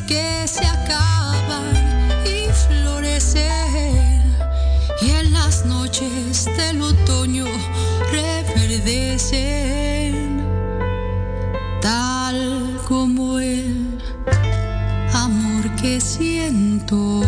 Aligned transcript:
que 0.00 0.48
se 0.48 0.64
acaban 0.64 1.66
y 2.24 2.48
florecen 2.66 4.22
y 5.02 5.10
en 5.10 5.32
las 5.34 5.66
noches 5.66 6.46
del 6.56 6.80
otoño 6.80 7.44
reverdecen 8.10 9.34
tal 11.82 12.80
como 12.88 13.38
el 13.38 14.00
amor 15.12 15.70
que 15.76 16.00
siento. 16.00 17.22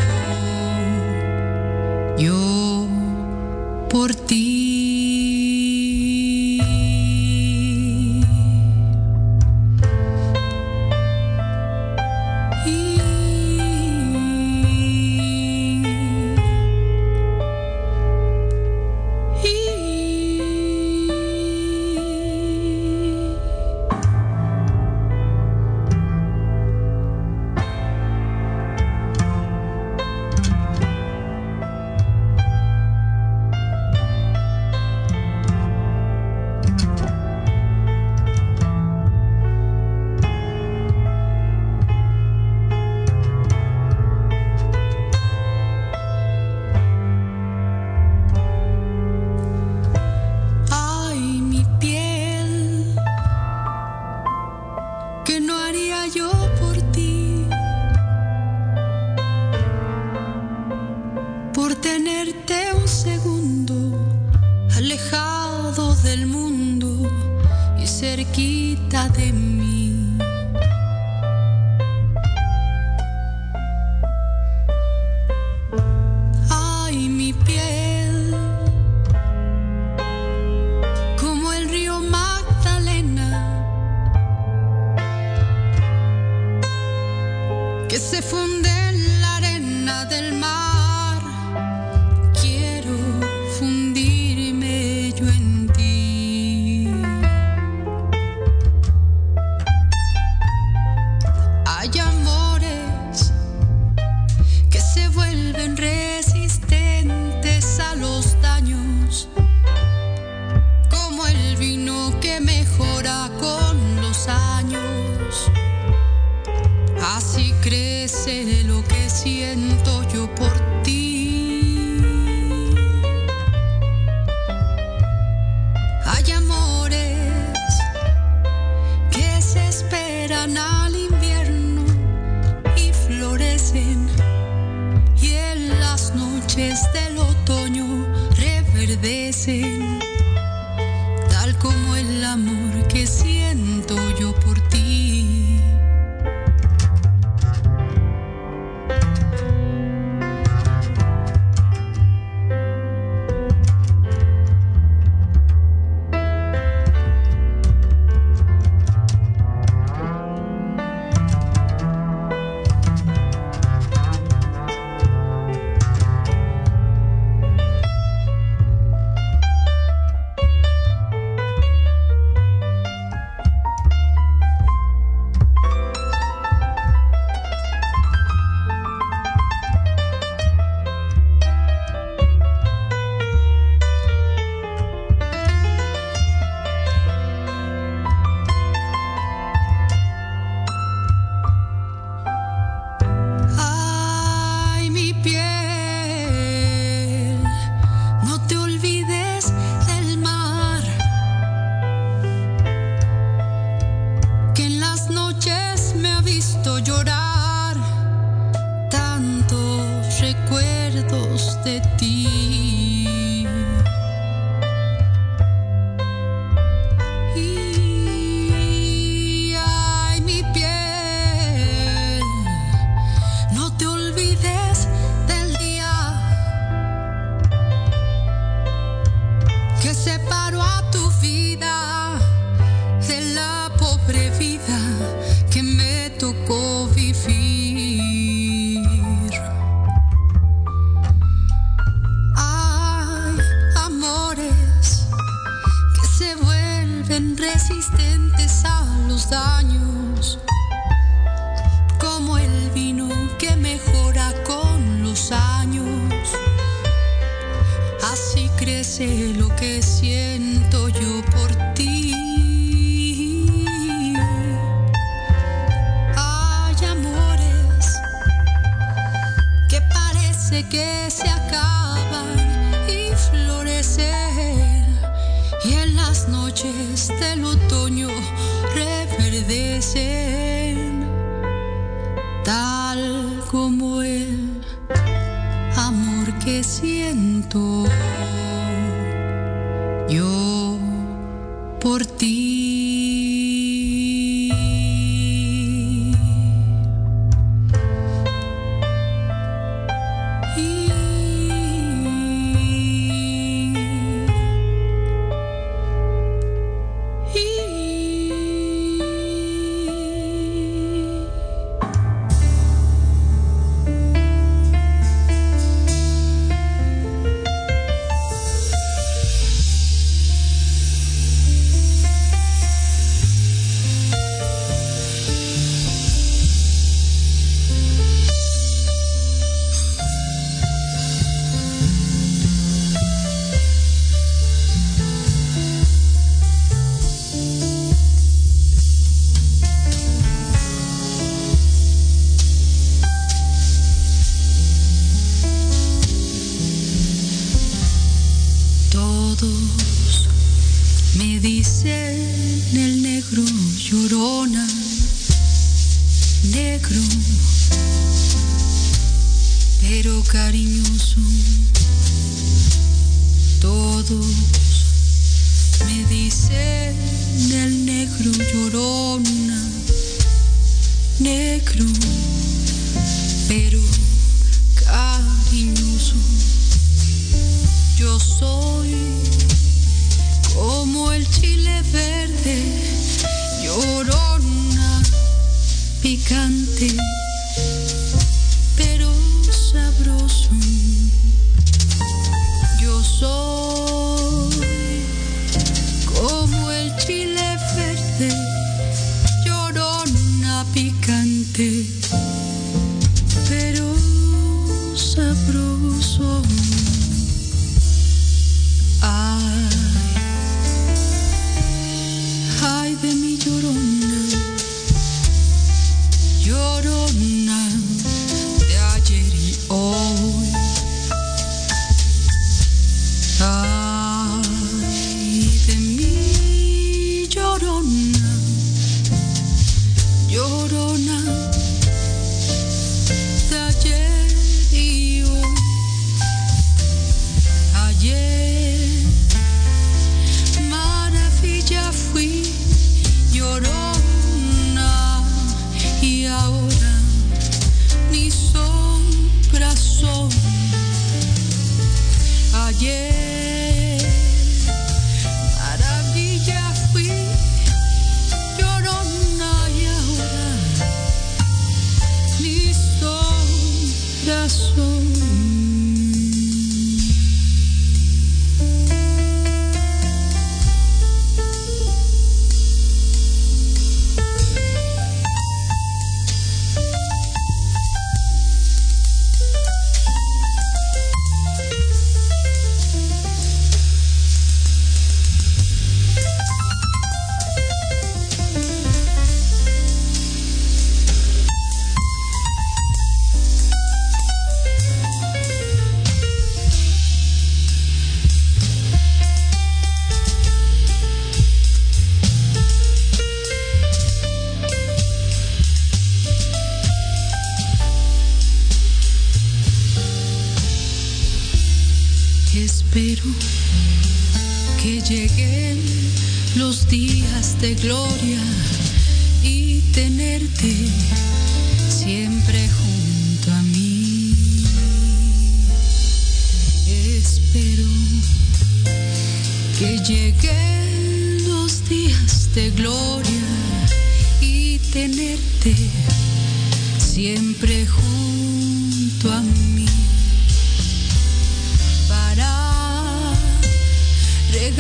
that 211.65 211.94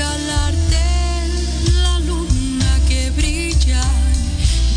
regalarte 0.04 0.84
la 1.82 1.98
luna 2.00 2.78
que 2.88 3.10
brilla 3.10 3.82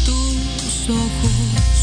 tus 0.06 0.90
ojos 0.90 1.77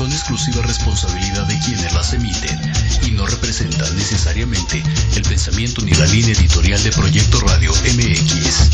son 0.00 0.12
exclusiva 0.12 0.62
responsabilidad 0.62 1.44
de 1.44 1.58
quienes 1.58 1.92
las 1.92 2.14
emiten 2.14 2.58
y 3.02 3.10
no 3.10 3.26
representan 3.26 3.94
necesariamente 3.98 4.82
el 5.14 5.22
pensamiento 5.24 5.82
ni 5.82 5.90
la 5.90 6.06
línea 6.06 6.32
editorial 6.32 6.82
de 6.82 6.90
Proyecto 6.90 7.38
Radio 7.40 7.70
MX. 7.70 8.70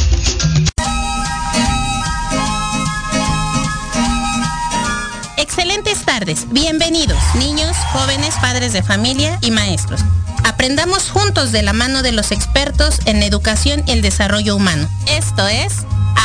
Excelentes 5.36 6.04
tardes, 6.04 6.46
bienvenidos, 6.52 7.18
niños, 7.34 7.76
jóvenes, 7.92 8.36
padres 8.40 8.72
de 8.72 8.84
familia 8.84 9.36
y 9.40 9.50
maestros. 9.50 10.02
Aprendamos 10.44 11.10
juntos 11.10 11.50
de 11.50 11.62
la 11.64 11.72
mano 11.72 12.04
de 12.04 12.12
los 12.12 12.30
expertos 12.30 13.00
en 13.04 13.24
educación 13.24 13.82
y 13.88 13.90
el 13.90 14.00
desarrollo 14.00 14.54
humano. 14.54 14.88
Esto 15.08 15.48
es 15.48 15.72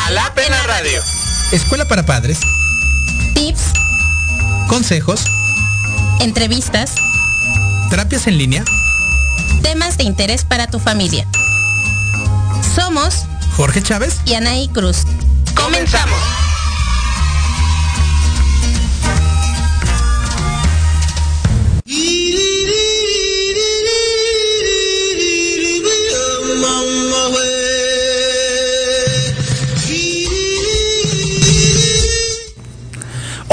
en 0.08 0.14
la 0.14 0.62
radio. 0.68 1.02
Escuela 1.50 1.86
para 1.86 2.06
padres, 2.06 2.38
consejos, 4.72 5.26
entrevistas, 6.20 6.94
terapias 7.90 8.26
en 8.26 8.38
línea. 8.38 8.64
temas 9.60 9.98
de 9.98 10.04
interés 10.04 10.46
para 10.46 10.66
tu 10.66 10.78
familia. 10.78 11.28
Somos 12.74 13.26
Jorge 13.54 13.82
Chávez, 13.82 14.22
y 14.24 14.32
Anaí 14.32 14.68
Cruz. 14.68 15.02
Comenzamos. 15.54 16.41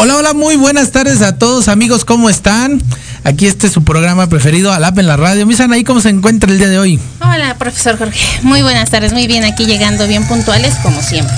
Hola, 0.01 0.15
hola, 0.15 0.34
muy 0.34 0.56
buenas 0.56 0.91
tardes 0.91 1.22
a 1.22 1.38
todos 1.38 1.68
amigos, 1.68 2.06
¿cómo 2.06 2.29
están? 2.29 2.82
Aquí 3.25 3.48
este 3.48 3.68
es 3.68 3.74
su 3.74 3.84
programa 3.84 4.29
preferido, 4.29 4.72
Alap 4.72 4.98
en 4.98 5.08
la 5.08 5.18
radio. 5.18 5.46
Misan 5.46 5.74
ahí 5.74 5.84
cómo 5.84 6.00
se 6.00 6.08
encuentra 6.08 6.50
el 6.50 6.58
día 6.58 6.70
de 6.70 6.79
hoy. 6.79 7.01
Hola, 7.20 7.58
profesor 7.58 7.98
Jorge. 7.98 8.18
Muy 8.41 8.62
buenas 8.62 8.89
tardes, 8.89 9.12
muy 9.12 9.27
bien 9.27 9.44
aquí 9.44 9.65
llegando 9.65 10.08
bien 10.08 10.25
puntuales 10.25 10.75
como 10.75 11.01
siempre. 11.01 11.36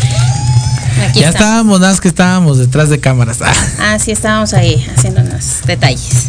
Aquí 1.09 1.21
ya 1.21 1.29
estamos. 1.29 1.33
estábamos, 1.33 1.79
nada 1.79 1.91
más 1.93 2.01
que 2.01 2.07
estábamos 2.07 2.59
detrás 2.59 2.89
de 2.89 2.99
cámaras. 2.99 3.39
Ah. 3.41 3.51
Ah, 3.79 3.97
sí, 3.97 4.11
estábamos 4.11 4.53
ahí 4.53 4.87
haciendo 4.95 5.21
unos 5.21 5.63
detalles. 5.65 6.27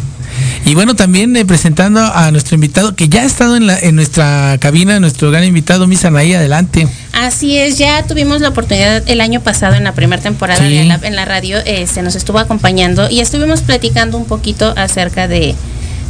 Y 0.65 0.75
bueno, 0.75 0.95
también 0.95 1.35
eh, 1.35 1.43
presentando 1.45 1.99
a 2.01 2.31
nuestro 2.31 2.55
invitado 2.55 2.95
que 2.95 3.09
ya 3.09 3.21
ha 3.21 3.25
estado 3.25 3.57
en, 3.57 3.67
la, 3.67 3.77
en 3.77 3.95
nuestra 3.95 4.57
cabina, 4.59 4.99
nuestro 4.99 5.29
gran 5.29 5.43
invitado, 5.43 5.87
Misan 5.87 6.15
ahí, 6.15 6.33
adelante. 6.33 6.87
Así 7.11 7.57
es, 7.57 7.77
ya 7.77 8.03
tuvimos 8.03 8.39
la 8.41 8.49
oportunidad 8.49 9.03
el 9.07 9.19
año 9.19 9.41
pasado 9.41 9.75
en 9.75 9.83
la 9.83 9.91
primera 9.93 10.21
temporada 10.21 10.65
Sí. 10.65 10.73
de 10.73 10.85
la, 10.85 10.99
en 11.03 11.15
la 11.17 11.25
radio, 11.25 11.57
eh, 11.65 11.85
se 11.85 12.01
nos 12.01 12.15
estuvo 12.15 12.39
acompañando 12.39 13.09
y 13.09 13.19
estuvimos 13.19 13.61
platicando 13.61 14.17
un 14.17 14.25
poquito 14.25 14.73
acerca 14.77 15.27
de 15.27 15.53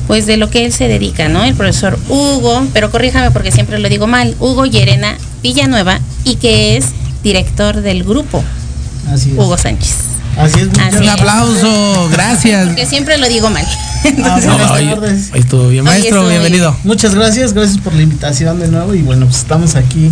pues 0.07 0.25
de 0.25 0.35
lo 0.37 0.49
que 0.49 0.65
él 0.65 0.73
se 0.73 0.87
dedica, 0.89 1.29
¿no? 1.29 1.45
El 1.45 1.55
profesor 1.55 1.97
Hugo, 2.09 2.67
pero 2.73 2.91
corríjame 2.91 3.31
porque 3.31 3.51
siempre 3.53 3.79
lo 3.79 3.87
digo 3.87 4.05
mal, 4.05 4.35
Hugo 4.39 4.65
Llerena 4.65 5.17
Villanueva 5.41 5.99
y 6.25 6.35
que 6.35 6.75
es 6.75 6.87
director 7.23 7.81
del 7.81 8.03
grupo 8.03 8.43
Así 9.11 9.31
es. 9.31 9.37
Hugo 9.37 9.57
Sánchez. 9.57 9.95
Así 10.37 10.59
es. 10.59 10.67
Así 10.79 10.97
Un 10.97 11.03
es. 11.03 11.09
aplauso, 11.09 12.09
gracias. 12.11 12.75
Que 12.75 12.85
siempre 12.85 13.17
lo 13.17 13.27
digo 13.29 13.49
mal. 13.49 13.65
Ah, 14.05 14.39
No, 14.43 14.51
buenas 14.51 14.71
hoy, 14.71 14.85
tardes. 14.85 15.29
hoy 15.33 15.39
estuvo 15.39 15.67
bien, 15.69 15.81
Hoy 15.81 15.85
maestro, 15.93 16.15
estuvo 16.17 16.29
bienvenido. 16.29 16.75
Muchas 16.83 17.15
gracias, 17.15 17.53
gracias 17.53 17.77
por 17.79 17.93
la 17.93 18.01
invitación 18.01 18.59
de 18.59 18.67
nuevo 18.67 18.93
y 18.93 19.01
bueno, 19.01 19.25
pues 19.25 19.37
estamos 19.39 19.75
aquí 19.75 20.11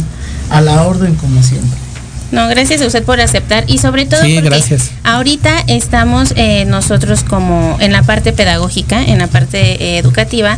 a 0.49 0.61
la 0.61 0.83
orden 0.83 1.15
como 1.15 1.41
siempre. 1.43 1.77
No, 2.31 2.47
gracias 2.47 2.81
a 2.81 2.85
usted 2.85 3.03
por 3.03 3.19
aceptar 3.19 3.65
y 3.67 3.77
sobre 3.79 4.05
todo 4.05 4.21
Sí, 4.21 4.35
porque 4.35 4.49
gracias. 4.49 4.91
ahorita 5.03 5.51
estamos 5.67 6.33
eh, 6.37 6.63
nosotros 6.65 7.23
como 7.23 7.75
en 7.81 7.91
la 7.91 8.03
parte 8.03 8.31
pedagógica, 8.31 9.03
en 9.03 9.17
la 9.17 9.27
parte 9.27 9.59
eh, 9.83 9.97
educativa, 9.97 10.57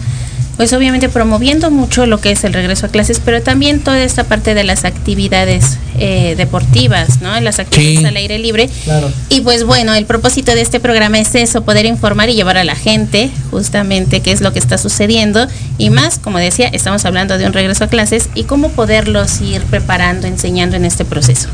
pues 0.58 0.72
obviamente 0.74 1.10
promoviendo 1.10 1.72
mucho 1.72 2.06
lo 2.06 2.22
que 2.22 2.32
es 2.32 2.44
el 2.44 2.54
regreso 2.54 2.86
a 2.86 2.90
clases, 2.90 3.20
pero 3.24 3.42
también 3.42 3.80
toda 3.80 4.02
esta 4.04 4.24
parte 4.24 4.54
de 4.54 4.64
las 4.64 4.86
actividades 4.86 5.78
eh, 5.98 6.36
deportivas, 6.38 7.22
¿no? 7.22 7.40
Las 7.40 7.60
actividades 7.60 8.00
Sí. 8.00 8.06
al 8.06 8.16
aire 8.18 8.38
libre. 8.40 8.70
Claro. 8.84 9.12
Y 9.30 9.42
pues 9.42 9.64
bueno, 9.64 9.94
el 9.94 10.06
propósito 10.06 10.54
de 10.54 10.62
este 10.62 10.80
programa 10.80 11.20
es 11.20 11.34
eso, 11.36 11.64
poder 11.64 11.86
informar 11.86 12.30
y 12.30 12.36
llevar 12.36 12.58
a 12.58 12.64
la 12.64 12.76
gente 12.76 13.30
justamente 13.52 14.22
qué 14.22 14.32
es 14.32 14.42
lo 14.42 14.54
que 14.54 14.60
está 14.60 14.78
sucediendo 14.78 15.48
y 15.78 15.90
más, 15.90 16.20
como 16.20 16.38
decía, 16.38 16.68
estamos 16.68 17.04
hablando 17.06 17.38
de 17.38 17.46
un 17.46 17.54
regreso 17.54 17.84
a 17.86 17.88
clases 17.88 18.30
y 18.36 18.44
cómo 18.44 18.70
poderlos 18.70 19.42
ir 19.42 19.62
preparando, 19.64 20.28
enseñando 20.28 20.76
en 20.76 20.86
este 20.86 21.04
proceso. 21.06 21.50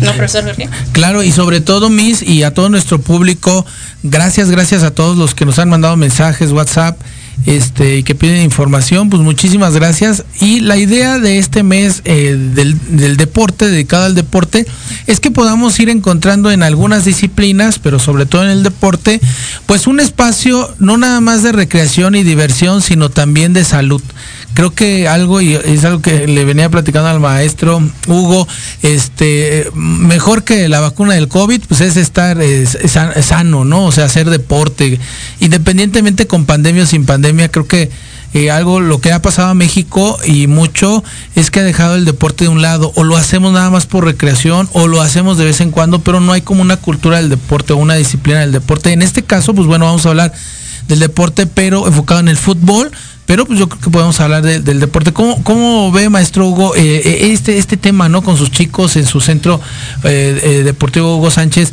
¿No, 0.00 0.12
profesor 0.12 0.44
Jorge? 0.44 0.68
Claro, 0.92 1.22
y 1.22 1.32
sobre 1.32 1.62
todo, 1.62 1.88
Miss, 1.88 2.20
y 2.22 2.42
a 2.42 2.52
todo 2.52 2.68
nuestro 2.68 3.00
público, 3.00 3.64
gracias, 4.02 4.50
gracias 4.50 4.82
a 4.82 4.90
todos 4.90 5.16
los 5.16 5.34
que 5.34 5.46
nos 5.46 5.58
han 5.58 5.70
mandado 5.70 5.96
mensajes, 5.96 6.52
WhatsApp, 6.52 6.98
este, 7.44 7.98
y 7.98 8.02
que 8.02 8.14
piden 8.14 8.42
información, 8.42 9.10
pues 9.10 9.22
muchísimas 9.22 9.74
gracias. 9.74 10.24
Y 10.40 10.60
la 10.60 10.76
idea 10.76 11.18
de 11.18 11.38
este 11.38 11.62
mes 11.62 12.02
eh, 12.04 12.36
del, 12.54 12.78
del 12.96 13.16
deporte, 13.16 13.68
dedicado 13.68 14.04
al 14.04 14.14
deporte, 14.14 14.66
es 15.06 15.20
que 15.20 15.30
podamos 15.30 15.78
ir 15.78 15.90
encontrando 15.90 16.50
en 16.50 16.62
algunas 16.62 17.04
disciplinas, 17.04 17.78
pero 17.78 17.98
sobre 17.98 18.26
todo 18.26 18.42
en 18.44 18.50
el 18.50 18.62
deporte, 18.62 19.20
pues 19.66 19.86
un 19.86 20.00
espacio 20.00 20.74
no 20.78 20.96
nada 20.96 21.20
más 21.20 21.42
de 21.42 21.52
recreación 21.52 22.14
y 22.14 22.22
diversión, 22.22 22.82
sino 22.82 23.10
también 23.10 23.52
de 23.52 23.64
salud 23.64 24.02
creo 24.56 24.70
que 24.74 25.06
algo 25.06 25.40
y 25.42 25.54
es 25.54 25.84
algo 25.84 26.00
que 26.00 26.26
le 26.26 26.44
venía 26.44 26.70
platicando 26.70 27.08
al 27.10 27.20
maestro 27.20 27.80
Hugo 28.08 28.48
este 28.82 29.70
mejor 29.74 30.44
que 30.44 30.68
la 30.68 30.80
vacuna 30.80 31.14
del 31.14 31.28
covid 31.28 31.60
pues 31.68 31.82
es 31.82 31.96
estar 31.98 32.40
es, 32.40 32.74
es 32.74 32.92
san- 32.92 33.12
es 33.14 33.26
sano 33.26 33.64
no 33.66 33.84
o 33.84 33.92
sea 33.92 34.06
hacer 34.06 34.30
deporte. 34.30 34.98
Independientemente 35.40 36.26
con 36.26 36.46
pandemia 36.46 36.84
o 36.84 36.86
sin 36.86 37.04
pandemia 37.04 37.50
creo 37.50 37.66
que 37.68 37.90
eh, 38.32 38.50
algo 38.50 38.80
lo 38.80 39.00
que 39.00 39.12
ha 39.12 39.22
pasado 39.22 39.48
a 39.50 39.54
México 39.54 40.18
y 40.24 40.46
mucho 40.46 41.04
es 41.34 41.50
que 41.50 41.60
ha 41.60 41.64
dejado 41.64 41.94
el 41.94 42.04
deporte 42.04 42.44
de 42.44 42.50
un 42.50 42.60
lado. 42.60 42.92
O 42.96 43.04
lo 43.04 43.16
hacemos 43.16 43.52
nada 43.52 43.70
más 43.70 43.86
por 43.86 44.04
recreación 44.04 44.68
o 44.72 44.88
lo 44.88 45.00
hacemos 45.00 45.38
de 45.38 45.44
vez 45.44 45.60
en 45.60 45.70
cuando 45.70 46.00
pero 46.00 46.20
no 46.20 46.32
hay 46.32 46.40
como 46.40 46.62
una 46.62 46.78
cultura 46.78 47.18
del 47.18 47.28
deporte 47.28 47.72
o 47.74 47.76
una 47.76 47.94
disciplina 47.94 48.40
del 48.40 48.52
deporte. 48.52 48.92
En 48.92 49.02
este 49.02 49.22
caso 49.22 49.54
pues 49.54 49.66
bueno 49.66 49.84
vamos 49.84 50.06
a 50.06 50.08
hablar 50.10 50.32
del 50.88 50.98
deporte 51.00 51.46
pero 51.46 51.86
enfocado 51.86 52.20
en 52.20 52.28
el 52.28 52.36
fútbol 52.38 52.90
pero 53.26 53.44
pues 53.44 53.58
yo 53.58 53.68
creo 53.68 53.80
que 53.80 53.90
podemos 53.90 54.18
hablar 54.20 54.42
de- 54.42 54.60
del 54.60 54.80
deporte. 54.80 55.12
¿Cómo, 55.12 55.42
cómo 55.42 55.90
ve, 55.92 56.08
maestro 56.08 56.46
Hugo, 56.48 56.74
eh, 56.76 57.02
eh, 57.04 57.32
este, 57.32 57.58
este 57.58 57.76
tema, 57.76 58.08
¿no? 58.08 58.22
Con 58.22 58.36
sus 58.36 58.50
chicos 58.50 58.96
en 58.96 59.04
su 59.06 59.20
centro 59.20 59.60
eh, 60.04 60.40
eh, 60.42 60.62
deportivo 60.64 61.16
Hugo 61.16 61.30
Sánchez. 61.30 61.72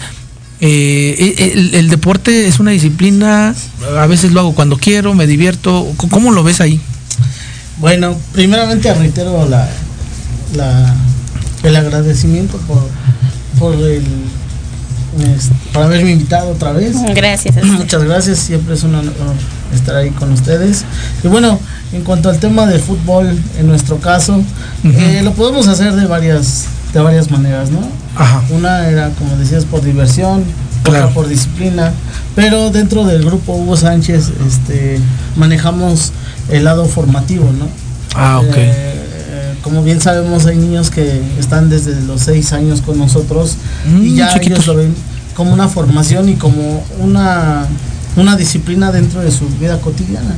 Eh, 0.61 1.51
el, 1.53 1.75
el 1.75 1.89
deporte 1.89 2.47
es 2.47 2.59
una 2.59 2.71
disciplina, 2.71 3.53
a 3.97 4.05
veces 4.07 4.31
lo 4.31 4.39
hago 4.39 4.53
cuando 4.55 4.77
quiero, 4.77 5.13
me 5.13 5.27
divierto. 5.27 5.87
¿Cómo 6.09 6.31
lo 6.31 6.43
ves 6.43 6.61
ahí? 6.61 6.79
Bueno, 7.77 8.15
primeramente 8.31 8.93
reitero 8.93 9.47
la, 9.49 9.67
la- 10.55 10.95
el 11.63 11.75
agradecimiento 11.75 12.57
por, 12.59 12.87
por 13.59 13.73
el 13.75 14.03
es- 15.35 15.49
por 15.73 15.83
haberme 15.83 16.11
invitado 16.11 16.49
otra 16.51 16.71
vez. 16.71 16.95
Gracias. 17.13 17.63
Muchas 17.63 18.03
gracias, 18.03 18.39
siempre 18.39 18.73
es 18.75 18.83
un 18.83 18.95
honor 18.95 19.13
estar 19.75 19.95
ahí 19.95 20.09
con 20.11 20.31
ustedes. 20.31 20.83
Y 21.23 21.27
bueno, 21.27 21.59
en 21.91 22.03
cuanto 22.03 22.29
al 22.29 22.39
tema 22.39 22.65
del 22.65 22.79
fútbol, 22.81 23.37
en 23.59 23.67
nuestro 23.67 23.97
caso, 23.97 24.41
eh, 24.83 25.21
lo 25.23 25.33
podemos 25.33 25.67
hacer 25.67 25.93
de 25.95 26.05
varias, 26.05 26.65
de 26.93 26.99
varias 27.01 27.29
maneras, 27.31 27.69
¿no? 27.71 27.79
Ajá. 28.15 28.41
Una 28.51 28.87
era, 28.89 29.09
como 29.11 29.35
decías, 29.37 29.65
por 29.65 29.81
diversión, 29.83 30.43
Claro. 30.83 31.05
otra 31.05 31.13
por 31.15 31.27
disciplina, 31.29 31.93
pero 32.35 32.69
dentro 32.69 33.05
del 33.05 33.23
grupo 33.23 33.53
Hugo 33.53 33.77
Sánchez 33.77 34.31
este, 34.45 34.99
manejamos 35.37 36.11
el 36.49 36.65
lado 36.65 36.85
formativo, 36.85 37.49
¿no? 37.57 37.67
Ah, 38.15 38.39
ok. 38.39 38.53
Eh, 38.57 39.55
como 39.63 39.81
bien 39.81 40.01
sabemos, 40.01 40.45
hay 40.45 40.57
niños 40.57 40.89
que 40.89 41.21
están 41.39 41.69
desde 41.69 42.01
los 42.01 42.19
seis 42.21 42.51
años 42.51 42.81
con 42.81 42.97
nosotros 42.97 43.55
y 43.87 43.89
Mm, 44.11 44.15
ya 44.15 44.27
chiquitos. 44.33 44.57
ellos 44.59 44.67
lo 44.67 44.75
ven 44.75 44.93
como 45.35 45.53
una 45.53 45.69
formación 45.69 46.27
y 46.27 46.35
como 46.35 46.83
una, 46.99 47.65
una 48.15 48.35
disciplina 48.35 48.91
dentro 48.91 49.21
de 49.21 49.31
su 49.31 49.47
vida 49.59 49.79
cotidiana. 49.81 50.35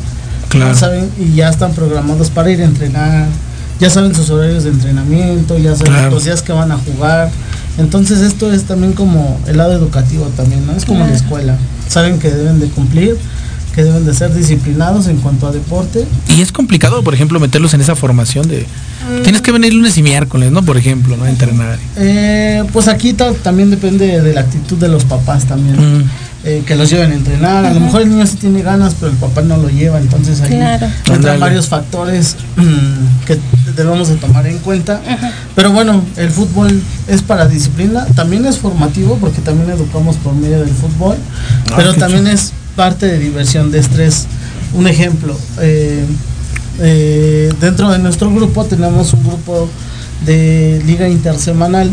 Claro. 0.49 0.75
¿Saben? 0.75 1.09
Y 1.19 1.35
ya 1.35 1.49
están 1.49 1.73
programados 1.73 2.29
para 2.29 2.49
ir 2.51 2.61
a 2.61 2.65
entrenar, 2.65 3.27
ya 3.79 3.89
saben 3.89 4.15
sus 4.15 4.29
horarios 4.29 4.63
de 4.63 4.69
entrenamiento, 4.69 5.57
ya 5.57 5.75
saben 5.75 5.91
Claro. 5.93 6.11
los 6.11 6.23
días 6.23 6.41
que 6.41 6.53
van 6.53 6.71
a 6.71 6.77
jugar. 6.77 7.29
Entonces 7.77 8.21
esto 8.21 8.53
es 8.53 8.63
también 8.63 8.93
como 8.93 9.39
el 9.47 9.57
lado 9.57 9.73
educativo 9.73 10.25
también, 10.37 10.65
¿no? 10.65 10.73
Es 10.73 10.85
como 10.85 11.05
la 11.05 11.13
escuela. 11.13 11.57
Saben 11.89 12.19
que 12.19 12.29
deben 12.31 12.59
de 12.61 12.67
cumplir, 12.69 13.17
que 13.73 13.83
deben 13.83 14.05
de 14.05 14.13
ser 14.13 14.33
disciplinados 14.33 15.07
en 15.07 15.17
cuanto 15.17 15.45
a 15.47 15.51
deporte. 15.51 16.05
Y 16.29 16.39
es 16.41 16.53
complicado, 16.53 17.03
por 17.03 17.13
ejemplo, 17.13 17.37
meterlos 17.41 17.73
en 17.73 17.81
esa 17.81 17.95
formación 17.97 18.47
de... 18.47 18.65
Tienes 19.23 19.41
que 19.41 19.51
venir 19.51 19.73
lunes 19.73 19.97
y 19.97 20.01
miércoles, 20.03 20.51
¿no? 20.51 20.63
Por 20.63 20.77
ejemplo, 20.77 21.15
¿no? 21.17 21.25
A 21.25 21.29
entrenar. 21.29 21.77
Eh, 21.97 22.63
pues 22.71 22.87
aquí 22.87 23.13
ta- 23.13 23.33
también 23.33 23.69
depende 23.69 24.21
de 24.21 24.33
la 24.33 24.39
actitud 24.41 24.77
de 24.77 24.87
los 24.87 25.03
papás 25.03 25.45
también. 25.45 25.75
Mm. 25.99 26.03
Eh, 26.45 26.63
que 26.65 26.75
los 26.75 26.89
lleven 26.89 27.11
a 27.11 27.15
entrenar. 27.15 27.65
A 27.65 27.73
lo 27.73 27.79
mejor 27.79 28.03
el 28.03 28.09
niño 28.09 28.25
sí 28.27 28.37
tiene 28.37 28.61
ganas, 28.61 28.95
pero 28.99 29.11
el 29.11 29.17
papá 29.17 29.41
no 29.41 29.57
lo 29.57 29.67
lleva. 29.69 29.99
Entonces 29.99 30.39
ahí 30.41 30.51
Claro. 30.51 30.87
entran 31.11 31.39
varios 31.39 31.67
factores 31.67 32.35
mm, 32.55 33.25
que 33.25 33.39
debemos 33.75 34.07
de 34.09 34.15
tomar 34.15 34.45
en 34.47 34.59
cuenta. 34.59 35.01
Pero 35.55 35.71
bueno, 35.71 36.03
el 36.17 36.29
fútbol 36.29 36.81
es 37.07 37.21
para 37.21 37.47
disciplina. 37.47 38.05
También 38.15 38.45
es 38.45 38.57
formativo 38.59 39.17
porque 39.19 39.41
también 39.41 39.69
educamos 39.71 40.17
por 40.17 40.33
medio 40.35 40.59
del 40.59 40.69
fútbol. 40.69 41.17
Ah, 41.71 41.73
pero 41.75 41.93
también 41.95 42.27
es 42.27 42.53
parte 42.75 43.07
de 43.07 43.17
diversión, 43.19 43.71
de 43.71 43.79
estrés. 43.79 44.27
Un 44.73 44.87
ejemplo. 44.87 45.37
eh, 45.61 46.05
eh, 46.79 47.53
dentro 47.61 47.89
de 47.89 47.99
nuestro 47.99 48.29
grupo 48.33 48.65
tenemos 48.65 49.13
un 49.13 49.23
grupo 49.23 49.69
de 50.25 50.81
liga 50.85 51.07
intersemanal 51.09 51.91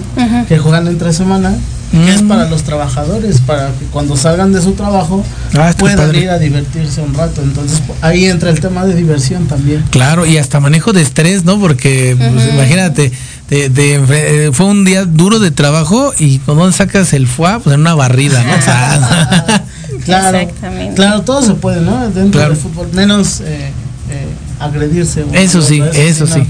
que 0.49 0.59
juegan 0.59 0.87
entre 0.87 1.13
semana 1.13 1.55
que 1.91 2.15
es 2.15 2.23
Mm. 2.23 2.29
para 2.29 2.49
los 2.49 2.63
trabajadores 2.63 3.41
para 3.43 3.67
que 3.69 3.85
cuando 3.91 4.17
salgan 4.17 4.51
de 4.53 4.63
su 4.63 4.73
trabajo 4.73 5.23
Ah, 5.55 5.75
puedan 5.77 6.15
ir 6.15 6.31
a 6.31 6.39
divertirse 6.39 7.03
un 7.03 7.13
rato 7.13 7.43
entonces 7.43 7.83
ahí 8.01 8.25
entra 8.25 8.49
el 8.49 8.61
tema 8.61 8.87
de 8.87 8.95
diversión 8.95 9.47
también 9.47 9.85
Claro, 9.91 10.25
y 10.25 10.39
hasta 10.39 10.59
manejo 10.61 10.95
de 10.95 11.03
estrés, 11.03 11.45
¿no? 11.45 11.61
Porque, 11.61 12.17
pues, 12.17 12.49
imagínate, 12.55 13.13
de, 13.51 13.69
de 13.69 14.01
eh, 14.09 14.51
fue 14.55 14.65
un 14.67 14.87
día 14.87 15.05
duro 15.05 15.39
de 15.39 15.51
trabajo 15.51 16.15
y 16.19 16.39
cuando 16.39 16.73
sacas 16.73 17.13
el 17.13 17.27
fuá, 17.27 17.59
pues 17.59 17.75
en 17.75 17.81
una 17.81 17.95
barrida, 17.95 18.43
¿no? 18.43 18.55
O 18.55 18.63
sea, 18.63 19.65
claro 20.07 20.39
Exactamente. 20.39 20.95
claro 20.95 21.21
todo 21.23 21.43
se 21.43 21.53
puede 21.55 21.83
no 21.83 22.09
dentro 22.09 22.41
Claro. 22.41 22.55
del 22.55 22.63
fútbol 22.63 22.89
menos 22.95 23.41
eh, 23.41 23.71
eh, 24.11 24.27
agredirse 24.61 25.27
Eso 25.35 25.61
sí, 25.61 25.83
eso 25.95 26.27
sí. 26.27 26.43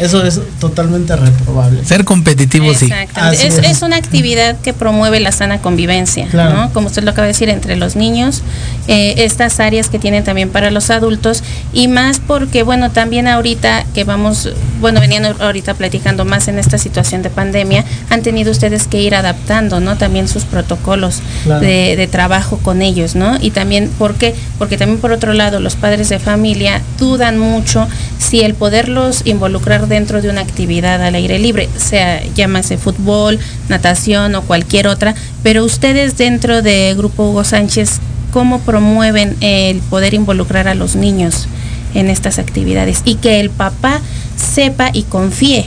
Eso 0.00 0.24
es 0.24 0.40
totalmente 0.58 1.14
reprobable 1.14 1.84
ser 1.84 2.04
competitivo, 2.04 2.72
sí. 2.74 2.90
Es, 3.32 3.44
es. 3.44 3.58
es 3.58 3.82
una 3.82 3.96
actividad 3.96 4.56
que 4.60 4.72
promueve 4.72 5.20
la 5.20 5.30
sana 5.32 5.60
convivencia, 5.60 6.26
Claro. 6.28 6.54
¿no? 6.56 6.72
Como 6.72 6.86
usted 6.88 7.02
lo 7.04 7.10
acaba 7.12 7.26
de 7.26 7.32
decir, 7.34 7.48
entre 7.48 7.76
los 7.76 7.94
niños, 7.96 8.42
eh, 8.88 9.14
estas 9.18 9.60
áreas 9.60 9.88
que 9.88 9.98
tienen 9.98 10.24
también 10.24 10.50
para 10.50 10.70
los 10.70 10.90
adultos 10.90 11.42
y 11.72 11.86
más 11.88 12.18
porque, 12.18 12.62
bueno, 12.62 12.90
también 12.90 13.28
ahorita 13.28 13.84
que 13.94 14.04
vamos, 14.04 14.48
bueno, 14.80 15.00
venían 15.00 15.24
ahorita 15.40 15.74
platicando 15.74 16.24
más 16.24 16.48
en 16.48 16.58
esta 16.58 16.78
situación 16.78 17.22
de 17.22 17.30
pandemia, 17.30 17.84
han 18.08 18.22
tenido 18.22 18.50
ustedes 18.50 18.86
que 18.86 19.00
ir 19.02 19.14
adaptando, 19.14 19.80
¿no? 19.80 19.96
También 19.96 20.26
sus 20.28 20.44
protocolos 20.44 21.20
Claro. 21.44 21.60
de, 21.60 21.96
de 21.96 22.06
trabajo 22.06 22.58
con 22.58 22.82
ellos, 22.82 23.14
¿no? 23.14 23.36
Y 23.40 23.50
también, 23.50 23.88
¿por 23.98 24.14
qué? 24.14 24.34
Porque 24.58 24.76
también 24.76 25.00
por 25.00 25.12
otro 25.12 25.32
lado, 25.34 25.60
los 25.60 25.76
padres 25.76 26.08
de 26.08 26.18
familia 26.18 26.82
dudan 26.98 27.38
mucho 27.38 27.86
si 28.18 28.40
el 28.40 28.54
poderlos 28.54 29.22
involucrar 29.24 29.88
dentro 29.90 30.22
de 30.22 30.30
una 30.30 30.40
actividad 30.40 31.02
al 31.02 31.14
aire 31.14 31.38
libre, 31.38 31.68
sea 31.76 32.22
llámase 32.34 32.78
fútbol, 32.78 33.38
natación 33.68 34.34
o 34.34 34.40
cualquier 34.42 34.86
otra, 34.86 35.14
pero 35.42 35.62
ustedes 35.64 36.16
dentro 36.16 36.62
de 36.62 36.94
Grupo 36.96 37.28
Hugo 37.28 37.44
Sánchez, 37.44 37.98
¿cómo 38.32 38.60
promueven 38.60 39.36
el 39.40 39.80
poder 39.80 40.14
involucrar 40.14 40.66
a 40.68 40.74
los 40.74 40.96
niños 40.96 41.46
en 41.94 42.08
estas 42.08 42.38
actividades 42.38 43.02
y 43.04 43.16
que 43.16 43.40
el 43.40 43.50
papá 43.50 44.00
sepa 44.36 44.88
y 44.94 45.02
confíe 45.02 45.66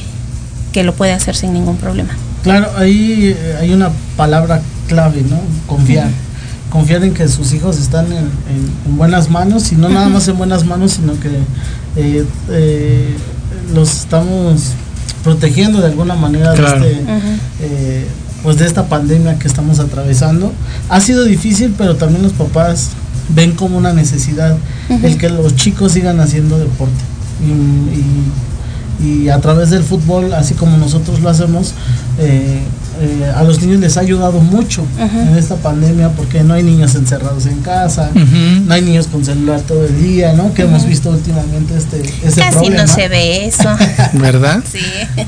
que 0.72 0.84
lo 0.84 0.96
puede 0.96 1.12
hacer 1.12 1.36
sin 1.36 1.54
ningún 1.54 1.78
problema? 1.78 2.10
Claro, 2.44 2.72
ahí 2.78 3.36
eh, 3.38 3.58
hay 3.62 3.72
una 3.74 3.92
palabra 4.18 4.62
clave, 4.88 5.22
¿no? 5.30 5.40
Confiar. 5.68 6.10
Confiar 6.70 7.04
en 7.04 7.14
que 7.14 7.28
sus 7.28 7.54
hijos 7.54 7.78
están 7.80 8.08
en, 8.08 8.18
en- 8.18 8.72
en 8.88 8.98
buenas 8.98 9.30
manos, 9.30 9.72
y 9.72 9.76
no 9.76 9.90
nada 9.90 10.10
más 10.10 10.28
en 10.28 10.38
buenas 10.38 10.66
manos, 10.66 10.94
sino 10.94 11.14
que 11.20 11.30
eh, 11.96 12.26
eh, 12.50 13.16
los 13.74 13.92
estamos 14.02 14.62
protegiendo 15.24 15.80
de 15.80 15.88
alguna 15.88 16.16
manera 16.16 16.54
Claro. 16.54 16.82
de, 16.82 16.92
este, 16.92 17.12
eh, 17.62 18.06
pues 18.44 18.58
de 18.58 18.66
esta 18.66 18.88
pandemia 18.88 19.40
que 19.40 19.48
estamos 19.48 19.80
atravesando. 19.80 20.52
Ha 20.90 21.00
sido 21.00 21.24
difícil, 21.24 21.74
pero 21.78 21.96
también 21.96 22.24
los 22.24 22.34
papás 22.34 22.90
ven 23.30 23.54
como 23.54 23.78
una 23.78 23.94
necesidad 23.94 24.58
el 25.02 25.18
que 25.18 25.30
los 25.30 25.56
chicos 25.56 25.94
sigan 25.94 26.20
haciendo 26.20 26.60
deporte. 26.60 26.94
Y, 27.42 27.52
y- 27.52 28.32
y 29.02 29.30
a 29.30 29.40
través 29.40 29.70
del 29.70 29.84
fútbol, 29.84 30.34
así 30.34 30.54
como 30.54 30.78
nosotros 30.78 31.20
lo 31.22 31.30
hacemos, 31.30 31.74
eh, 32.20 32.62
eh, 33.02 33.32
a 33.36 33.44
los 33.44 33.62
niños 33.62 33.80
les 33.80 33.98
ha 33.98 34.02
ayudado 34.02 34.40
mucho 34.40 34.86
en 35.00 35.38
esta 35.38 35.56
pandemia 35.56 36.10
porque 36.10 36.44
no 36.44 36.54
hay 36.54 36.64
niños 36.64 36.96
encerrados 36.96 37.46
en 37.46 37.62
casa, 37.62 38.12
no 38.14 38.74
hay 38.74 38.82
niños 38.82 39.08
con 39.08 39.26
celular 39.26 39.62
todo 39.62 39.86
el 39.86 40.02
día, 40.02 40.34
¿no? 40.34 40.54
Que 40.54 40.64
hemos 40.64 40.86
visto 40.86 41.10
últimamente 41.10 41.76
este, 41.78 42.02
este 42.24 42.42
Casi 42.42 42.58
problema. 42.58 42.84
no 42.84 42.88
se 42.88 43.08
ve 43.08 43.46
eso. 43.46 43.70
¿Verdad? 44.14 44.64
sí. 44.72 44.80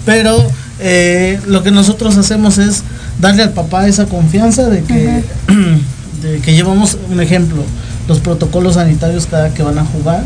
Pero 0.06 0.38
eh, 0.80 1.39
lo 1.47 1.63
que 1.63 1.71
nosotros 1.71 2.17
hacemos 2.17 2.58
es 2.58 2.84
darle 3.19 3.43
al 3.43 3.51
papá 3.51 3.88
esa 3.88 4.06
confianza 4.06 4.69
de 4.69 4.84
que, 4.84 5.23
de 6.21 6.39
que 6.41 6.54
llevamos 6.54 6.97
un 7.10 7.19
ejemplo, 7.21 7.63
los 8.07 8.19
protocolos 8.19 8.75
sanitarios 8.75 9.25
cada 9.25 9.53
que 9.53 9.63
van 9.63 9.79
a 9.79 9.85
jugar. 9.85 10.23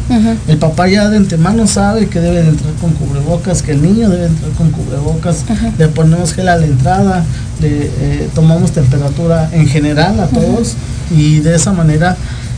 El 0.47 0.57
papá 0.57 0.87
ya 0.87 1.09
de 1.09 1.17
antemano 1.17 1.67
sabe 1.67 2.07
que 2.07 2.19
debe 2.19 2.43
de 2.43 2.49
entrar 2.49 2.73
con 2.75 2.91
cubrebocas, 2.93 3.61
que 3.61 3.71
el 3.71 3.81
niño 3.81 4.09
debe 4.09 4.25
entrar 4.25 4.51
con 4.51 4.71
cubrebocas, 4.71 5.45
le 5.77 5.87
ponemos 5.87 6.33
gel 6.33 6.49
a 6.49 6.57
la 6.57 6.65
entrada, 6.65 7.23
de, 7.59 7.91
eh, 7.99 8.29
tomamos 8.35 8.71
temperatura 8.71 9.49
en 9.51 9.67
general 9.67 10.19
a 10.19 10.27
todos 10.27 10.75
y 11.11 11.39
de 11.39 11.55
esa 11.55 11.73
manera 11.73 12.15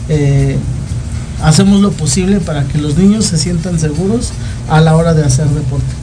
eh, 0.08 0.56
hacemos 1.42 1.80
lo 1.80 1.90
posible 1.92 2.40
para 2.40 2.64
que 2.64 2.78
los 2.78 2.96
niños 2.96 3.26
se 3.26 3.38
sientan 3.38 3.78
seguros 3.78 4.32
a 4.68 4.80
la 4.80 4.96
hora 4.96 5.14
de 5.14 5.24
hacer 5.24 5.46
deporte. 5.48 6.01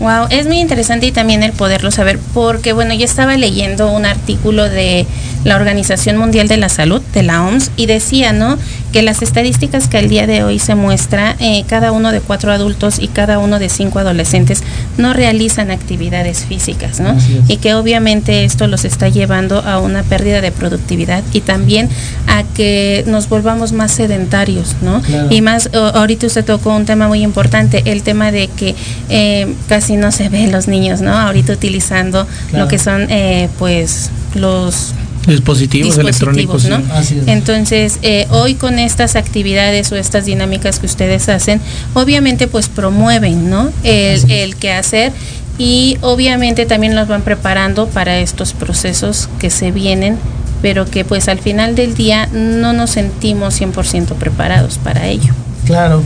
Wow, 0.00 0.26
es 0.30 0.46
muy 0.46 0.58
interesante 0.58 1.06
y 1.06 1.12
también 1.12 1.42
el 1.42 1.52
poderlo 1.52 1.90
saber 1.90 2.18
porque 2.34 2.72
bueno, 2.72 2.94
yo 2.94 3.04
estaba 3.04 3.36
leyendo 3.36 3.90
un 3.90 4.04
artículo 4.04 4.68
de 4.68 5.06
la 5.44 5.56
Organización 5.56 6.16
Mundial 6.16 6.48
de 6.48 6.56
la 6.56 6.68
Salud, 6.68 7.00
de 7.12 7.22
la 7.22 7.46
OMS, 7.46 7.70
y 7.76 7.86
decía, 7.86 8.32
¿no? 8.32 8.58
Que 8.94 9.02
las 9.02 9.22
estadísticas 9.22 9.88
que 9.88 9.98
al 9.98 10.08
día 10.08 10.28
de 10.28 10.44
hoy 10.44 10.60
se 10.60 10.76
muestra, 10.76 11.34
eh, 11.40 11.64
cada 11.66 11.90
uno 11.90 12.12
de 12.12 12.20
cuatro 12.20 12.52
adultos 12.52 13.00
y 13.00 13.08
cada 13.08 13.40
uno 13.40 13.58
de 13.58 13.68
cinco 13.68 13.98
adolescentes 13.98 14.62
no 14.98 15.12
realizan 15.12 15.72
actividades 15.72 16.44
físicas, 16.44 17.00
¿no? 17.00 17.16
Y 17.48 17.56
que 17.56 17.74
obviamente 17.74 18.44
esto 18.44 18.68
los 18.68 18.84
está 18.84 19.08
llevando 19.08 19.58
a 19.58 19.80
una 19.80 20.04
pérdida 20.04 20.40
de 20.40 20.52
productividad 20.52 21.24
y 21.32 21.40
también 21.40 21.88
a 22.28 22.44
que 22.54 23.02
nos 23.08 23.28
volvamos 23.28 23.72
más 23.72 23.90
sedentarios, 23.90 24.76
¿no? 24.80 25.02
Claro. 25.02 25.26
Y 25.28 25.40
más, 25.40 25.70
ahorita 25.74 26.28
usted 26.28 26.44
tocó 26.44 26.70
un 26.70 26.84
tema 26.84 27.08
muy 27.08 27.24
importante, 27.24 27.82
el 27.86 28.04
tema 28.04 28.30
de 28.30 28.46
que 28.46 28.76
eh, 29.08 29.52
casi 29.68 29.96
no 29.96 30.12
se 30.12 30.28
ven 30.28 30.52
los 30.52 30.68
niños, 30.68 31.00
¿no? 31.00 31.18
Ahorita 31.18 31.52
utilizando 31.52 32.28
Claro. 32.50 32.66
lo 32.66 32.70
que 32.70 32.78
son, 32.78 33.08
eh, 33.10 33.48
pues, 33.58 34.10
los 34.36 34.92
Dispositivos, 35.26 35.98
electrónicos. 35.98 36.64
¿no? 36.66 36.78
sí. 36.78 36.84
Así 36.92 37.18
es. 37.18 37.28
Entonces, 37.28 37.98
eh, 38.02 38.26
hoy 38.30 38.54
con 38.54 38.78
estas 38.78 39.16
actividades 39.16 39.90
o 39.92 39.96
estas 39.96 40.26
dinámicas 40.26 40.78
que 40.78 40.86
ustedes 40.86 41.28
hacen, 41.28 41.60
obviamente 41.94 42.48
pues 42.48 42.68
promueven, 42.68 43.50
¿no? 43.50 43.70
El, 43.82 44.30
el 44.30 44.56
qué 44.56 44.72
hacer 44.72 45.12
y 45.58 45.98
obviamente 46.00 46.66
también 46.66 46.96
los 46.96 47.08
van 47.08 47.22
preparando 47.22 47.86
para 47.86 48.18
estos 48.18 48.52
procesos 48.52 49.28
que 49.38 49.50
se 49.50 49.70
vienen, 49.70 50.18
pero 50.62 50.84
que 50.86 51.04
pues 51.04 51.28
al 51.28 51.38
final 51.38 51.74
del 51.74 51.94
día 51.94 52.28
no 52.32 52.72
nos 52.72 52.90
sentimos 52.90 53.60
100% 53.60 54.14
preparados 54.14 54.78
para 54.78 55.06
ello. 55.06 55.32
Claro, 55.64 56.02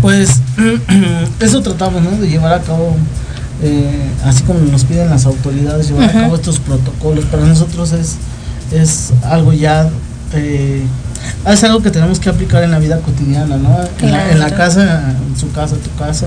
pues 0.00 0.40
eso 1.40 1.62
tratamos, 1.62 2.02
¿no? 2.02 2.12
De 2.12 2.28
llevar 2.28 2.54
a 2.54 2.60
cabo, 2.62 2.96
eh, 3.62 4.10
así 4.24 4.42
como 4.44 4.60
nos 4.60 4.84
piden 4.84 5.10
las 5.10 5.26
autoridades, 5.26 5.88
llevar 5.88 6.08
a 6.08 6.12
cabo 6.12 6.34
estos 6.34 6.58
protocolos. 6.58 7.24
Para 7.26 7.44
nosotros 7.44 7.92
es, 7.92 8.16
es 8.72 9.12
algo 9.24 9.52
ya, 9.52 9.88
eh, 10.34 10.82
es 11.46 11.64
algo 11.64 11.82
que 11.82 11.90
tenemos 11.90 12.20
que 12.20 12.28
aplicar 12.28 12.62
en 12.62 12.70
la 12.70 12.78
vida 12.78 12.98
cotidiana, 13.00 13.56
¿no? 13.56 13.78
En, 14.00 14.12
la, 14.12 14.30
en 14.32 14.38
la 14.38 14.50
casa, 14.50 15.14
en 15.28 15.36
su 15.38 15.50
casa, 15.52 15.76
tu 15.76 15.94
casa. 15.98 16.26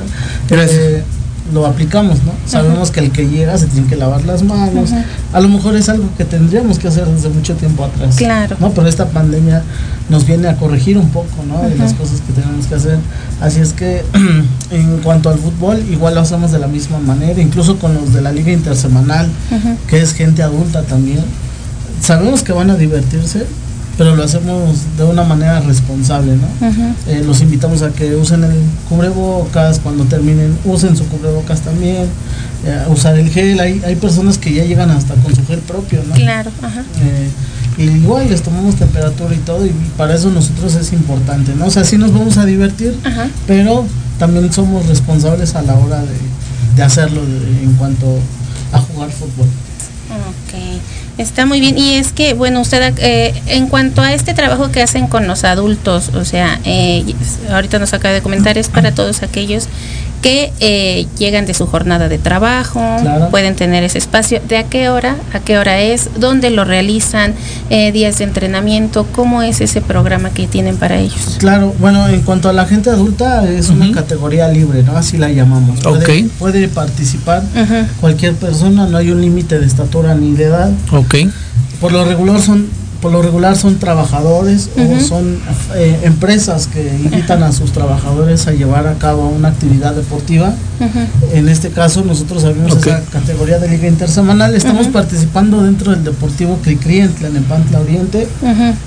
Gracias. 0.50 0.80
eh, 0.80 1.04
lo 1.54 1.66
aplicamos, 1.66 2.24
¿no? 2.24 2.32
Sabemos 2.46 2.92
que 2.92 3.00
el 3.00 3.12
que 3.12 3.28
llega 3.28 3.58
se 3.58 3.68
tiene 3.68 3.88
que 3.88 3.96
lavar 3.96 4.24
las 4.26 4.44
manos. 4.44 4.92
A 5.34 5.40
lo 5.40 5.50
mejor 5.50 5.76
es 5.76 5.90
algo 5.90 6.08
que 6.18 6.26
tendríamos 6.26 6.80
que 6.80 6.88
hacer 6.88 7.06
desde 7.08 7.30
mucho 7.30 7.56
tiempo 7.56 7.86
atrás. 7.86 8.16
Claro. 8.18 8.56
¿no? 8.60 8.72
Pero 8.72 8.88
esta 8.88 9.08
pandemia 9.08 9.64
nos 10.10 10.26
viene 10.26 10.48
a 10.48 10.56
corregir 10.58 10.98
un 10.98 11.10
poco, 11.10 11.44
¿no? 11.48 11.68
De 11.68 11.76
las 11.76 11.94
cosas 11.94 12.22
que 12.22 12.34
tenemos 12.34 12.68
que 12.68 12.76
hacer. 12.76 12.98
Así 13.42 13.60
es 13.60 13.74
que 13.74 14.04
en 14.72 14.98
cuanto 15.00 15.30
al 15.30 15.40
fútbol, 15.40 15.84
igual 15.90 16.16
lo 16.16 16.22
hacemos 16.22 16.52
de 16.52 16.60
la 16.60 16.68
misma 16.68 17.00
manera, 17.00 17.42
incluso 17.42 17.78
con 17.80 17.94
los 17.96 18.14
de 18.14 18.22
la 18.22 18.32
liga 18.32 18.52
intersemanal, 18.52 19.28
que 19.88 20.02
es 20.02 20.14
gente 20.14 20.44
adulta 20.44 20.84
también. 20.84 21.24
Sabemos 22.02 22.44
que 22.44 22.52
van 22.54 22.70
a 22.70 22.76
divertirse, 22.76 23.46
pero 23.98 24.16
lo 24.16 24.24
hacemos 24.24 24.78
de 24.98 25.04
una 25.04 25.24
manera 25.24 25.60
responsable, 25.60 26.36
¿no? 26.38 26.48
Eh, 27.08 27.24
los 27.26 27.42
invitamos 27.42 27.82
a 27.82 27.90
que 27.92 28.16
usen 28.16 28.44
el 28.46 28.56
cubrebocas, 28.88 29.80
cuando 29.80 30.06
terminen 30.06 30.58
usen 30.66 30.96
su 30.96 31.06
cubrebocas 31.08 31.60
también, 31.62 32.06
eh, 32.66 32.84
usar 32.90 33.18
el 33.18 33.30
gel, 33.30 33.60
hay, 33.60 33.82
hay 33.86 33.96
personas 33.96 34.38
que 34.38 34.54
ya 34.54 34.64
llegan 34.64 34.90
hasta 34.92 35.16
con 35.16 35.36
su 35.36 35.46
gel 35.46 35.60
propio, 35.60 36.02
¿no? 36.08 36.16
Claro, 36.16 36.50
ajá. 36.62 36.82
Eh, 37.02 37.30
y 37.78 37.84
igual 37.84 38.30
les 38.30 38.42
tomamos 38.42 38.76
temperatura 38.76 39.34
y 39.36 39.40
todo, 39.40 39.66
y 39.66 39.72
para 39.98 40.16
eso 40.16 40.30
nosotros 40.30 40.76
es 40.76 40.92
importante, 40.94 41.54
¿no? 41.56 41.66
O 41.68 41.72
sea, 41.72 41.84
sí 41.84 41.98
nos 41.98 42.14
vamos 42.14 42.38
a 42.38 42.46
divertir, 42.46 42.98
Ajá. 43.04 43.28
pero 43.48 43.86
también 44.18 44.52
somos 44.52 44.86
responsables 44.88 45.56
a 45.56 45.62
la 45.62 45.76
hora 45.76 46.00
de, 46.02 46.76
de 46.76 46.84
hacerlo 46.84 47.22
de- 47.26 47.64
en 47.64 47.74
cuanto 47.74 48.06
a 48.72 48.80
jugar 48.80 49.10
fútbol. 49.12 49.48
Está 51.20 51.46
muy 51.46 51.60
bien. 51.60 51.78
Y 51.78 51.96
es 51.96 52.14
que, 52.14 52.34
bueno, 52.34 52.62
usted, 52.62 52.94
eh, 52.98 53.34
en 53.48 53.68
cuanto 53.68 54.02
a 54.02 54.14
este 54.14 54.34
trabajo 54.34 54.72
que 54.72 54.82
hacen 54.82 55.08
con 55.08 55.28
los 55.28 55.44
adultos, 55.44 56.12
o 56.16 56.24
sea, 56.24 56.62
eh, 56.64 57.04
ahorita 57.52 57.78
nos 57.78 57.94
acaba 57.94 58.14
de 58.14 58.22
comentar, 58.22 58.58
es 58.58 58.70
para 58.70 58.94
todos 58.94 59.22
aquellos 59.22 59.68
que 60.22 60.52
eh, 60.60 61.08
llegan 61.18 61.46
de 61.46 61.54
su 61.54 61.66
jornada 61.66 62.10
de 62.10 62.18
trabajo, 62.18 62.82
Claro. 63.02 63.30
pueden 63.30 63.56
tener 63.56 63.84
ese 63.84 63.98
espacio. 63.98 64.42
¿De 64.48 64.58
a 64.58 64.64
qué 64.64 64.90
hora? 64.90 65.16
¿A 65.34 65.40
qué 65.40 65.58
hora 65.58 65.80
es? 65.82 66.10
¿Dónde 66.20 66.50
lo 66.50 66.66
realizan? 66.66 67.34
Eh, 67.70 67.92
¿Días 67.92 68.18
de 68.18 68.26
entrenamiento? 68.26 69.06
¿Cómo 69.14 69.42
es 69.44 69.62
ese 69.62 69.82
programa 69.82 70.32
que 70.32 70.48
tienen 70.48 70.78
para 70.78 71.00
ellos? 71.00 71.38
Claro, 71.40 71.74
bueno, 71.80 72.08
en 72.10 72.22
cuanto 72.22 72.50
a 72.50 72.54
la 72.54 72.66
gente 72.66 72.90
adulta, 72.90 73.50
es 73.50 73.70
una 73.70 73.92
categoría 73.92 74.48
libre, 74.50 74.84
¿no? 74.84 74.98
Así 74.98 75.18
la 75.18 75.30
llamamos. 75.30 75.80
Puede, 75.80 76.24
Ok. 76.26 76.32
puede 76.40 76.68
participar 76.68 77.44
cualquier 78.02 78.34
persona, 78.36 78.86
no 78.88 78.98
hay 78.98 79.12
un 79.12 79.22
límite 79.22 79.60
de 79.60 79.66
estatura 79.66 80.16
ni 80.16 80.34
de 80.34 80.46
edad. 80.46 80.72
Ok. 80.92 81.16
Por 81.80 81.92
lo 81.94 82.04
regular 82.04 82.42
son 82.42 82.68
por 83.02 83.12
lo 83.14 83.22
regular 83.22 83.56
son 83.56 83.78
trabajadores 83.80 84.70
o 84.78 85.00
son 85.00 85.38
eh, 85.76 86.00
empresas 86.04 86.68
que 86.68 86.86
invitan 87.04 87.44
a 87.44 87.52
sus 87.52 87.72
trabajadores 87.72 88.48
a 88.48 88.52
llevar 88.52 88.88
a 88.88 88.96
cabo 88.96 89.30
una 89.30 89.48
actividad 89.50 89.94
deportiva. 89.96 90.54
En 91.34 91.48
este 91.50 91.70
caso 91.70 92.04
nosotros 92.04 92.44
abrimos 92.44 92.74
Ok. 92.74 92.88
esa 92.88 93.02
categoría 93.12 93.58
de 93.60 93.70
liga 93.70 93.88
intersemanal. 93.88 94.54
Estamos 94.56 94.88
participando 94.88 95.64
dentro 95.64 95.92
del 95.92 96.04
Deportivo 96.04 96.58
Cricri 96.64 97.00
en 97.00 97.14
Tlanepantla 97.14 97.80
Oriente 97.80 98.28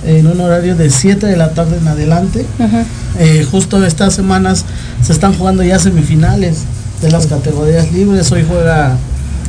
en 0.04 0.26
un 0.26 0.40
horario 0.40 0.76
de 0.76 0.90
7 0.90 1.26
de 1.26 1.36
la 1.36 1.52
tarde 1.54 1.78
en 1.78 1.88
adelante. 1.88 2.44
Eh, 3.18 3.46
justo 3.50 3.84
estas 3.84 4.14
semanas 4.14 4.64
se 5.02 5.12
están 5.12 5.34
jugando 5.34 5.62
ya 5.62 5.78
semifinales 5.78 6.60
de 7.00 7.10
las 7.10 7.26
categorías 7.26 7.90
libres. 7.92 8.30
Hoy 8.32 8.44
juega 8.46 8.96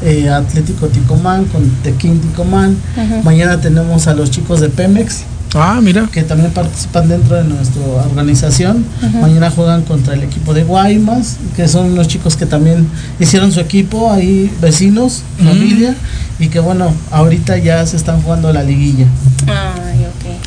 eh, 0.04 0.30
Atlético 0.30 0.88
Ticomán 0.88 1.46
con 1.46 1.68
Tequín 1.84 2.20
Ticomán. 2.20 2.76
Mañana 3.24 3.60
tenemos 3.62 4.08
a 4.08 4.14
los 4.14 4.30
chicos 4.32 4.60
de 4.60 4.70
Pemex 4.70 5.24
Ah, 5.56 5.80
mira. 5.84 6.10
que 6.12 6.24
también 6.24 6.52
participan 6.52 7.08
dentro 7.08 7.36
de 7.36 7.44
nuestra 7.44 7.82
organización. 8.10 8.84
Mañana 9.22 9.52
juegan 9.52 9.84
contra 9.84 10.16
el 10.16 10.24
equipo 10.24 10.54
de 10.54 10.64
Guaymas, 10.64 11.38
que 11.56 11.68
son 11.68 11.92
unos 11.92 12.08
chicos 12.08 12.36
que 12.36 12.46
también 12.48 12.88
hicieron 13.20 13.52
su 13.52 13.60
equipo, 13.60 14.12
ahí 14.12 14.52
vecinos, 14.62 15.22
familia, 15.38 15.94
y 16.40 16.48
que 16.48 16.60
bueno, 16.60 16.92
ahorita 17.12 17.58
ya 17.60 17.86
se 17.86 17.98
están 17.98 18.22
jugando 18.24 18.52
la 18.52 18.64
liguilla. 18.64 19.06
Ay. 19.48 19.93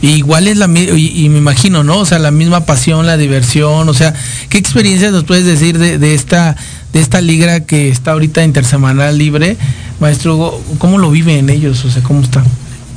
Y 0.02 0.08
igual 0.08 0.46
es 0.46 0.56
la 0.58 0.66
y, 0.68 1.24
y 1.24 1.28
me 1.30 1.38
imagino, 1.38 1.82
¿no? 1.82 1.98
O 1.98 2.04
sea, 2.06 2.18
la 2.18 2.30
misma 2.30 2.66
pasión, 2.66 3.06
la 3.06 3.16
diversión, 3.16 3.88
o 3.88 3.94
sea, 3.94 4.12
¿qué 4.50 4.58
experiencias 4.58 5.10
nos 5.12 5.24
puedes 5.24 5.44
decir 5.46 5.78
de, 5.78 5.98
de 5.98 6.14
esta 6.14 6.54
de 6.92 7.00
esta 7.00 7.20
liga 7.20 7.60
que 7.60 7.88
está 7.88 8.12
ahorita 8.12 8.44
intersemanal 8.44 9.16
libre? 9.16 9.56
Maestro 10.00 10.36
Hugo, 10.36 10.62
¿cómo 10.78 10.98
lo 10.98 11.10
viven 11.10 11.48
ellos? 11.48 11.84
O 11.86 11.90
sea, 11.90 12.02
¿cómo 12.02 12.20
está? 12.20 12.44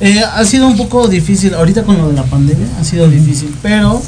Eh, 0.00 0.20
ha 0.22 0.44
sido 0.44 0.66
un 0.66 0.76
poco 0.76 1.08
difícil, 1.08 1.54
ahorita 1.54 1.82
con 1.84 1.96
lo 1.98 2.08
de 2.08 2.14
la 2.14 2.24
pandemia 2.24 2.66
ha 2.78 2.84
sido 2.84 3.08
difícil, 3.08 3.54
pero 3.62 4.02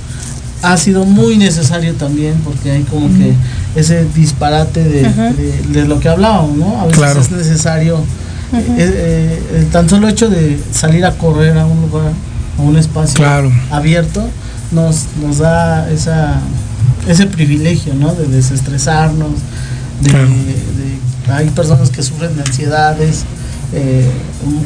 ha 0.62 0.76
sido 0.76 1.04
muy 1.04 1.36
necesario 1.38 1.94
también 1.94 2.34
porque 2.44 2.70
hay 2.70 2.82
como 2.84 3.08
que 3.08 3.32
ese 3.74 4.06
disparate 4.14 4.84
de, 4.84 5.02
Ujú. 5.08 5.22
de- 5.36 5.80
de 5.80 5.88
lo 5.88 5.98
que 5.98 6.08
hablábamos, 6.08 6.56
¿no? 6.56 6.80
A 6.80 6.84
veces 6.84 6.98
Claro. 6.98 7.20
es 7.20 7.30
necesario, 7.30 7.96
eh, 8.54 8.64
eh, 8.78 9.42
el 9.56 9.66
tan 9.70 9.88
solo 9.88 10.08
hecho 10.08 10.28
de 10.28 10.58
salir 10.72 11.04
a 11.04 11.12
correr 11.18 11.56
a 11.58 11.66
un 11.66 11.80
lugar, 11.82 12.12
a 12.58 12.62
un 12.62 12.76
espacio 12.76 13.14
Claro. 13.16 13.50
abierto, 13.70 14.22
nos, 14.72 15.04
nos 15.22 15.38
da 15.38 15.90
esa, 15.90 16.34
ese 17.08 17.26
privilegio, 17.26 17.94
¿no? 17.94 18.14
De 18.14 18.26
desestresarnos, 18.26 19.30
de, 20.02 20.10
Claro. 20.10 20.28
de- 20.28 21.32
hay 21.32 21.48
personas 21.50 21.90
que 21.90 22.02
sufren 22.02 22.34
de 22.36 22.42
ansiedades, 22.42 23.24
eh, 23.74 24.10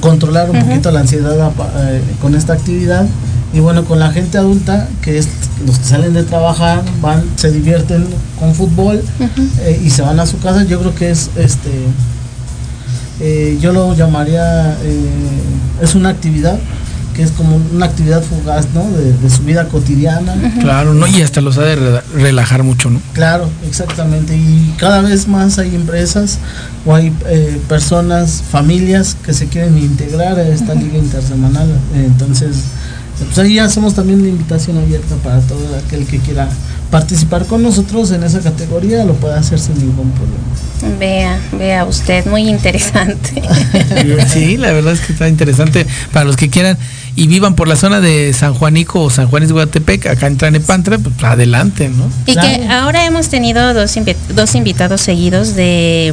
controlar 0.00 0.50
un 0.50 0.58
poquito 0.60 0.90
la 0.90 1.00
ansiedad 1.00 1.52
eh, 1.76 2.00
con 2.20 2.34
esta 2.34 2.54
actividad 2.54 3.06
y 3.52 3.60
bueno 3.60 3.84
con 3.84 4.00
la 4.00 4.10
gente 4.10 4.36
adulta 4.36 4.88
que 5.00 5.18
es 5.18 5.28
los 5.64 5.78
que 5.78 5.84
salen 5.84 6.12
de 6.12 6.24
trabajar 6.24 6.82
van 7.00 7.22
se 7.36 7.52
divierten 7.52 8.04
con 8.40 8.52
fútbol 8.54 9.00
eh, 9.60 9.80
y 9.84 9.90
se 9.90 10.02
van 10.02 10.18
a 10.18 10.26
su 10.26 10.40
casa 10.40 10.64
yo 10.64 10.80
creo 10.80 10.92
que 10.96 11.10
es 11.12 11.30
este 11.36 11.70
eh, 13.20 13.58
yo 13.60 13.72
lo 13.72 13.94
llamaría 13.94 14.72
eh, 14.82 15.08
es 15.82 15.94
una 15.94 16.10
actividad 16.10 16.58
que 17.16 17.22
es 17.22 17.30
como 17.30 17.56
una 17.72 17.86
actividad 17.86 18.22
fugaz 18.22 18.66
no 18.74 18.84
de, 18.90 19.12
de 19.14 19.30
su 19.30 19.42
vida 19.42 19.66
cotidiana 19.68 20.34
Claro, 20.60 20.92
¿no? 20.92 21.06
Y 21.06 21.22
hasta 21.22 21.40
los 21.40 21.56
ha 21.56 21.62
de 21.62 21.76
re- 21.76 22.02
relajar 22.14 22.62
mucho, 22.62 22.90
¿no? 22.90 23.00
Claro, 23.14 23.48
exactamente. 23.66 24.36
Y 24.36 24.74
cada 24.76 25.00
vez 25.00 25.26
más 25.26 25.58
hay 25.58 25.74
empresas 25.74 26.38
o 26.84 26.94
hay 26.94 27.12
eh, 27.26 27.58
personas, 27.68 28.42
familias 28.50 29.16
que 29.24 29.32
se 29.32 29.46
quieren 29.46 29.78
integrar 29.78 30.38
a 30.38 30.46
esta 30.46 30.74
liga 30.74 30.98
intersemanal. 30.98 31.68
Entonces, 31.94 32.56
Pues 33.18 33.38
ahí 33.38 33.58
hacemos 33.58 33.94
también 33.94 34.20
una 34.20 34.28
invitación 34.28 34.76
abierta 34.76 35.14
para 35.24 35.40
todo 35.40 35.64
aquel 35.86 36.04
que 36.06 36.18
quiera 36.18 36.48
participar 36.90 37.46
con 37.46 37.62
nosotros 37.62 38.10
en 38.12 38.22
esa 38.22 38.40
categoría, 38.40 39.04
lo 39.04 39.14
puede 39.14 39.34
hacer 39.34 39.58
sin 39.58 39.78
ningún 39.78 40.10
problema. 40.12 40.98
Vea, 40.98 41.38
vea 41.58 41.84
usted, 41.84 42.26
muy 42.26 42.48
interesante. 42.48 43.42
Sí, 44.28 44.56
la 44.56 44.72
verdad 44.72 44.92
es 44.92 45.00
que 45.00 45.12
está 45.12 45.28
interesante 45.28 45.86
para 46.12 46.24
los 46.24 46.36
que 46.36 46.48
quieran 46.50 46.76
y 47.14 47.26
vivan 47.28 47.54
por 47.54 47.66
la 47.66 47.76
zona 47.76 48.00
de 48.00 48.32
San 48.34 48.52
Juanico 48.54 49.00
o 49.02 49.10
San 49.10 49.26
Juanes 49.28 49.52
Guatepec, 49.52 50.06
acá 50.06 50.26
en 50.26 50.36
Tlanepantra, 50.36 50.98
pues 50.98 51.14
adelante, 51.22 51.88
¿no? 51.88 52.08
Y 52.26 52.34
que 52.36 52.66
ahora 52.68 53.06
hemos 53.06 53.28
tenido 53.28 53.72
dos, 53.74 53.96
invi- 53.96 54.16
dos 54.34 54.54
invitados 54.54 55.00
seguidos 55.00 55.54
de, 55.54 56.12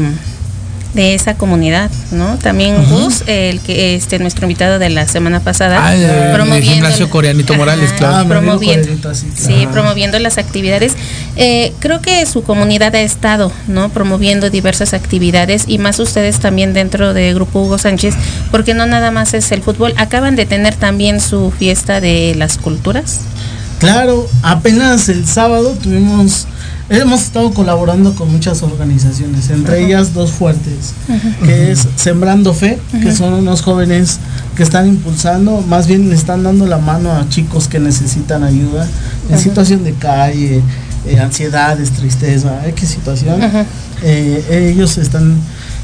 de 0.94 1.14
esa 1.14 1.36
comunidad, 1.36 1.90
¿no? 2.12 2.38
También 2.38 2.86
Gus, 2.90 3.24
el 3.28 3.60
que 3.62 3.96
este 3.96 4.20
nuestro 4.20 4.46
invitado 4.46 4.80
de 4.80 4.90
la 4.90 5.08
semana 5.08 5.40
pasada, 5.40 5.86
Ah, 5.86 5.96
el 5.96 6.32
promoviendo 6.34 7.10
Coreanito 7.10 7.56
Morales, 7.56 7.92
claro. 7.94 8.16
Ah, 8.18 8.26
promoviendo, 8.28 9.14
sí, 9.14 9.68
promoviendo 9.72 10.20
las 10.20 10.38
actividades. 10.38 10.94
Eh, 11.36 11.74
creo 11.80 12.02
que 12.02 12.26
su 12.26 12.44
comunidad 12.44 12.96
ha 12.96 13.02
estado, 13.02 13.52
¿no? 13.68 13.90
Promoviendo 13.90 14.50
diversas 14.50 14.94
actividades 14.94 15.66
y 15.68 15.80
más 15.80 16.00
ustedes 16.00 16.40
también 16.40 16.74
dentro 16.74 17.14
de 17.14 17.34
Grupo 17.34 17.62
Hugo 17.62 17.78
Sánchez, 17.78 18.16
porque 18.52 18.74
no 18.74 18.86
nada 18.86 19.12
más 19.12 19.34
es 19.34 19.52
el 19.52 19.64
fútbol. 19.64 19.94
Acaban 19.98 20.36
de 20.36 20.46
tener 20.46 20.76
también 20.76 21.20
su 21.20 21.52
fiesta 21.52 22.02
de 22.02 22.36
las 22.36 22.58
culturas. 22.58 23.22
Claro, 23.80 24.30
apenas 24.44 25.10
el 25.10 25.28
sábado 25.28 25.76
tuvimos, 25.82 26.48
hemos 26.90 27.22
estado 27.22 27.54
colaborando 27.54 28.14
con 28.14 28.32
muchas 28.32 28.62
organizaciones, 28.64 29.50
entre 29.50 29.86
ellas 29.86 30.14
dos 30.14 30.32
fuertes, 30.32 30.94
que 31.44 31.72
es 31.72 31.88
Sembrando 31.96 32.54
Fe, 32.54 32.80
que 33.02 33.14
son 33.14 33.34
unos 33.34 33.62
jóvenes 33.62 34.20
que 34.56 34.64
están 34.64 34.88
impulsando, 34.88 35.62
más 35.62 35.88
bien 35.88 36.10
le 36.10 36.16
están 36.16 36.44
dando 36.44 36.68
la 36.68 36.78
mano 36.78 37.12
a 37.12 37.28
chicos 37.30 37.68
que 37.68 37.80
necesitan 37.80 38.44
ayuda 38.44 38.88
en 39.30 39.40
situación 39.40 39.84
de 39.84 39.94
calle, 39.94 40.62
eh, 41.06 41.20
ansiedades, 41.20 41.92
tristeza, 41.92 42.68
X 42.68 42.90
situación. 42.90 43.40
Eh, 44.04 44.72
ellos 44.74 44.98
están 44.98 45.38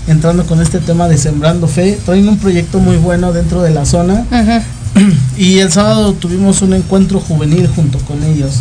entrando 0.08 0.46
con 0.46 0.62
este 0.62 0.80
tema 0.80 1.08
de 1.08 1.18
Sembrando 1.18 1.68
Fe, 1.68 2.00
traen 2.06 2.28
un 2.28 2.38
proyecto 2.38 2.80
muy 2.80 2.98
bueno 2.98 3.32
dentro 3.32 3.62
de 3.62 3.72
la 3.72 3.86
zona. 3.86 4.26
Y 5.38 5.60
el 5.60 5.72
sábado 5.72 6.14
tuvimos 6.14 6.62
un 6.62 6.74
encuentro 6.74 7.22
juvenil 7.22 7.68
junto 7.68 8.00
con 8.00 8.22
ellos, 8.24 8.56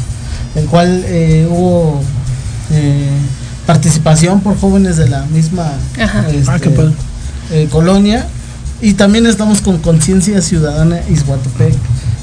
el 0.54 0.66
cual 0.66 1.02
eh, 1.06 1.48
hubo 1.50 2.00
eh, 2.70 3.08
participación 3.66 4.40
por 4.40 4.58
jóvenes 4.58 4.96
de 4.96 5.08
la 5.08 5.22
misma 5.26 5.70
este, 6.28 6.50
Ah, 6.50 6.92
eh, 7.50 7.68
colonia. 7.70 8.26
Y 8.80 8.94
también 8.94 9.26
estamos 9.26 9.60
con 9.60 9.78
Conciencia 9.78 10.40
Ciudadana 10.40 11.00
Izhuatepec, 11.10 11.74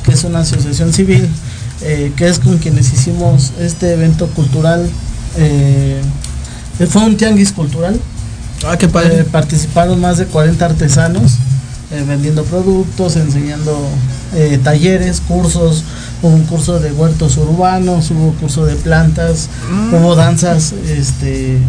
que 0.04 0.12
es 0.12 0.24
una 0.24 0.40
asociación 0.40 0.94
civil, 0.94 1.28
eh, 1.82 2.14
que 2.16 2.30
es 2.30 2.40
con 2.40 2.58
quienes 2.60 2.92
hicimos 2.94 3.52
este 3.60 3.94
evento 3.94 4.28
cultural. 4.28 4.90
eh, 5.38 6.02
fue 6.90 7.04
un 7.04 7.18
tianguis 7.18 7.52
cultural, 7.52 8.00
Ah, 8.66 8.78
qué 8.78 8.86
eh, 8.86 8.90
padre. 8.90 9.24
participaron 9.26 10.00
más 10.00 10.18
de 10.18 10.26
40 10.26 10.66
artesanos 10.66 11.34
eh, 11.92 12.04
vendiendo 12.08 12.44
productos, 12.46 13.16
enseñando 13.18 13.78
eh, 14.34 14.60
talleres, 14.64 15.22
cursos. 15.28 15.84
Hubo 16.22 16.34
un 16.36 16.44
curso 16.46 16.80
de 16.80 16.92
huertos 16.92 17.38
urbanos, 17.38 18.10
hubo 18.12 18.34
curso 18.34 18.66
de 18.66 18.76
plantas, 18.76 19.50
hubo 19.92 20.16
danzas 20.16 20.74
este, 20.88 21.60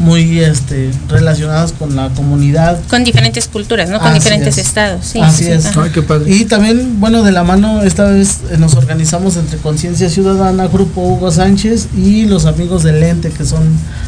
muy 0.00 0.40
este, 0.40 0.90
relacionadas 1.08 1.72
con 1.72 1.96
la 1.96 2.08
comunidad. 2.10 2.78
Con 2.88 3.04
diferentes 3.04 3.48
culturas, 3.48 3.90
¿no? 3.90 3.98
Con 3.98 4.08
Así 4.08 4.20
diferentes 4.20 4.58
es. 4.58 4.66
estados. 4.66 5.04
Sí, 5.04 5.20
Así 5.20 5.38
sí, 5.38 5.44
sí. 5.44 5.50
es. 5.50 5.76
Ay, 5.76 5.90
qué 5.90 6.02
padre. 6.02 6.30
Y 6.32 6.44
también, 6.44 7.00
bueno, 7.00 7.22
de 7.22 7.32
la 7.32 7.44
mano, 7.44 7.82
esta 7.82 8.04
vez 8.04 8.38
eh, 8.50 8.56
nos 8.58 8.74
organizamos 8.74 9.36
entre 9.36 9.58
Conciencia 9.58 10.08
Ciudadana, 10.08 10.68
Grupo 10.68 11.00
Hugo 11.00 11.30
Sánchez 11.30 11.88
y 11.96 12.26
los 12.26 12.46
amigos 12.46 12.82
del 12.82 13.02
Ente, 13.02 13.30
que 13.30 13.44
son 13.44 13.62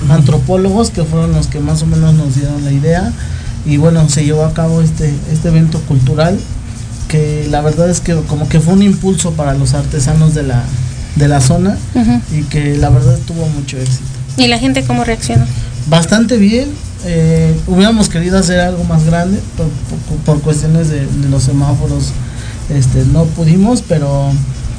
antropólogos, 0.09 0.91
que 0.91 1.05
fueron 1.05 1.33
los 1.33 1.47
que 1.47 1.61
más 1.61 1.83
o 1.83 1.87
menos 1.87 2.15
nos 2.15 2.37
dieron 2.37 2.65
la 2.65 2.73
idea. 2.73 3.13
Y 3.67 3.77
bueno, 3.77 4.09
se 4.09 4.25
llevó 4.25 4.45
a 4.45 4.55
cabo 4.55 4.81
este, 4.81 5.13
este 5.33 5.49
evento 5.49 5.81
cultural, 5.81 6.39
que 7.11 7.47
la 7.51 7.61
verdad 7.61 7.91
es 7.91 8.01
que 8.01 8.15
como 8.29 8.49
que 8.49 8.61
fue 8.61 8.73
un 8.75 8.83
impulso 8.83 9.33
para 9.33 9.55
los 9.55 9.75
artesanos 9.75 10.35
de 10.35 10.45
la, 10.45 10.63
de 11.17 11.27
la 11.29 11.41
zona 11.41 11.77
y 12.33 12.43
que 12.45 12.77
la 12.77 12.89
verdad 12.89 13.19
tuvo 13.27 13.47
mucho 13.49 13.77
éxito. 13.79 14.05
¿Y 14.37 14.47
la 14.47 14.59
gente 14.59 14.85
cómo 14.85 15.03
reaccionó? 15.05 15.45
Bastante 15.89 16.37
bien. 16.39 16.69
eh, 17.05 17.55
hubiéramos 17.67 18.09
querido 18.09 18.39
hacer 18.39 18.61
algo 18.61 18.85
más 18.85 19.05
grande 19.05 19.41
por, 19.57 19.67
por- 19.69 20.19
por 20.25 20.41
cuestiones 20.43 20.89
de, 20.91 21.01
de 21.07 21.29
los 21.31 21.43
semáforos. 21.43 22.13
Este, 22.69 23.05
no 23.13 23.25
pudimos, 23.25 23.83
pero 23.83 24.31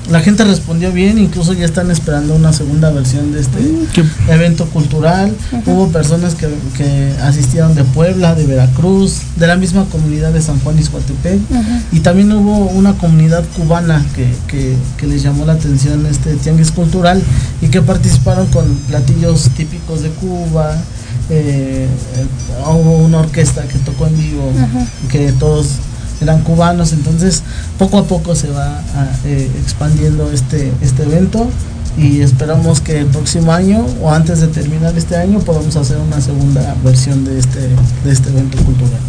la 0.10 0.20
gente 0.22 0.44
respondió 0.44 0.92
bien. 0.92 1.18
Incluso 1.18 1.54
ya 1.54 1.66
están 1.66 1.92
esperando 1.92 2.36
una 2.36 2.52
segunda 2.54 2.90
versión 2.92 3.32
de 3.32 3.42
este 3.42 3.60
Qué- 3.94 4.04
evento 4.30 4.66
cultural. 4.66 5.32
Hubo 5.66 5.90
personas 5.90 6.36
que, 6.36 6.48
que 6.76 7.14
asistieron 7.22 7.76
de 7.76 7.84
Puebla, 7.84 8.36
de 8.36 8.46
Veracruz, 8.46 9.22
de 9.38 9.48
la 9.48 9.56
misma 9.56 9.86
comunidad 9.86 10.32
de 10.34 10.42
San 10.42 10.60
Juan 10.60 10.78
Izhuatepec. 10.80 11.40
Y 11.92 12.00
también 12.00 12.32
hubo 12.32 12.66
una 12.70 12.94
comunidad 12.98 13.44
cubana 13.56 14.04
que, 14.16 14.28
que, 14.48 14.76
que 14.98 15.08
les 15.08 15.22
llamó 15.24 15.46
la 15.46 15.54
atención 15.54 16.06
este 16.06 16.34
tianguis 16.36 16.72
cultural 16.72 17.22
y 17.62 17.68
que 17.68 17.82
participaron 17.82 18.48
con 18.48 18.66
platillos 18.88 19.50
típicos 19.56 20.02
de 20.02 20.10
Cuba. 20.10 20.76
eh, 21.30 21.88
eh, 22.18 22.26
hubo 22.68 22.98
una 22.98 23.20
orquesta 23.20 23.64
que 23.64 23.78
tocó 23.80 24.08
en 24.08 24.18
vivo, 24.18 24.52
que 25.10 25.32
todos 25.34 25.68
eran 26.26 26.42
cubanos, 26.42 26.94
entonces 26.94 27.44
poco 27.78 27.98
a 28.00 28.06
poco 28.06 28.36
se 28.36 28.50
va 28.50 28.80
a, 28.80 29.10
eh, 29.26 29.50
expandiendo 29.64 30.32
este, 30.32 30.72
este 30.82 31.04
evento 31.04 31.50
y 31.98 32.22
esperamos 32.22 32.80
que 32.82 33.00
el 33.00 33.08
próximo 33.08 33.52
año 33.52 33.86
o 34.02 34.12
antes 34.12 34.40
de 34.40 34.48
terminar 34.48 34.98
este 34.98 35.16
año 35.18 35.40
podamos 35.40 35.76
hacer 35.76 35.98
una 35.98 36.22
segunda 36.22 36.76
versión 36.84 37.26
de 37.26 37.38
este, 37.40 37.60
de 37.60 38.12
este 38.12 38.30
evento 38.30 38.58
cultural. 38.64 39.00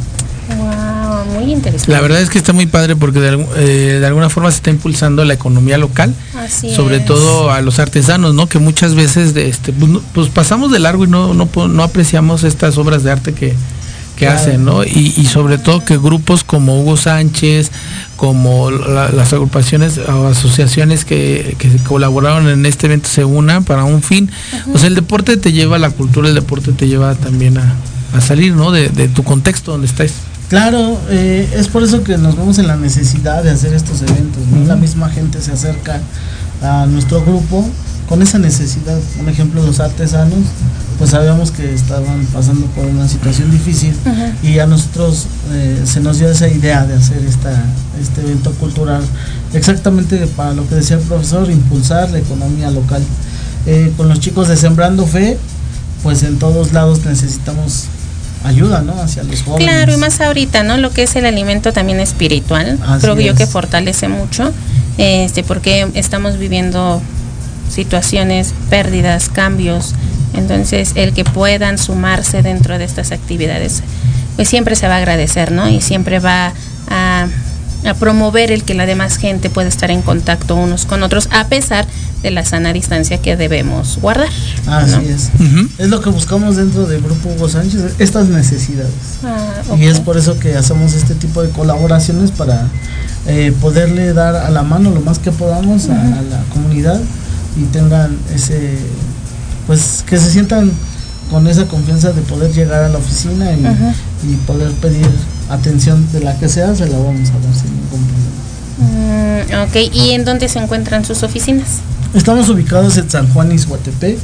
Wow, 0.48 1.40
muy 1.40 1.52
interesante. 1.52 1.92
La 1.92 2.00
verdad 2.00 2.20
es 2.20 2.28
que 2.28 2.38
está 2.38 2.52
muy 2.52 2.66
padre 2.66 2.96
porque 2.96 3.20
de, 3.20 3.46
eh, 3.56 3.98
de 4.00 4.06
alguna 4.06 4.28
forma 4.28 4.50
se 4.50 4.56
está 4.56 4.70
impulsando 4.70 5.24
la 5.24 5.34
economía 5.34 5.78
local, 5.78 6.14
Así 6.36 6.74
sobre 6.74 6.96
es. 6.98 7.04
todo 7.06 7.50
a 7.50 7.60
los 7.62 7.78
artesanos, 7.78 8.34
¿no? 8.34 8.48
Que 8.48 8.58
muchas 8.58 8.94
veces 8.94 9.32
de 9.32 9.48
este, 9.48 9.72
pues, 9.72 9.90
no- 9.90 10.02
pues 10.12 10.28
pasamos 10.28 10.70
de 10.72 10.78
largo 10.80 11.04
y 11.04 11.08
no, 11.08 11.32
no, 11.34 11.48
no 11.68 11.82
apreciamos 11.82 12.42
estas 12.44 12.76
obras 12.76 13.02
de 13.04 13.12
arte 13.12 13.32
que, 13.32 13.54
que 14.22 14.26
Claro. 14.28 14.40
hacen, 14.40 14.64
¿no? 14.64 14.84
Y, 14.84 15.12
y 15.16 15.26
sobre 15.26 15.58
todo 15.58 15.84
que 15.84 15.98
grupos 15.98 16.44
como 16.44 16.80
Hugo 16.80 16.96
Sánchez, 16.96 17.70
como 18.16 18.70
la- 18.70 19.10
las 19.10 19.32
agrupaciones 19.32 19.98
o 19.98 20.28
asociaciones 20.28 21.04
que, 21.04 21.56
que 21.58 21.68
colaboraron 21.78 22.48
en 22.48 22.64
este 22.66 22.86
evento 22.86 23.08
se 23.08 23.24
unan 23.24 23.64
para 23.64 23.82
un 23.84 24.00
fin. 24.02 24.30
O 24.72 24.78
sea, 24.78 24.86
el 24.86 24.94
deporte 24.94 25.36
te 25.36 25.52
lleva 25.52 25.76
a 25.76 25.78
la 25.80 25.90
cultura, 25.90 26.28
el 26.28 26.34
deporte 26.36 26.72
te 26.72 26.86
lleva 26.86 27.14
también 27.16 27.58
a, 27.58 27.74
a 28.16 28.20
salir, 28.20 28.54
¿no? 28.54 28.70
De, 28.70 28.88
de 28.90 29.08
tu 29.08 29.22
contexto 29.24 29.72
donde 29.72 29.86
estás. 29.88 30.12
Claro, 30.48 31.00
eh, 31.10 31.48
es 31.56 31.66
por 31.68 31.82
eso 31.82 32.04
que 32.04 32.16
nos 32.18 32.36
vemos 32.36 32.58
en 32.58 32.66
la 32.68 32.76
necesidad 32.76 33.42
de 33.42 33.50
hacer 33.50 33.72
estos 33.74 34.02
eventos. 34.02 34.42
¿no? 34.52 34.66
La 34.66 34.76
misma 34.76 35.08
gente 35.08 35.40
se 35.40 35.50
acerca 35.52 36.00
a 36.62 36.86
nuestro 36.86 37.22
grupo 37.24 37.68
con 38.12 38.20
esa 38.20 38.38
necesidad. 38.38 38.98
Un 39.18 39.30
ejemplo, 39.30 39.64
los 39.64 39.80
artesanos, 39.80 40.40
pues 40.98 41.12
sabíamos 41.12 41.50
que 41.50 41.72
estaban 41.72 42.26
pasando 42.26 42.66
por 42.66 42.84
una 42.84 43.08
situación 43.08 43.50
difícil 43.50 43.94
y 44.42 44.58
a 44.58 44.66
nosotros 44.66 45.28
eh, 45.50 45.80
se 45.86 46.00
nos 46.00 46.18
dio 46.18 46.28
esa 46.28 46.46
idea 46.46 46.84
de 46.84 46.92
hacer 46.92 47.24
esta, 47.24 47.64
este 47.98 48.20
evento 48.20 48.52
cultural 48.52 49.00
exactamente 49.54 50.26
para 50.36 50.52
lo 50.52 50.68
que 50.68 50.74
decía 50.74 50.98
el 50.98 51.02
profesor, 51.04 51.50
impulsar 51.50 52.10
la 52.10 52.18
economía 52.18 52.70
local. 52.70 53.02
Eh, 53.64 53.90
con 53.96 54.10
los 54.10 54.20
chicos 54.20 54.46
de 54.48 54.58
Sembrando 54.58 55.06
Fe, 55.06 55.38
pues 56.02 56.22
en 56.22 56.38
todos 56.38 56.74
lados 56.74 57.06
necesitamos 57.06 57.84
ayuda, 58.44 58.82
¿no? 58.82 58.92
Hacia 59.00 59.22
los 59.22 59.42
jóvenes. 59.42 59.66
Claro, 59.66 59.94
y 59.94 59.96
más 59.96 60.20
ahorita, 60.20 60.64
¿no? 60.64 60.76
Lo 60.76 60.90
que 60.90 61.04
es 61.04 61.16
el 61.16 61.24
alimento 61.24 61.72
también 61.72 61.98
espiritual, 61.98 62.78
Así 62.86 63.00
creo 63.00 63.18
yo 63.18 63.32
es. 63.32 63.38
que 63.38 63.46
fortalece 63.46 64.08
mucho, 64.08 64.52
este, 64.98 65.42
porque 65.44 65.88
estamos 65.94 66.36
viviendo 66.36 67.00
situaciones, 67.72 68.54
pérdidas, 68.70 69.28
cambios, 69.28 69.94
entonces 70.34 70.92
el 70.94 71.12
que 71.12 71.24
puedan 71.24 71.78
sumarse 71.78 72.42
dentro 72.42 72.78
de 72.78 72.84
estas 72.84 73.12
actividades, 73.12 73.82
pues 74.36 74.48
siempre 74.48 74.76
se 74.76 74.88
va 74.88 74.94
a 74.94 74.98
agradecer, 74.98 75.52
¿no? 75.52 75.68
Y 75.68 75.80
siempre 75.80 76.18
va 76.20 76.52
a, 76.88 77.26
a 77.84 77.94
promover 77.94 78.50
el 78.50 78.64
que 78.64 78.74
la 78.74 78.86
demás 78.86 79.16
gente 79.16 79.50
pueda 79.50 79.68
estar 79.68 79.90
en 79.90 80.02
contacto 80.02 80.56
unos 80.56 80.86
con 80.86 81.02
otros, 81.02 81.28
a 81.32 81.48
pesar 81.48 81.86
de 82.22 82.30
la 82.30 82.44
sana 82.44 82.72
distancia 82.72 83.18
que 83.18 83.36
debemos 83.36 83.98
guardar. 84.00 84.28
Así 84.68 84.92
¿no? 84.92 85.00
es. 85.00 85.30
Es 85.78 85.88
lo 85.88 86.00
que 86.00 86.10
buscamos 86.10 86.56
dentro 86.56 86.86
del 86.86 87.02
Grupo 87.02 87.30
Hugo 87.30 87.48
Sánchez, 87.48 87.96
estas 87.98 88.28
necesidades. 88.28 88.92
Ah, 89.24 89.76
Y 89.76 89.86
es 89.86 90.00
por 90.00 90.16
eso 90.16 90.38
que 90.38 90.56
hacemos 90.56 90.94
este 90.94 91.14
tipo 91.14 91.42
de 91.42 91.50
colaboraciones 91.50 92.30
para 92.30 92.68
eh, 93.26 93.52
poderle 93.60 94.12
dar 94.12 94.36
a 94.36 94.50
la 94.50 94.62
mano 94.62 94.90
lo 94.90 95.00
más 95.00 95.18
que 95.18 95.32
podamos 95.32 95.88
a, 95.88 96.00
a 96.00 96.22
la 96.22 96.42
comunidad 96.52 97.00
y 97.56 97.64
tengan 97.64 98.16
ese, 98.34 98.78
pues 99.66 100.04
que 100.06 100.18
se 100.18 100.30
sientan 100.30 100.70
con 101.30 101.46
esa 101.46 101.66
confianza 101.66 102.12
de 102.12 102.20
poder 102.22 102.52
llegar 102.52 102.84
a 102.84 102.88
la 102.88 102.98
oficina 102.98 103.50
y, 103.52 104.36
poder 104.46 104.70
pedir 104.72 105.08
atención 105.48 106.06
de 106.12 106.20
la 106.20 106.36
que 106.38 106.48
sea, 106.48 106.74
se 106.74 106.86
la 106.86 106.98
vamos 106.98 107.30
a 107.30 107.32
dar 107.32 107.54
sin 107.54 107.70
ningún 107.74 108.04
problema. 108.06 109.64
Mm, 109.64 109.68
ok, 109.68 109.94
¿y 109.94 110.10
en 110.10 110.24
dónde 110.24 110.48
se 110.48 110.58
encuentran 110.58 111.04
sus 111.04 111.22
oficinas? 111.22 111.80
Estamos 112.14 112.48
ubicados 112.48 112.96
en 112.98 113.10
San 113.10 113.28
Juan 113.32 113.50
Izhuatepec. 113.52 114.18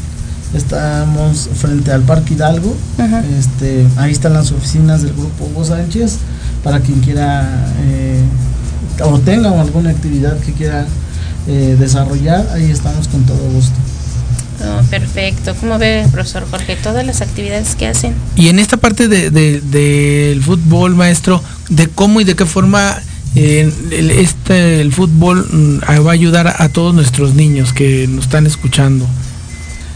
Estamos 0.55 1.49
frente 1.55 1.93
al 1.93 2.03
Parque 2.03 2.35
Hidalgo. 2.35 2.75
Ajá. 2.99 3.23
Este, 3.39 3.87
ahí 3.97 4.13
están 4.13 4.35
las 4.35 4.53
oficinas 4.53 5.03
del 5.03 5.13
grupo 5.15 5.47
Hugo 5.47 5.65
Sánchez 5.65 6.19
para 6.63 6.81
quien 6.81 7.01
quiera 7.01 7.67
eh, 7.83 8.23
o 9.05 9.19
tenga 9.19 9.59
alguna 9.61 9.91
actividad 9.91 10.39
que 10.41 10.53
quiera 10.53 10.87
eh, 11.49 11.77
desarrollar. 11.79 12.49
Ahí 12.55 12.71
estamos 12.71 13.09
con 13.09 13.25
todo 13.25 13.39
gusto. 13.53 13.75
Oh, 14.61 14.83
perfecto. 14.91 15.55
¿Cómo 15.61 15.79
ve, 15.79 16.07
profesor 16.11 16.45
Jorge, 16.51 16.77
todas 16.77 17.07
las 17.07 17.21
actividades 17.21 17.75
que 17.77 17.87
hacen? 17.87 18.15
Y 18.37 18.49
en 18.49 18.59
esta 18.59 18.77
parte 18.77 19.07
de- 19.09 19.31
de- 19.31 19.61
del 19.61 20.43
fútbol, 20.43 20.95
maestro, 20.97 21.43
de 21.69 21.87
cómo 21.89 22.21
y 22.21 22.25
de 22.25 22.35
qué 22.35 22.45
forma 22.45 22.97
eh, 23.37 23.71
el, 23.93 24.11
este, 24.11 24.81
el 24.81 24.93
fútbol 24.93 25.47
mm, 25.53 25.79
va 26.05 26.11
a 26.11 26.13
ayudar 26.15 26.57
a 26.59 26.69
todos 26.71 26.95
nuestros 26.95 27.35
niños 27.35 27.73
que 27.73 28.09
nos 28.09 28.25
están 28.25 28.47
escuchando. 28.47 29.07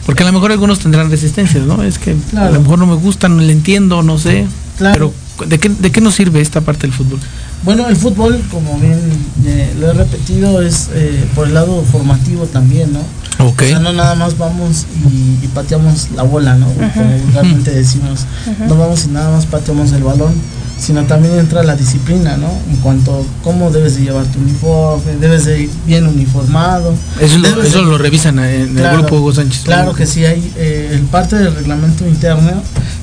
Porque 0.06 0.22
a 0.22 0.26
lo 0.26 0.32
mejor 0.32 0.52
algunos 0.52 0.78
tendrán 0.80 1.10
resistencias, 1.10 1.64
¿no? 1.66 1.82
Es 1.82 1.98
que 1.98 2.14
a 2.36 2.50
lo 2.50 2.60
mejor 2.60 2.78
no 2.78 2.86
me 2.86 2.94
gusta, 2.94 3.28
no 3.28 3.40
le 3.40 3.52
entiendo, 3.52 4.02
no 4.02 4.18
sé. 4.18 4.46
Claro. 4.78 5.12
Pero 5.38 5.48
¿de 5.48 5.58
qué, 5.58 5.68
¿de 5.70 5.90
qué 5.90 6.00
nos 6.00 6.14
sirve 6.14 6.40
esta 6.40 6.60
parte 6.60 6.82
del 6.82 6.92
fútbol? 6.92 7.18
Bueno, 7.64 7.88
el 7.88 7.96
fútbol, 7.96 8.42
como 8.50 8.76
bien 8.78 8.98
eh, 9.44 9.72
lo 9.78 9.90
he 9.90 9.92
repetido, 9.92 10.60
es 10.62 10.88
eh, 10.94 11.24
por 11.34 11.46
el 11.46 11.54
lado 11.54 11.82
formativo 11.90 12.44
también, 12.46 12.92
¿no? 12.92 13.00
Ok. 13.46 13.62
O 13.62 13.66
sea, 13.66 13.78
no 13.78 13.92
nada 13.92 14.14
más 14.16 14.36
vamos 14.36 14.86
y, 15.08 15.44
y 15.44 15.48
pateamos 15.54 16.08
la 16.16 16.22
bola, 16.24 16.54
¿no? 16.56 16.66
Como 16.66 17.18
vulgarmente 17.18 17.70
decimos. 17.70 18.26
No 18.68 18.76
vamos 18.76 19.04
y 19.04 19.08
nada 19.08 19.30
más 19.36 19.46
pateamos 19.46 19.92
el 19.92 20.02
balón, 20.02 20.32
sino 20.78 21.04
también 21.04 21.38
entra 21.38 21.62
la 21.62 21.76
disciplina, 21.76 22.36
¿no? 22.36 22.48
En 22.70 22.76
cuanto 22.78 23.14
a 23.20 23.44
cómo 23.44 23.70
debes 23.70 23.94
de 23.96 24.02
llevar 24.02 24.26
tu 24.26 24.40
uniforme, 24.40 25.16
debes 25.20 25.44
de 25.44 25.62
ir 25.62 25.70
bien 25.86 26.06
uniformado. 26.08 26.92
Eso, 27.20 27.38
lo, 27.38 27.48
debes 27.48 27.68
eso 27.68 27.78
de- 27.78 27.84
lo 27.86 27.98
revisan 27.98 28.38
en 28.40 28.74
Claro, 28.74 28.96
el 28.96 29.00
grupo 29.02 29.16
Hugo 29.20 29.34
Sánchez. 29.34 29.62
Claro 29.62 29.94
que 29.94 30.06
sí, 30.06 30.24
hay 30.24 30.52
eh, 30.56 30.90
el 30.94 31.02
parte 31.02 31.36
del 31.36 31.54
reglamento 31.54 32.06
interno 32.08 32.50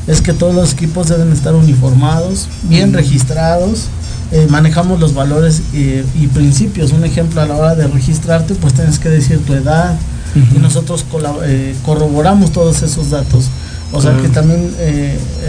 es 0.08 0.22
que 0.22 0.34
todos 0.34 0.54
los 0.56 0.74
equipos 0.74 1.08
deben 1.08 1.32
estar 1.32 1.54
uniformados, 1.54 2.48
bien 2.64 2.94
registrados, 2.94 3.86
eh, 4.32 4.48
manejamos 4.50 5.00
los 5.00 5.14
valores 5.14 5.62
eh, 5.74 6.06
y 6.20 6.28
principios. 6.28 6.92
Un 6.92 7.04
ejemplo 7.04 7.42
a 7.42 7.46
la 7.46 7.56
hora 7.56 7.76
de 7.76 7.88
registrarte, 7.88 8.56
pues 8.56 8.74
tienes 8.74 9.00
que 9.00 9.10
decir 9.10 9.40
tu 9.40 9.54
edad 9.54 9.96
y 10.56 10.60
nosotros 10.60 11.06
eh, 11.46 11.76
corroboramos 11.84 12.52
todos 12.52 12.84
esos 12.84 13.10
datos. 13.10 13.46
O 13.92 14.02
sea 14.02 14.16
que 14.22 14.30
también 14.30 14.72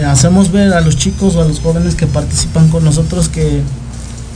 hacemos 0.07 0.51
ver 0.51 0.73
a 0.73 0.81
los 0.81 0.97
chicos 0.97 1.35
o 1.35 1.41
a 1.43 1.45
los 1.45 1.59
jóvenes 1.59 1.93
que 1.93 2.07
participan 2.07 2.69
con 2.69 2.83
nosotros 2.83 3.29
que 3.29 3.61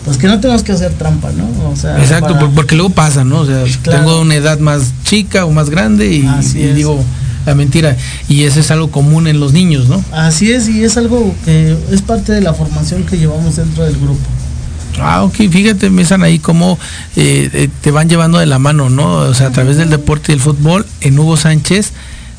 pues 0.06 0.18
que 0.18 0.28
no 0.28 0.40
tenemos 0.40 0.62
que 0.62 0.72
hacer 0.72 0.94
trampa, 0.94 1.32
¿no? 1.32 1.48
O 1.72 1.76
sea, 1.76 1.98
Exacto, 2.00 2.36
para- 2.36 2.50
porque 2.52 2.76
luego 2.76 2.92
pasa, 2.92 3.24
¿no? 3.24 3.40
O 3.40 3.46
sea, 3.48 3.64
Claro. 3.82 4.02
tengo 4.06 4.22
una 4.22 4.36
edad 4.36 4.60
más 4.60 4.94
chica 5.04 5.46
o 5.46 5.52
más 5.52 5.72
grande 5.72 6.06
y, 6.14 6.30
y 6.54 6.68
digo 6.74 7.04
la 7.48 7.56
mentira. 7.56 7.98
Y 8.30 8.44
eso 8.44 8.60
es 8.60 8.70
algo 8.70 8.92
común 8.92 9.26
en 9.26 9.40
los 9.40 9.52
niños, 9.54 9.88
¿no? 9.90 10.04
Así 10.12 10.52
es, 10.52 10.70
y 10.70 10.84
es 10.84 10.98
algo 10.98 11.34
que 11.44 11.76
es 11.92 12.02
parte 12.04 12.34
de 12.34 12.42
la 12.42 12.54
formación 12.54 13.04
que 13.04 13.18
llevamos 13.18 13.56
dentro 13.56 13.84
del 13.84 13.96
grupo. 13.98 14.20
Ah, 15.02 15.24
ok, 15.24 15.34
fíjate, 15.52 15.90
Mesan, 15.90 16.24
ahí 16.24 16.40
cómo 16.40 16.80
eh, 17.16 17.50
eh, 17.54 17.70
te 17.82 17.92
van 17.92 18.08
llevando 18.10 18.38
de 18.40 18.46
la 18.46 18.60
mano, 18.60 18.90
¿no? 18.90 19.14
O 19.16 19.34
sea, 19.34 19.48
a 19.48 19.52
través 19.52 19.78
del 19.78 19.90
deporte 19.90 20.32
y 20.32 20.36
el 20.36 20.42
fútbol, 20.42 20.86
en 21.02 21.20
Hugo 21.20 21.38
Sánchez, 21.38 21.92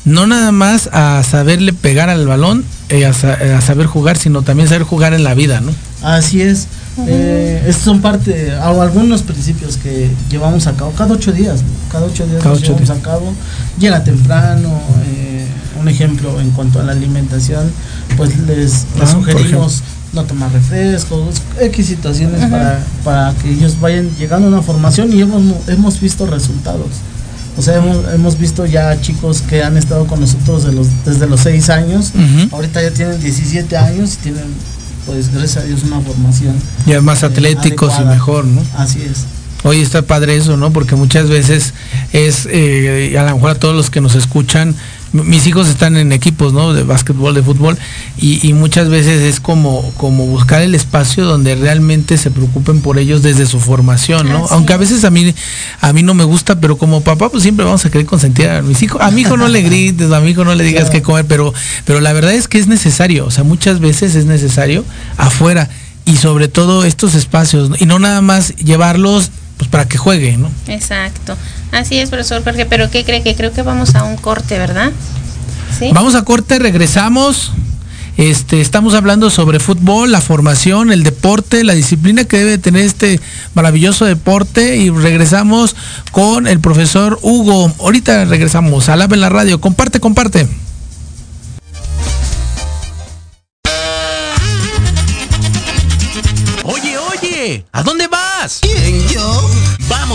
no 0.05 0.25
nada 0.27 0.51
más 0.51 0.89
a 0.93 1.21
saberle 1.23 1.73
pegar 1.73 2.09
al 2.09 2.25
balón, 2.25 2.63
eh, 2.89 3.05
a, 3.05 3.13
sa- 3.13 3.37
a 3.57 3.61
saber 3.61 3.85
jugar, 3.87 4.17
sino 4.17 4.41
también 4.41 4.67
saber 4.69 4.83
jugar 4.83 5.13
en 5.13 5.23
la 5.23 5.33
vida, 5.33 5.59
¿no? 5.61 5.71
Así 6.01 6.41
es. 6.41 6.67
Eh, 7.07 7.63
estos 7.67 7.83
son 7.83 8.01
parte, 8.01 8.51
o 8.55 8.81
algunos 8.81 9.21
principios 9.21 9.77
que 9.77 10.09
llevamos 10.31 10.65
a 10.67 10.73
cabo 10.75 10.91
cada 10.93 11.13
ocho 11.13 11.31
días. 11.31 11.61
¿no? 11.61 11.67
Cada 11.91 12.05
ocho 12.05 12.25
días 12.25 12.37
Cada 12.41 12.55
los 12.55 12.59
ocho 12.63 12.67
llevamos 12.73 12.87
días. 12.89 12.99
a 12.99 13.01
cabo. 13.03 13.33
Llega 13.79 14.03
temprano. 14.03 14.81
eh, 15.05 15.23
un 15.79 15.87
ejemplo 15.87 16.41
en 16.41 16.49
cuanto 16.51 16.79
a 16.79 16.83
la 16.83 16.93
alimentación, 16.93 17.71
pues 18.17 18.35
les, 18.39 18.57
les 18.57 18.85
Ah, 18.99 19.05
sugerimos 19.11 19.83
no 20.13 20.23
tomar 20.23 20.51
refrescos, 20.51 21.41
X 21.59 21.85
situaciones 21.85 22.49
para, 22.49 22.83
para 23.03 23.33
que 23.35 23.51
ellos 23.51 23.79
vayan 23.79 24.09
llegando 24.17 24.47
a 24.47 24.51
una 24.51 24.61
formación 24.61 25.13
y 25.13 25.21
hemos, 25.21 25.43
hemos 25.67 25.99
visto 25.99 26.25
resultados. 26.25 26.87
O 27.57 27.61
sea, 27.61 27.77
hemos, 27.77 28.13
hemos 28.13 28.37
visto 28.37 28.65
ya 28.65 28.99
chicos 29.01 29.41
que 29.41 29.63
han 29.63 29.77
estado 29.77 30.05
con 30.05 30.19
nosotros 30.19 30.63
de 30.63 30.73
los, 30.73 30.87
desde 31.05 31.27
los 31.27 31.41
6 31.41 31.69
años, 31.69 32.11
ahorita 32.51 32.81
ya 32.81 32.91
tienen 32.91 33.19
17 33.19 33.75
años 33.77 34.13
y 34.13 34.17
tienen, 34.17 34.45
pues 35.07 35.33
gracias 35.33 35.63
a 35.63 35.67
Dios, 35.67 35.83
una 35.83 35.99
formación. 36.01 36.55
Ya 36.85 37.01
más 37.01 37.23
eh, 37.23 37.27
atléticos 37.27 37.93
y 37.99 38.05
mejor, 38.05 38.45
¿no? 38.45 38.61
Así 38.77 39.01
es. 39.01 39.25
Oye, 39.63 39.81
está 39.81 40.03
padre 40.03 40.37
eso, 40.37 40.55
¿no? 40.55 40.71
Porque 40.71 40.95
muchas 40.95 41.29
veces 41.29 41.73
es, 42.13 42.47
eh, 42.51 43.15
a 43.17 43.23
lo 43.23 43.35
mejor 43.35 43.49
a 43.49 43.55
todos 43.55 43.75
los 43.75 43.89
que 43.89 44.01
nos 44.01 44.13
escuchan, 44.13 44.75
mis 45.13 45.47
hijos 45.47 45.67
están 45.67 45.95
en 45.97 46.11
equipos, 46.11 46.53
¿no? 46.53 46.73
De 46.73 46.83
básquetbol, 46.83 47.33
de 47.33 47.41
fútbol, 47.43 47.77
y, 48.17 48.45
y 48.47 48.53
muchas 48.53 48.89
veces 48.89 49.21
es 49.21 49.39
como, 49.39 49.91
como 49.97 50.25
buscar 50.25 50.61
el 50.61 50.75
espacio 50.75 51.25
donde 51.25 51.55
realmente 51.55 52.17
se 52.17 52.31
preocupen 52.31 52.81
por 52.81 52.97
ellos 52.99 53.21
desde 53.21 53.45
su 53.45 53.59
formación, 53.59 54.27
¿no? 54.29 54.45
Así 54.45 54.53
Aunque 54.53 54.73
a 54.73 54.75
es. 54.75 54.79
veces 54.81 55.03
a 55.03 55.09
mí, 55.09 55.33
a 55.81 55.93
mí 55.93 56.03
no 56.03 56.13
me 56.13 56.23
gusta, 56.23 56.59
pero 56.59 56.77
como 56.77 57.01
papá, 57.01 57.29
pues 57.29 57.43
siempre 57.43 57.65
vamos 57.65 57.85
a 57.85 57.89
querer 57.89 58.05
consentir 58.07 58.49
a 58.49 58.61
mis 58.61 58.81
hijos. 58.83 59.01
A 59.01 59.11
mi 59.11 59.21
hijo 59.21 59.37
no 59.37 59.47
le 59.47 59.61
grites, 59.61 60.11
a 60.11 60.19
mi 60.19 60.31
hijo 60.31 60.43
no 60.43 60.55
le 60.55 60.63
digas 60.63 60.85
Claro. 60.85 60.93
qué 60.93 61.01
comer, 61.01 61.25
pero, 61.25 61.53
pero 61.85 61.99
la 62.01 62.13
verdad 62.13 62.33
es 62.33 62.47
que 62.47 62.57
es 62.59 62.67
necesario, 62.67 63.25
o 63.25 63.31
sea, 63.31 63.43
muchas 63.43 63.79
veces 63.79 64.15
es 64.15 64.25
necesario 64.25 64.83
afuera 65.17 65.69
y 66.05 66.17
sobre 66.17 66.47
todo 66.47 66.85
estos 66.85 67.15
espacios, 67.15 67.71
y 67.79 67.85
no 67.85 67.99
nada 67.99 68.21
más 68.21 68.55
llevarlos 68.55 69.31
pues 69.57 69.69
para 69.69 69.87
que 69.87 69.97
jueguen, 69.97 70.43
¿no? 70.43 70.51
Exacto. 70.67 71.35
Así 71.71 71.97
es, 71.97 72.09
profesor 72.09 72.43
Jorge, 72.43 72.65
pero 72.65 72.89
¿qué 72.89 73.03
cree? 73.03 73.21
Que 73.23 73.35
creo 73.35 73.51
que 73.51 73.61
vamos 73.61 73.95
a 73.95 74.03
un 74.03 74.15
corte, 74.17 74.57
¿verdad? 74.57 74.91
Sí. 75.77 75.89
Vamos 75.93 76.15
a 76.15 76.23
corte, 76.23 76.59
regresamos. 76.59 77.51
Este, 78.17 78.61
estamos 78.61 78.95
hablando 78.95 79.29
sobre 79.29 79.59
fútbol, 79.59 80.11
la 80.11 80.21
formación, 80.21 80.91
el 80.91 81.03
deporte, 81.03 81.63
la 81.63 81.75
disciplina 81.75 82.23
que 82.23 82.37
debe 82.37 82.57
tener 82.57 82.83
este 82.83 83.19
maravilloso 83.53 84.05
deporte 84.05 84.77
y 84.77 84.89
regresamos 84.89 85.75
con 86.11 86.47
el 86.47 86.59
profesor 86.59 87.19
Hugo. 87.21 87.71
Ahorita 87.79 88.25
regresamos. 88.25 88.89
Alaba 88.89 89.13
en 89.13 89.21
la 89.21 89.29
radio. 89.29 89.61
Comparte, 89.61 89.99
comparte. 89.99 90.47
Oye, 96.63 96.97
oye, 96.97 97.65
¿a 97.71 97.83
dónde 97.83 98.07
vas? 98.07 98.61
¿Quién? 98.61 99.06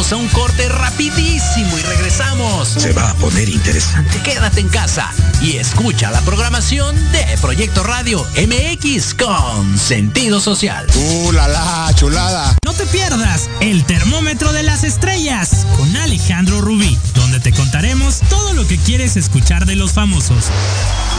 Vamos 0.03 0.13
a 0.15 0.17
un 0.17 0.29
corte 0.31 0.69
rapidísimo 0.69 1.79
y 1.79 1.83
regresamos. 1.83 2.67
Se 2.67 2.93
va 2.93 3.11
a 3.11 3.15
poner 3.15 3.49
interesante. 3.49 4.21
Quédate 4.25 4.59
en 4.59 4.69
casa 4.69 5.09
y 5.41 5.59
escucha 5.59 6.11
la 6.11 6.21
programación 6.23 6.97
de 7.13 7.25
Proyecto 7.41 7.85
Radio 7.85 8.27
MX 8.37 9.15
con 9.15 9.79
sentido 9.79 10.41
social. 10.41 10.89
¡Uh, 10.97 11.31
la, 11.31 11.47
la, 11.47 11.95
chulada! 11.95 12.57
No 12.65 12.73
te 12.73 12.85
pierdas 12.87 13.49
el 13.61 13.85
termómetro 13.85 14.53
de 14.53 14.65
las 14.65 14.83
estrellas 14.83 15.69
con 15.77 15.95
Alejandro 15.97 16.61
Rubí, 16.61 16.99
donde 17.15 17.39
te 17.39 17.53
contaremos 17.53 18.23
todo 18.29 18.55
lo 18.55 18.67
que 18.67 18.79
quieres 18.79 19.17
escuchar 19.17 19.67
de 19.67 19.77
los 19.77 19.93
famosos. 19.93 20.47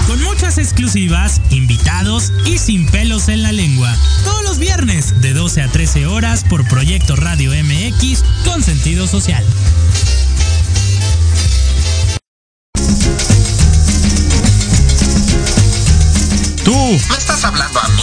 Con 0.07 0.21
muchas 0.23 0.57
exclusivas, 0.57 1.39
invitados 1.51 2.33
y 2.45 2.57
sin 2.57 2.85
pelos 2.87 3.29
en 3.29 3.43
la 3.43 3.53
lengua. 3.53 3.95
Todos 4.25 4.43
los 4.43 4.59
viernes 4.59 5.21
de 5.21 5.33
12 5.33 5.61
a 5.61 5.69
13 5.69 6.07
horas 6.07 6.43
por 6.43 6.67
Proyecto 6.67 7.15
Radio 7.15 7.51
MX 7.51 8.23
con 8.43 8.61
sentido 8.61 8.72
social. 9.07 9.43
Tú, 16.63 16.73
¿Me 16.73 17.17
estás 17.17 17.43
hablando 17.43 17.79
a 17.79 17.87
mí? 17.89 18.02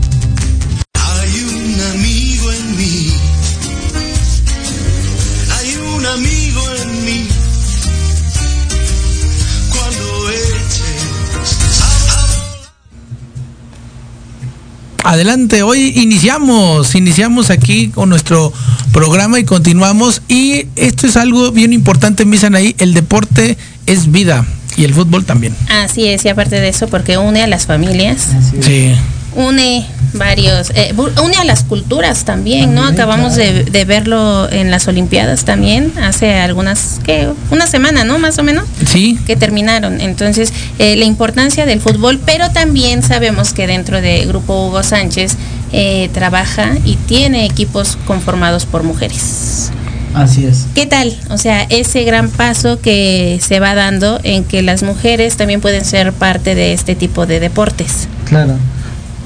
Adelante, 15.03 15.63
hoy 15.63 15.93
iniciamos, 15.95 16.93
iniciamos 16.95 17.49
aquí 17.49 17.89
con 17.89 18.09
nuestro 18.09 18.53
programa 18.93 19.39
y 19.39 19.43
continuamos. 19.43 20.21
Y 20.27 20.67
esto 20.75 21.07
es 21.07 21.17
algo 21.17 21.51
bien 21.51 21.73
importante, 21.73 22.23
me 22.25 22.33
dicen 22.33 22.55
ahí, 22.55 22.75
el 22.77 22.93
deporte 22.93 23.57
es 23.87 24.11
vida 24.11 24.45
y 24.77 24.83
el 24.83 24.93
fútbol 24.93 25.25
también. 25.25 25.55
Así 25.69 26.07
es, 26.07 26.23
y 26.25 26.29
aparte 26.29 26.59
de 26.59 26.69
eso, 26.69 26.87
porque 26.87 27.17
une 27.17 27.41
a 27.41 27.47
las 27.47 27.65
familias, 27.65 28.27
Sí. 28.61 28.93
Une 29.35 29.85
varios, 30.13 30.71
eh, 30.75 30.93
une 30.95 31.35
a 31.35 31.43
las 31.45 31.63
culturas 31.63 32.25
también, 32.25 32.73
¿no? 32.75 32.83
Acabamos 32.83 33.35
de, 33.35 33.63
de 33.63 33.85
verlo 33.85 34.49
en 34.51 34.71
las 34.71 34.87
Olimpiadas 34.87 35.45
también, 35.45 35.93
hace 36.01 36.35
algunas, 36.35 36.99
¿qué? 37.03 37.29
Una 37.49 37.67
semana, 37.67 38.03
¿no? 38.03 38.19
Más 38.19 38.37
o 38.37 38.43
menos. 38.43 38.65
Sí, 38.85 39.17
que 39.25 39.35
terminaron. 39.35 40.01
Entonces, 40.01 40.51
eh, 40.79 40.95
la 40.95 41.05
importancia 41.05 41.65
del 41.65 41.79
fútbol, 41.79 42.19
pero 42.25 42.51
también 42.51 43.03
sabemos 43.03 43.53
que 43.53 43.67
dentro 43.67 44.01
de 44.01 44.25
Grupo 44.25 44.67
Hugo 44.67 44.83
Sánchez 44.83 45.37
eh, 45.71 46.09
trabaja 46.13 46.73
y 46.83 46.95
tiene 46.95 47.45
equipos 47.45 47.97
conformados 48.05 48.65
por 48.65 48.83
mujeres. 48.83 49.71
Así 50.13 50.45
es. 50.45 50.65
¿Qué 50.75 50.85
tal? 50.85 51.17
O 51.29 51.37
sea, 51.37 51.63
ese 51.69 52.03
gran 52.03 52.29
paso 52.29 52.81
que 52.81 53.39
se 53.41 53.61
va 53.61 53.75
dando 53.75 54.19
en 54.23 54.43
que 54.43 54.61
las 54.61 54.83
mujeres 54.83 55.37
también 55.37 55.61
pueden 55.61 55.85
ser 55.85 56.11
parte 56.11 56.53
de 56.53 56.73
este 56.73 56.95
tipo 56.95 57.25
de 57.25 57.39
deportes. 57.39 58.09
Claro. 58.25 58.55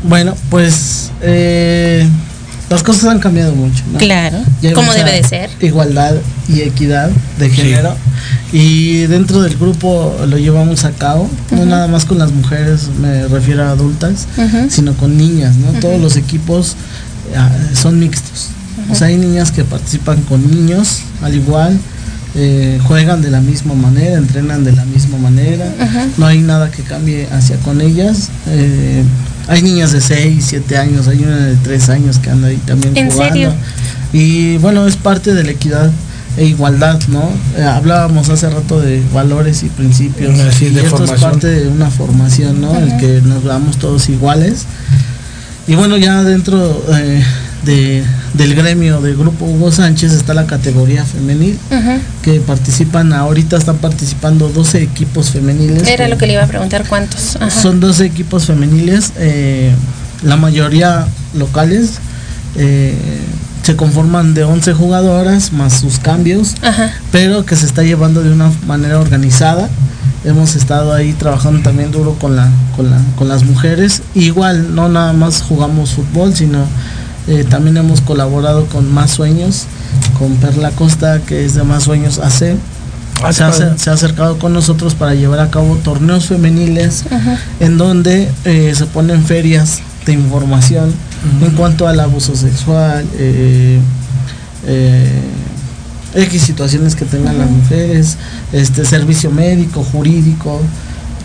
Bueno, 0.07 0.35
pues 0.49 1.11
eh, 1.21 2.07
las 2.69 2.83
cosas 2.83 3.05
han 3.05 3.19
cambiado 3.19 3.53
mucho. 3.53 3.83
¿no? 3.91 3.99
Claro, 3.99 4.37
como 4.73 4.93
debe 4.93 5.11
de 5.11 5.23
ser. 5.23 5.49
Igualdad 5.61 6.15
y 6.47 6.61
equidad 6.61 7.09
de 7.39 7.49
género. 7.49 7.95
Y 8.51 9.05
dentro 9.07 9.41
del 9.41 9.57
grupo 9.57 10.15
lo 10.27 10.37
llevamos 10.37 10.83
a 10.85 10.91
cabo, 10.91 11.29
no 11.51 11.65
nada 11.65 11.87
más 11.87 12.05
con 12.05 12.17
las 12.19 12.31
mujeres, 12.31 12.89
me 12.99 13.27
refiero 13.27 13.63
a 13.63 13.71
adultas, 13.71 14.27
sino 14.69 14.93
con 14.93 15.17
niñas, 15.17 15.55
¿no? 15.57 15.79
Todos 15.79 15.99
los 15.99 16.15
equipos 16.17 16.75
ah, 17.35 17.49
son 17.73 17.99
mixtos. 17.99 18.49
O 18.91 18.95
sea, 18.95 19.07
hay 19.07 19.17
niñas 19.17 19.51
que 19.51 19.63
participan 19.63 20.21
con 20.23 20.49
niños, 20.49 21.01
al 21.23 21.33
igual, 21.33 21.77
eh, 22.35 22.79
juegan 22.83 23.21
de 23.21 23.31
la 23.31 23.41
misma 23.41 23.73
manera, 23.73 24.17
entrenan 24.17 24.63
de 24.63 24.73
la 24.73 24.85
misma 24.85 25.17
manera, 25.17 25.65
no 26.17 26.25
hay 26.25 26.39
nada 26.39 26.69
que 26.69 26.83
cambie 26.83 27.27
hacia 27.31 27.57
con 27.57 27.81
ellas. 27.81 28.29
eh, 28.47 29.03
hay 29.47 29.61
niñas 29.61 29.91
de 29.91 30.01
6, 30.01 30.43
7 30.47 30.77
años, 30.77 31.07
hay 31.07 31.19
una 31.23 31.37
de 31.37 31.55
3 31.57 31.89
años 31.89 32.19
que 32.19 32.29
anda 32.29 32.47
ahí 32.49 32.57
también 32.65 32.95
¿En 32.97 33.09
jugando. 33.11 33.33
serio? 33.33 33.53
Y 34.13 34.57
bueno, 34.57 34.87
es 34.87 34.95
parte 34.95 35.33
de 35.33 35.43
la 35.43 35.51
equidad 35.51 35.91
e 36.37 36.45
igualdad, 36.45 36.99
¿no? 37.07 37.29
Eh, 37.57 37.63
hablábamos 37.63 38.29
hace 38.29 38.49
rato 38.49 38.79
de 38.81 39.01
valores 39.13 39.63
y 39.63 39.67
principios. 39.67 40.35
Y 40.61 40.69
de 40.69 40.81
esto 40.81 40.97
formación. 40.97 41.15
es 41.15 41.21
parte 41.21 41.47
de 41.47 41.67
una 41.69 41.89
formación, 41.89 42.59
¿no? 42.61 42.77
El 42.77 42.89
Ujú. 42.89 42.97
que 42.99 43.21
nos 43.23 43.43
veamos 43.43 43.77
todos 43.77 44.09
iguales. 44.09 44.65
Y 45.67 45.75
bueno, 45.75 45.97
ya 45.97 46.23
dentro 46.23 46.85
eh, 46.93 47.23
de, 47.65 48.03
del 48.33 48.55
gremio 48.55 49.01
de 49.01 49.13
Grupo 49.15 49.45
Hugo 49.45 49.71
Sánchez 49.71 50.13
está 50.13 50.33
la 50.33 50.45
categoría 50.45 51.03
femenil, 51.03 51.57
que 52.21 52.39
participan, 52.39 53.11
ahorita 53.13 53.57
están 53.57 53.77
participando 53.77 54.49
12 54.49 54.81
equipos 54.83 55.31
femeniles. 55.31 55.87
Era 55.87 56.07
lo 56.07 56.17
que 56.17 56.27
le 56.27 56.33
iba 56.33 56.43
a 56.43 56.47
preguntar, 56.47 56.85
¿cuántos? 56.87 57.35
Ajá. 57.37 57.49
Son 57.49 57.79
12 57.79 58.05
equipos 58.05 58.45
femeniles, 58.45 59.13
eh, 59.17 59.73
la 60.23 60.37
mayoría 60.37 61.07
locales. 61.33 61.99
eh, 62.55 62.93
se 63.63 63.75
conforman 63.75 64.35
de 64.35 64.43
11 64.43 64.73
jugadoras 64.73 65.51
más 65.51 65.79
sus 65.79 65.97
cambios, 65.97 66.53
Ajá. 66.61 66.91
pero 67.11 67.45
que 67.47 67.55
se 67.55 67.65
está 67.65 67.81
llevando 67.81 68.21
de 68.21 68.31
una 68.31 68.51
manera 68.67 68.99
organizada. 68.99 69.67
Hemos 70.23 70.55
estado 70.55 70.93
ahí 70.93 71.13
trabajando 71.13 71.61
también 71.63 71.91
duro 71.91 72.13
con, 72.19 72.35
la, 72.35 72.47
con, 72.75 72.91
la, 72.91 72.99
con 73.15 73.27
las 73.27 73.43
mujeres. 73.43 74.03
Igual, 74.13 74.75
no 74.75 74.87
nada 74.87 75.13
más 75.13 75.41
jugamos 75.41 75.93
fútbol, 75.93 76.35
sino 76.35 76.59
eh, 77.27 77.45
también 77.49 77.77
hemos 77.77 78.01
colaborado 78.01 78.65
con 78.65 78.91
Más 78.93 79.11
Sueños, 79.11 79.65
con 80.17 80.35
Perla 80.35 80.71
Costa, 80.71 81.21
que 81.21 81.45
es 81.45 81.55
de 81.55 81.63
Más 81.63 81.83
Sueños 81.83 82.19
AC. 82.19 82.55
Ah, 83.23 83.31
se, 83.31 83.43
ha, 83.43 83.49
padre. 83.49 83.77
se 83.77 83.89
ha 83.89 83.93
acercado 83.93 84.37
con 84.39 84.53
nosotros 84.53 84.93
para 84.93 85.15
llevar 85.15 85.39
a 85.39 85.49
cabo 85.49 85.77
torneos 85.77 86.27
femeniles 86.27 87.05
Ajá. 87.09 87.39
en 87.61 87.77
donde 87.77 88.29
eh, 88.43 88.73
se 88.75 88.85
ponen 88.87 89.23
ferias 89.23 89.79
de 90.05 90.13
información 90.13 90.93
en 91.41 91.51
cuanto 91.51 91.87
al 91.87 91.99
abuso 91.99 92.35
sexual, 92.35 93.05
eh, 93.17 93.79
eh, 94.67 95.21
X 96.15 96.41
situaciones 96.41 96.95
que 96.95 97.05
tengan 97.05 97.37
las 97.37 97.49
mujeres, 97.49 98.17
este 98.53 98.85
servicio 98.85 99.31
médico, 99.31 99.83
jurídico, 99.83 100.61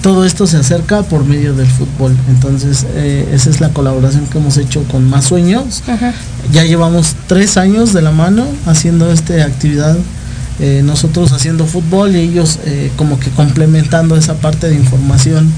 todo 0.02 0.24
esto 0.24 0.46
se 0.46 0.56
acerca 0.56 1.02
por 1.02 1.24
medio 1.24 1.54
del 1.54 1.66
fútbol. 1.68 2.16
Entonces, 2.28 2.86
eh, 2.94 3.28
esa 3.32 3.50
es 3.50 3.60
la 3.60 3.68
colaboración 3.70 4.26
que 4.26 4.38
hemos 4.38 4.56
hecho 4.56 4.82
con 4.84 5.08
Más 5.08 5.26
Sueños. 5.26 5.82
Ajá. 5.86 6.12
Ya 6.52 6.64
llevamos 6.64 7.14
tres 7.26 7.56
años 7.56 7.92
de 7.92 8.02
la 8.02 8.10
mano 8.10 8.46
haciendo 8.66 9.12
esta 9.12 9.34
actividad. 9.44 9.96
eh, 10.62 10.82
nosotros 10.84 11.32
haciendo 11.32 11.64
fútbol 11.66 12.14
y 12.14 12.18
ellos 12.20 12.58
eh, 12.66 12.90
como 12.96 13.18
que 13.18 13.30
complementando 13.30 14.14
esa 14.16 14.34
parte 14.34 14.68
de 14.68 14.74
información 14.74 15.50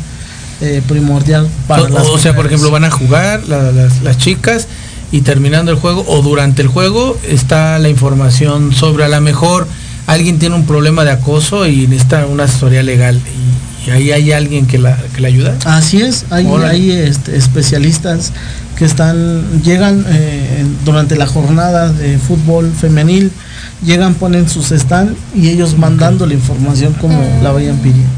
eh, 0.60 0.80
primordial 0.86 1.48
para 1.66 1.82
o, 1.82 1.88
las 1.88 2.06
o 2.06 2.18
sea, 2.18 2.36
por 2.36 2.46
ejemplo, 2.46 2.70
van 2.70 2.84
a 2.84 2.90
jugar 2.90 3.42
la- 3.48 3.72
las, 3.72 4.00
las 4.02 4.16
chicas 4.18 4.68
y 5.10 5.22
terminando 5.22 5.72
el 5.72 5.76
juego 5.78 6.04
o 6.06 6.22
durante 6.22 6.62
el 6.62 6.68
juego 6.68 7.18
está 7.28 7.80
la 7.80 7.88
información 7.88 8.72
sobre 8.72 9.04
a 9.04 9.08
lo 9.08 9.20
mejor 9.20 9.66
alguien 10.06 10.38
tiene 10.38 10.54
un 10.54 10.66
problema 10.66 11.04
de 11.04 11.10
acoso 11.10 11.66
y 11.66 11.88
necesita 11.88 12.26
una 12.26 12.44
asesoría 12.44 12.84
legal 12.84 13.16
y, 13.16 13.71
y 13.86 13.90
ahí 13.90 14.12
hay 14.12 14.32
alguien 14.32 14.66
que 14.66 14.78
la, 14.78 14.96
que 15.14 15.20
la 15.20 15.28
ayuda. 15.28 15.56
Así 15.64 16.00
es, 16.02 16.26
hay, 16.30 16.46
hay 16.46 16.92
este, 16.92 17.36
especialistas 17.36 18.32
que 18.76 18.84
están, 18.84 19.62
llegan 19.62 20.04
eh, 20.08 20.64
durante 20.84 21.16
la 21.16 21.26
jornada 21.26 21.92
de 21.92 22.18
fútbol 22.18 22.72
femenil, 22.72 23.30
llegan, 23.84 24.14
ponen 24.14 24.48
sus 24.48 24.72
stand 24.72 25.16
y 25.34 25.48
ellos 25.48 25.76
mandando 25.76 26.26
la 26.26 26.34
información 26.34 26.92
como 26.94 27.22
la 27.42 27.52
vayan 27.52 27.78
pidiendo. 27.78 28.08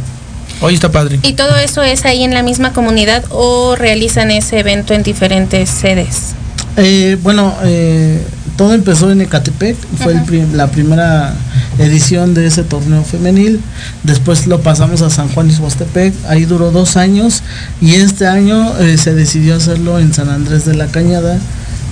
Hoy 0.61 0.75
está 0.75 0.91
padre. 0.91 1.19
¿Y 1.23 1.33
todo 1.33 1.57
eso 1.57 1.83
es 1.83 2.05
ahí 2.05 2.23
en 2.23 2.33
la 2.33 2.43
misma 2.43 2.73
comunidad 2.73 3.25
o 3.31 3.75
realizan 3.77 4.31
ese 4.31 4.61
evento 4.61 4.95
en 4.95 5.03
diferentes 5.03 5.69
sedes? 5.69 6.35
Eh, 6.77 7.17
bueno, 7.23 7.55
eh, 7.63 8.21
todo 8.57 8.75
empezó 8.75 9.11
en 9.11 9.21
Ecatepec, 9.21 9.77
fue 10.03 10.13
el 10.13 10.19
Ajá. 10.19 10.27
prim- 10.27 10.53
la 10.55 10.67
primera 10.71 11.35
edición 11.79 12.35
de 12.35 12.47
ese 12.47 12.63
torneo 12.65 13.05
femenil, 13.05 13.61
después 14.03 14.47
lo 14.47 14.61
pasamos 14.61 15.03
a 15.03 15.11
San 15.11 15.29
Juan 15.29 15.51
Ixhuastepec, 15.51 16.15
ahí 16.29 16.45
duró 16.45 16.71
dos 16.73 16.97
años 16.97 17.43
y 17.81 17.95
este 17.95 18.27
año 18.27 18.77
eh, 18.79 18.97
se 18.99 19.15
decidió 19.15 19.57
hacerlo 19.57 19.99
en 19.99 20.13
San 20.15 20.29
Andrés 20.29 20.65
de 20.65 20.75
la 20.75 20.87
Cañada, 20.87 21.39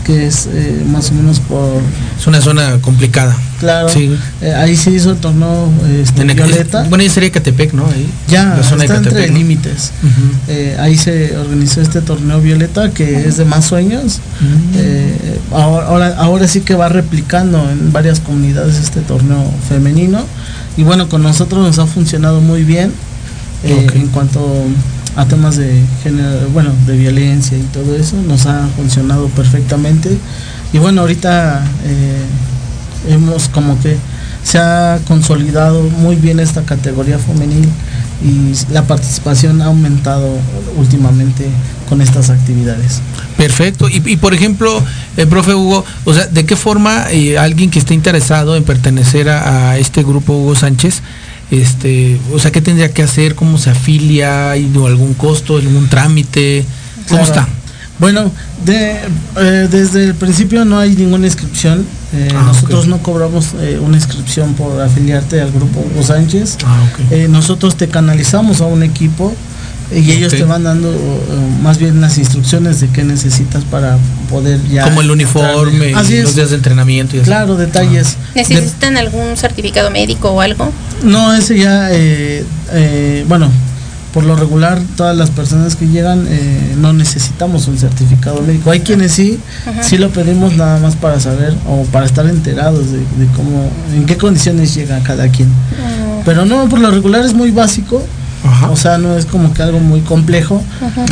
que 0.04 0.26
es 0.26 0.48
eh, 0.52 0.82
más 0.90 1.10
o 1.10 1.14
menos 1.14 1.38
por, 1.40 1.80
Es 2.18 2.26
una 2.26 2.40
zona 2.40 2.78
complicada. 2.80 3.36
Claro, 3.62 3.88
Sí. 3.88 4.10
eh, 4.40 4.52
ahí 4.54 4.76
se 4.76 4.90
hizo 4.90 5.12
el 5.12 5.18
torneo 5.18 5.70
este, 6.02 6.22
En 6.22 6.36
Violeta, 6.36 6.82
Bueno, 6.88 7.04
ya 7.04 7.10
sería 7.10 7.30
Catepec, 7.30 7.72
¿no? 7.72 7.86
Ahí. 7.86 8.10
ya 8.28 8.56
la 8.56 8.62
zona 8.64 8.78
de 8.78 8.84
está 8.86 8.96
entre 8.96 9.10
Ecatepec, 9.12 9.30
¿no? 9.32 9.38
límites. 9.38 9.92
Eh, 10.48 10.76
ahí 10.80 10.96
se 10.96 11.36
organizó 11.38 11.80
este 11.80 12.00
torneo 12.00 12.40
Violeta 12.40 12.90
que 12.90 13.28
es 13.28 13.36
de 13.36 13.44
más 13.44 13.64
sueños. 13.66 14.18
Mm. 14.40 14.72
Eh, 14.76 15.38
ahora, 15.52 15.86
ahora, 15.86 16.14
ahora 16.18 16.48
sí 16.48 16.60
que 16.62 16.74
va 16.74 16.88
replicando 16.88 17.70
en 17.70 17.92
varias 17.92 18.18
comunidades 18.20 18.76
este 18.78 19.00
torneo 19.00 19.44
femenino. 19.68 20.24
Y 20.76 20.82
bueno, 20.82 21.08
con 21.08 21.22
nosotros 21.22 21.62
nos 21.64 21.78
ha 21.78 21.86
funcionado 21.86 22.40
muy 22.40 22.64
bien 22.64 22.92
eh, 23.62 23.86
en 23.94 24.08
cuanto 24.08 24.40
a 25.14 25.26
temas 25.26 25.56
de 25.56 25.82
género, 26.02 26.48
bueno, 26.52 26.70
de 26.86 26.96
violencia 26.96 27.56
y 27.58 27.62
todo 27.72 27.94
eso. 27.94 28.16
Nos 28.26 28.46
ha 28.46 28.66
funcionado 28.76 29.26
perfectamente. 29.28 30.18
y 30.72 30.78
bueno, 30.78 31.02
ahorita 31.02 31.62
eh, 31.84 32.24
hemos 33.08 33.48
como 33.48 33.80
que 33.80 33.96
se 34.44 34.58
ha 34.58 34.98
consolidado 35.06 35.82
muy 35.82 36.16
bien 36.16 36.40
esta 36.40 36.62
categoría 36.62 37.18
femenil 37.18 37.68
y 38.22 38.72
la 38.72 38.86
participación 38.86 39.62
ha 39.62 39.66
aumentado 39.66 40.28
últimamente 40.76 41.46
con 41.88 42.00
estas 42.00 42.30
actividades. 42.30 43.00
Perfecto. 43.36 43.88
Y, 43.88 44.02
y, 44.04 44.16
por 44.16 44.34
ejemplo, 44.34 44.82
el 45.16 45.28
profe 45.28 45.54
Hugo, 45.54 45.84
o 46.04 46.14
sea, 46.14 46.26
¿de 46.26 46.44
qué 46.44 46.56
forma 46.56 47.06
eh, 47.10 47.38
alguien 47.38 47.70
que 47.70 47.78
esté 47.78 47.94
interesado 47.94 48.56
en 48.56 48.64
pertenecer 48.64 49.28
a, 49.28 49.70
a, 49.70 49.78
este 49.78 50.02
grupo 50.02 50.34
Hugo 50.34 50.54
Sánchez, 50.54 51.02
este, 51.50 52.18
o 52.32 52.38
sea, 52.38 52.50
qué 52.50 52.60
tendría 52.60 52.92
que 52.92 53.02
hacer, 53.02 53.34
cómo 53.34 53.58
se 53.58 53.70
afilia, 53.70 54.52
¿Hay 54.52 54.70
algún 54.86 55.14
costo, 55.14 55.56
algún 55.56 55.88
trámite? 55.88 56.64
¿Cómo 57.08 57.24
Claro. 57.24 57.42
está? 57.42 57.48
Bueno, 58.02 58.32
de, 58.66 58.96
eh, 59.36 59.68
desde 59.70 60.04
el 60.06 60.14
principio 60.16 60.64
no 60.64 60.76
hay 60.78 60.94
ninguna 60.96 61.26
inscripción. 61.26 61.86
Eh, 62.12 62.28
Ah, 62.34 62.42
nosotros 62.48 62.88
no 62.88 62.98
cobramos 62.98 63.50
eh, 63.60 63.78
una 63.80 63.96
inscripción 63.96 64.54
por 64.54 64.80
afiliarte 64.80 65.40
al 65.40 65.52
grupo 65.52 65.80
Hugo 65.80 66.02
Sánchez. 66.02 66.58
Ah. 66.66 66.80
Eh, 67.12 67.28
nosotros 67.30 67.76
te 67.76 67.86
canalizamos 67.88 68.60
a 68.60 68.66
un 68.66 68.82
equipo 68.82 69.32
y 69.94 70.10
ellos 70.10 70.32
te 70.32 70.42
van 70.42 70.64
dando 70.64 70.90
más 71.62 71.78
bien 71.78 72.00
las 72.00 72.18
instrucciones 72.18 72.80
de 72.80 72.88
qué 72.88 73.04
necesitas 73.04 73.62
para 73.64 73.98
poder 74.30 74.58
ya. 74.68 74.84
Como 74.84 75.00
el 75.02 75.10
uniforme, 75.12 75.94
Así 75.94 76.14
y 76.14 76.16
es. 76.16 76.24
los 76.24 76.34
días 76.34 76.50
de 76.50 76.56
entrenamiento 76.56 77.14
y 77.16 77.20
así. 77.20 77.26
Claro, 77.26 77.56
detalles. 77.56 78.16
De- 78.34 78.40
¿Necesitan 78.42 78.96
algún 78.96 79.36
certificado 79.36 79.90
médico 79.92 80.30
o 80.32 80.40
algo? 80.40 80.72
no, 81.04 81.32
ese 81.34 81.56
ya, 81.58 81.92
eh, 81.92 82.44
eh, 82.72 83.24
bueno, 83.28 83.48
por 84.12 84.24
lo 84.24 84.36
regular 84.36 84.80
todas 84.96 85.16
las 85.16 85.30
personas 85.30 85.74
que 85.74 85.88
llegan 85.88 86.26
eh, 86.28 86.74
no 86.78 86.92
necesitamos 86.92 87.66
un 87.68 87.78
certificado 87.78 88.42
médico. 88.42 88.70
Hay 88.70 88.80
quienes 88.80 89.12
sí, 89.12 89.38
Ajá. 89.66 89.82
sí 89.82 89.96
lo 89.96 90.10
pedimos 90.10 90.56
nada 90.56 90.78
más 90.78 90.96
para 90.96 91.18
saber 91.18 91.54
o 91.66 91.84
para 91.84 92.06
estar 92.06 92.26
enterados 92.26 92.92
de, 92.92 92.98
de 92.98 93.26
cómo, 93.34 93.70
en 93.94 94.04
qué 94.06 94.16
condiciones 94.16 94.74
llega 94.74 95.02
cada 95.02 95.28
quien. 95.28 95.48
Pero 96.24 96.44
no, 96.44 96.68
por 96.68 96.78
lo 96.78 96.90
regular 96.90 97.24
es 97.24 97.34
muy 97.34 97.50
básico. 97.50 98.02
O 98.70 98.76
sea, 98.76 98.98
no 98.98 99.16
es 99.16 99.26
como 99.26 99.52
que 99.54 99.62
algo 99.62 99.78
muy 99.78 100.00
complejo. 100.00 100.62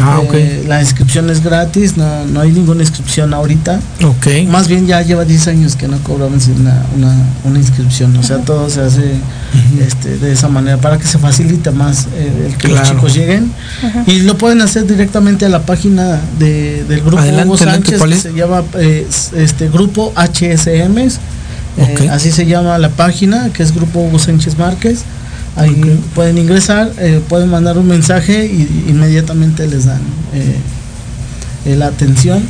Ah. 0.01 0.21
Eh, 0.33 0.65
la 0.67 0.81
inscripción 0.81 1.31
es 1.31 1.43
gratis, 1.43 1.97
no, 1.97 2.25
no 2.27 2.41
hay 2.41 2.51
ninguna 2.51 2.83
inscripción 2.83 3.33
ahorita. 3.35 3.81
Ok. 4.05 4.49
Más 4.49 4.69
bien 4.69 4.87
ya 4.87 5.03
lleva 5.03 5.25
10 5.25 5.49
años 5.49 5.77
que 5.77 5.87
no 5.87 5.99
cobramos 5.99 6.49
una, 6.49 6.85
una, 6.97 7.15
una 7.45 7.59
inscripción, 7.59 8.17
o 8.17 8.23
sea, 8.23 8.39
todo 8.39 8.69
se 8.69 8.81
hace 8.81 9.15
este, 9.81 10.19
de 10.19 10.33
esa 10.33 10.49
manera 10.49 10.79
para 10.79 10.99
que 10.99 11.07
se 11.07 11.19
facilite 11.19 11.71
más 11.71 12.07
eh, 12.15 12.49
el 12.49 12.57
que 12.57 12.69
los 12.69 12.83
chicos 12.83 13.15
lleguen. 13.15 13.53
Y 14.07 14.21
lo 14.21 14.37
pueden 14.37 14.61
hacer 14.61 14.87
directamente 14.87 15.47
a 15.47 15.49
la 15.49 15.63
página 15.63 16.21
de, 16.39 16.85
del 16.85 17.01
grupo 17.01 17.19
Adelante, 17.19 17.49
Hugo 17.49 17.59
Sánchez, 17.59 17.99
¿cuál 17.99 18.11
que 18.11 18.17
se 18.17 18.33
llama 18.33 18.63
eh, 18.79 19.07
este 19.37 19.69
grupo 19.69 20.13
HSM, 20.17 21.09
así 22.11 22.33
se 22.33 22.47
llama 22.47 22.77
la 22.79 22.91
página, 22.91 23.51
que 23.53 23.63
es 23.63 23.75
Grupo 23.75 24.01
Hugo 24.01 24.19
Sánchez 24.19 24.59
Márquez. 24.59 25.05
Ahí 25.61 26.01
pueden 26.15 26.39
ingresar, 26.39 26.93
eh, 26.99 27.21
pueden 27.29 27.51
mandar 27.51 27.77
un 27.79 27.87
mensaje 27.87 28.47
y 28.47 28.89
inmediatamente 28.91 29.67
les 29.67 29.85
dan 29.87 30.01
eh, 30.35 31.75
la 31.77 31.87
atención 31.89 32.43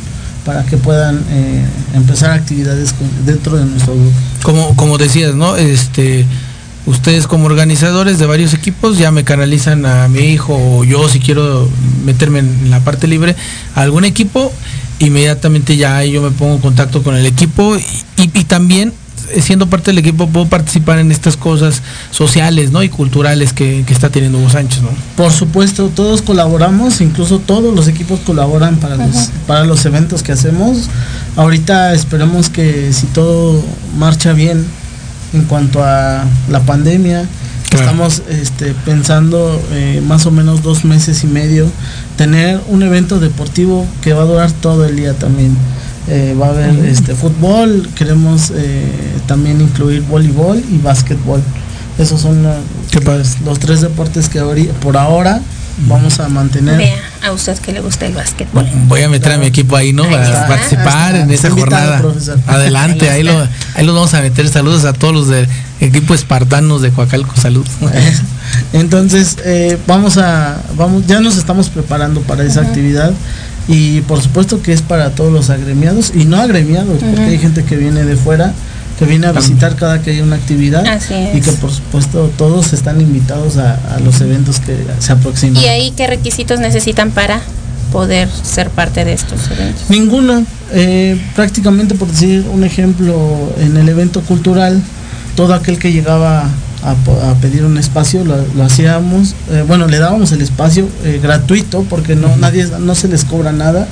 para 0.44 0.64
que 0.64 0.76
puedan 0.76 1.22
eh, 1.30 1.64
empezar 1.94 2.30
actividades 2.30 2.92
con- 2.92 3.26
dentro 3.26 3.56
de 3.56 3.64
nuestro 3.66 3.94
grupo. 3.94 4.12
Como, 4.42 4.76
como 4.76 4.96
decías, 4.98 5.34
¿no? 5.34 5.56
Este, 5.56 6.24
ustedes 6.86 7.26
como 7.26 7.46
organizadores 7.46 8.18
de 8.18 8.26
varios 8.26 8.54
equipos 8.54 8.96
ya 8.98 9.10
me 9.10 9.24
canalizan 9.24 9.84
a 9.86 10.08
mi 10.08 10.20
hijo 10.20 10.54
o 10.56 10.84
yo 10.84 11.08
si 11.08 11.20
quiero 11.20 11.68
meterme 12.04 12.38
en 12.38 12.70
la 12.70 12.80
parte 12.80 13.06
libre 13.06 13.36
a 13.74 13.82
algún 13.82 14.04
equipo, 14.04 14.52
inmediatamente 14.98 15.76
ya 15.76 16.04
yo 16.04 16.22
me 16.22 16.30
pongo 16.30 16.54
en 16.54 16.60
contacto 16.60 17.02
con 17.02 17.16
el 17.16 17.26
equipo 17.26 17.76
y, 17.76 17.80
y- 18.22 18.30
y 18.40 18.44
también 18.44 18.92
siendo 19.40 19.68
parte 19.68 19.90
del 19.90 19.98
equipo 19.98 20.28
puedo 20.28 20.46
participar 20.46 20.98
en 20.98 21.12
estas 21.12 21.36
cosas 21.36 21.82
sociales, 22.10 22.70
¿no? 22.70 22.82
Y 22.82 22.88
culturales 22.88 23.52
que, 23.52 23.84
que 23.86 23.92
está 23.92 24.10
teniendo 24.10 24.38
Hugo 24.38 24.50
Sánchez, 24.50 24.82
¿no? 24.82 24.90
Por 25.16 25.32
supuesto, 25.32 25.88
todos 25.94 26.22
colaboramos, 26.22 27.00
incluso 27.00 27.38
todos 27.38 27.74
los 27.74 27.88
equipos 27.88 28.20
colaboran 28.20 28.76
para 28.76 28.96
los, 28.96 29.30
para 29.46 29.64
los 29.64 29.84
eventos 29.86 30.22
que 30.22 30.32
hacemos. 30.32 30.88
Ahorita 31.36 31.92
esperemos 31.94 32.48
que 32.48 32.92
si 32.92 33.06
todo 33.06 33.62
marcha 33.96 34.32
bien 34.32 34.64
en 35.32 35.44
cuanto 35.44 35.84
a 35.84 36.24
la 36.48 36.60
pandemia, 36.60 37.26
Claro. 37.70 37.84
estamos 37.84 38.22
este, 38.28 38.74
pensando 38.84 39.62
eh, 39.70 40.02
más 40.04 40.26
o 40.26 40.32
menos 40.32 40.60
dos 40.64 40.84
meses 40.84 41.22
y 41.22 41.28
medio 41.28 41.70
tener 42.16 42.60
un 42.66 42.82
evento 42.82 43.20
deportivo 43.20 43.86
que 44.02 44.12
va 44.12 44.22
a 44.22 44.24
durar 44.24 44.50
todo 44.50 44.84
el 44.86 44.96
día 44.96 45.12
también. 45.14 45.56
Eh, 46.08 46.34
va 46.40 46.46
a 46.46 46.50
haber 46.50 46.84
este 46.86 47.14
fútbol, 47.14 47.88
queremos 47.94 48.52
eh, 48.54 48.84
también 49.26 49.60
incluir 49.60 50.02
voleibol 50.02 50.58
y 50.58 50.78
básquetbol. 50.78 51.40
Esos 51.98 52.20
son 52.20 52.42
los 52.42 53.58
tres 53.58 53.80
deportes 53.80 54.28
que 54.28 54.40
por 54.80 54.96
ahora 54.96 55.40
vamos 55.86 56.20
a 56.20 56.28
mantener. 56.28 56.76
Vea, 56.76 56.96
a 57.22 57.32
usted 57.32 57.58
que 57.58 57.72
le 57.72 57.80
gusta 57.80 58.06
el 58.06 58.14
básquetbol. 58.14 58.66
Voy 58.86 59.02
a 59.02 59.08
meter 59.08 59.32
a 59.32 59.38
mi 59.38 59.46
equipo 59.46 59.76
ahí, 59.76 59.92
¿no? 59.92 60.04
Para 60.04 60.46
participar 60.46 61.14
en 61.16 61.30
esta 61.30 61.48
invitado, 61.48 62.12
jornada. 62.12 62.42
Adelante, 62.46 63.10
Ahí 63.10 63.18
ahí 63.18 63.22
lo, 63.22 63.48
ahí 63.74 63.84
los 63.84 63.94
vamos 63.94 64.14
a 64.14 64.20
meter. 64.20 64.48
Saludos 64.48 64.84
a 64.84 64.92
todos 64.92 65.14
los 65.14 65.28
del 65.28 65.48
equipo 65.80 66.14
espartanos 66.14 66.82
de 66.82 66.90
Coacalco. 66.90 67.36
Salud. 67.36 67.66
Entonces, 68.72 69.36
eh, 69.44 69.78
vamos 69.86 70.18
a, 70.18 70.60
vamos, 70.76 71.06
ya 71.06 71.20
nos 71.20 71.36
estamos 71.36 71.68
preparando 71.68 72.20
para 72.22 72.44
esa 72.44 72.62
actividad 72.62 73.12
y 73.70 74.00
por 74.00 74.20
supuesto 74.20 74.60
que 74.60 74.72
es 74.72 74.82
para 74.82 75.10
todos 75.10 75.32
los 75.32 75.48
agremiados 75.48 76.12
y 76.12 76.24
no 76.24 76.38
agremiados, 76.38 76.98
porque 77.00 77.22
hay 77.22 77.38
gente 77.38 77.62
que 77.62 77.76
viene 77.76 78.04
de 78.04 78.16
fuera, 78.16 78.52
que 78.98 79.04
viene 79.04 79.28
a 79.28 79.32
visitar 79.32 79.76
cada 79.76 80.02
que 80.02 80.10
hay 80.10 80.20
una 80.20 80.34
actividad 80.36 80.84
Así 80.84 81.14
y 81.32 81.40
que 81.40 81.52
por 81.52 81.70
supuesto 81.70 82.32
todos 82.36 82.72
están 82.72 83.00
invitados 83.00 83.58
a, 83.58 83.74
a 83.94 84.00
los 84.00 84.20
eventos 84.20 84.58
que 84.58 84.76
se 84.98 85.12
aproximan. 85.12 85.62
¿Y 85.62 85.68
ahí 85.68 85.92
qué 85.96 86.08
requisitos 86.08 86.58
necesitan 86.58 87.12
para 87.12 87.40
poder 87.92 88.28
ser 88.42 88.70
parte 88.70 89.04
de 89.04 89.12
estos 89.12 89.48
eventos? 89.52 89.88
Ninguno. 89.88 90.44
Eh, 90.72 91.20
prácticamente 91.36 91.94
por 91.94 92.08
decir 92.08 92.46
un 92.52 92.64
ejemplo, 92.64 93.52
en 93.60 93.76
el 93.76 93.88
evento 93.88 94.20
cultural, 94.22 94.82
todo 95.36 95.54
aquel 95.54 95.78
que 95.78 95.92
llegaba 95.92 96.48
a, 96.82 96.94
pedir 97.40 97.64
un 97.64 97.76
espacio 97.78 98.24
lo, 98.24 98.36
lo 98.54 98.64
hacíamos, 98.64 99.34
eh, 99.50 99.64
bueno, 99.66 99.86
le 99.86 99.98
dábamos 99.98 100.32
el 100.32 100.40
espacio 100.40 100.88
eh, 101.04 101.20
gratuito 101.22 101.84
porque 101.90 102.16
no 102.16 102.34
nadie 102.36 102.66
no 102.80 102.94
se 102.94 103.08
les 103.08 103.24
cobra 103.24 103.52
nada. 103.52 103.86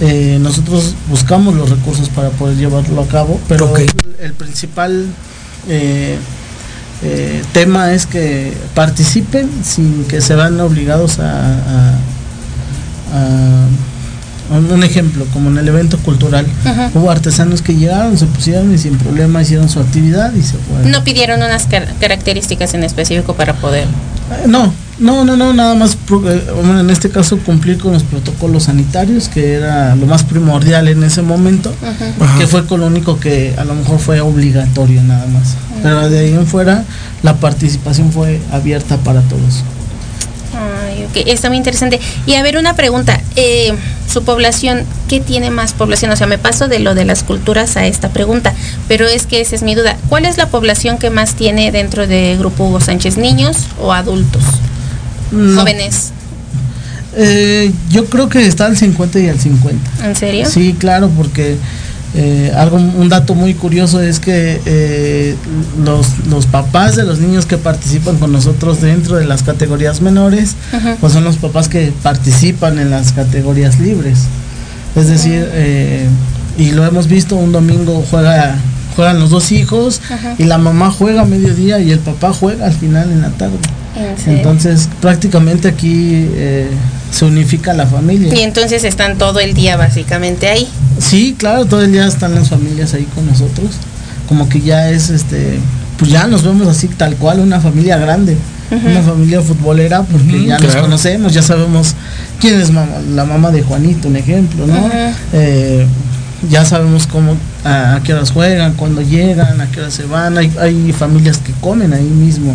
Eh, 0.00 0.38
nosotros 0.40 0.94
buscamos 1.08 1.54
los 1.54 1.70
recursos 1.70 2.08
para 2.08 2.30
poder 2.30 2.56
llevarlo 2.56 3.00
a 3.02 3.06
cabo, 3.06 3.40
pero 3.48 3.66
Ok. 3.70 3.80
el 4.20 4.32
principal 4.34 5.06
tema 7.52 7.92
es 7.92 8.06
que 8.06 8.52
participen 8.74 9.48
sin 9.64 10.04
que 10.04 10.20
se 10.20 10.34
vean 10.36 10.60
obligados 10.60 11.18
a, 11.18 11.30
a- 11.32 11.98
a- 13.14 13.68
un, 14.58 14.84
ejemplo, 14.84 15.24
como 15.32 15.50
en 15.50 15.58
el 15.58 15.68
evento 15.68 15.98
cultural, 15.98 16.46
Ujú. 16.64 16.98
hubo 17.00 17.10
artesanos 17.10 17.62
que 17.62 17.74
llegaron, 17.74 18.16
se 18.18 18.26
pusieron 18.26 18.72
y 18.74 18.78
sin 18.78 18.96
problema 18.98 19.42
hicieron 19.42 19.68
su 19.68 19.80
actividad 19.80 20.32
y 20.34 20.42
se 20.42 20.56
fueron. 20.58 20.90
No 20.90 21.04
pidieron 21.04 21.42
unas 21.42 21.66
car- 21.66 21.88
características 22.00 22.74
en 22.74 22.84
específico 22.84 23.34
para 23.34 23.54
poder. 23.54 23.84
Eh, 23.84 24.46
No, 24.46 24.72
no, 24.98 25.24
no, 25.24 25.36
no, 25.36 25.52
nada 25.52 25.74
más, 25.74 25.94
eh, 25.94 25.96
bueno, 26.54 26.80
en 26.80 26.90
este 26.90 27.10
caso 27.10 27.38
cumplir 27.38 27.78
con 27.78 27.92
los 27.92 28.02
protocolos 28.04 28.64
sanitarios, 28.64 29.28
que 29.28 29.54
era 29.54 29.94
lo 29.96 30.06
más 30.06 30.22
primordial 30.22 30.86
en 30.88 31.02
ese 31.02 31.22
momento. 31.22 31.74
Ajá. 31.82 32.38
que 32.38 32.46
fue 32.46 32.66
con 32.66 32.80
lo 32.80 32.86
único 32.86 33.18
que 33.18 33.54
a 33.58 33.64
lo 33.64 33.74
mejor 33.74 33.98
fue 33.98 34.20
obligatorio 34.20 35.02
nada 35.02 35.26
más. 35.26 35.54
Pero 35.82 36.08
de 36.08 36.20
ahí 36.20 36.32
en 36.34 36.46
fuera, 36.46 36.84
la 37.22 37.34
participación 37.36 38.12
fue 38.12 38.40
abierta 38.52 38.96
para 38.98 39.20
todos. 39.22 39.64
Ok, 41.10 41.24
está 41.26 41.48
muy 41.48 41.56
interesante. 41.58 42.00
Y 42.26 42.34
a 42.34 42.42
ver, 42.42 42.56
una 42.56 42.74
pregunta. 42.74 43.20
eh, 43.36 43.72
su 44.12 44.24
población, 44.24 44.84
¿qué 45.08 45.20
tiene 45.20 45.48
más 45.50 45.72
población? 45.72 46.10
O 46.10 46.16
sea, 46.16 46.26
me 46.26 46.36
paso 46.36 46.68
de 46.68 46.80
lo 46.80 46.94
de 46.94 47.06
las 47.06 47.22
culturas 47.22 47.78
a 47.78 47.86
esta 47.86 48.10
pregunta, 48.10 48.52
pero 48.86 49.06
es 49.06 49.26
que 49.26 49.40
esa 49.40 49.54
es 49.56 49.62
mi 49.62 49.74
duda. 49.74 49.96
¿Cuál 50.10 50.26
es 50.26 50.36
la 50.36 50.48
población 50.48 50.98
que 50.98 51.08
más 51.08 51.34
tiene 51.34 51.72
dentro 51.72 52.06
de 52.06 52.36
Grupo 52.38 52.64
Hugo 52.64 52.78
Sánchez? 52.80 53.16
¿Niños 53.16 53.56
o 53.80 53.90
adultos? 53.94 54.42
No, 55.30 55.58
¿Jóvenes? 55.58 56.10
eh, 57.16 57.72
yo 57.90 58.04
creo 58.06 58.28
que 58.28 58.46
está 58.46 58.66
al 58.66 58.76
50 58.76 59.18
y 59.20 59.28
al 59.28 59.38
50. 59.40 60.06
¿En 60.06 60.16
serio? 60.16 60.46
Sí, 60.46 60.74
claro, 60.78 61.10
porque 61.16 61.56
eh, 62.14 62.52
algo, 62.54 62.76
un 62.76 63.08
dato 63.08 63.34
muy 63.34 63.54
curioso 63.54 64.02
es 64.02 64.20
que 64.20 64.60
eh, 64.66 65.34
los, 65.82 66.26
los 66.28 66.44
papás 66.46 66.94
de 66.94 67.04
los 67.04 67.20
niños 67.20 67.46
que 67.46 67.56
participan 67.56 68.18
con 68.18 68.32
nosotros 68.32 68.82
dentro 68.82 69.16
de 69.16 69.24
las 69.24 69.42
categorías 69.42 70.02
menores, 70.02 70.56
pues 71.00 71.12
son 71.14 71.24
los 71.24 71.38
papás 71.38 71.68
que 71.68 71.92
participan 72.02 72.78
en 72.78 72.90
las 72.90 73.12
categorías 73.12 73.80
libres. 73.80 74.24
Es 74.94 75.08
decir, 75.08 75.48
eh, 75.52 76.06
y 76.58 76.72
lo 76.72 76.84
hemos 76.84 77.08
visto, 77.08 77.36
un 77.36 77.52
domingo 77.52 78.04
juega 78.10 78.56
juegan 78.94 79.18
los 79.18 79.30
dos 79.30 79.52
hijos 79.52 80.02
y 80.36 80.44
la 80.44 80.58
mamá 80.58 80.90
juega 80.90 81.22
a 81.22 81.24
mediodía 81.24 81.80
y 81.80 81.92
el 81.92 81.98
papá 81.98 82.34
juega 82.34 82.66
al 82.66 82.74
final 82.74 83.10
en 83.10 83.22
la 83.22 83.30
tarde. 83.30 83.56
¿En 83.96 84.18
serio? 84.18 84.36
Entonces, 84.36 84.90
prácticamente 85.00 85.68
aquí 85.68 86.28
se 87.12 87.24
unifica 87.26 87.72
la 87.74 87.86
familia. 87.86 88.34
Y 88.34 88.40
entonces 88.40 88.82
están 88.84 89.18
todo 89.18 89.38
el 89.38 89.54
día 89.54 89.76
básicamente 89.76 90.48
ahí. 90.48 90.66
Sí, 90.98 91.36
claro, 91.38 91.66
todo 91.66 91.82
el 91.82 91.92
día 91.92 92.06
están 92.06 92.34
las 92.34 92.48
familias 92.48 92.94
ahí 92.94 93.06
con 93.14 93.26
nosotros. 93.26 93.68
Como 94.28 94.48
que 94.48 94.60
ya 94.62 94.90
es 94.90 95.10
este, 95.10 95.58
pues 95.98 96.10
ya 96.10 96.26
nos 96.26 96.42
vemos 96.42 96.66
así 96.68 96.88
tal 96.88 97.14
cual, 97.16 97.40
una 97.40 97.60
familia 97.60 97.98
grande, 97.98 98.36
una 98.70 99.02
familia 99.02 99.42
futbolera, 99.42 100.02
porque 100.02 100.46
ya 100.46 100.58
nos 100.58 100.74
conocemos, 100.76 101.34
ya 101.34 101.42
sabemos 101.42 101.94
quién 102.40 102.58
es 102.58 102.70
mamá- 102.70 103.00
la 103.14 103.24
mamá 103.26 103.50
de 103.50 103.62
Juanito, 103.62 104.08
un 104.08 104.16
ejemplo, 104.16 104.66
¿no? 104.66 104.90
Eh, 105.34 105.86
ya 106.50 106.64
sabemos 106.64 107.06
cómo, 107.06 107.36
a, 107.64 107.96
a 107.96 108.02
qué 108.02 108.14
horas 108.14 108.30
juegan, 108.30 108.72
cuándo 108.74 109.02
llegan, 109.02 109.60
a 109.60 109.70
qué 109.70 109.80
horas 109.80 109.92
se 109.92 110.04
van. 110.04 110.38
Hay, 110.38 110.50
hay 110.58 110.92
familias 110.92 111.36
que 111.38 111.52
comen 111.60 111.92
ahí 111.92 112.02
mismo 112.02 112.54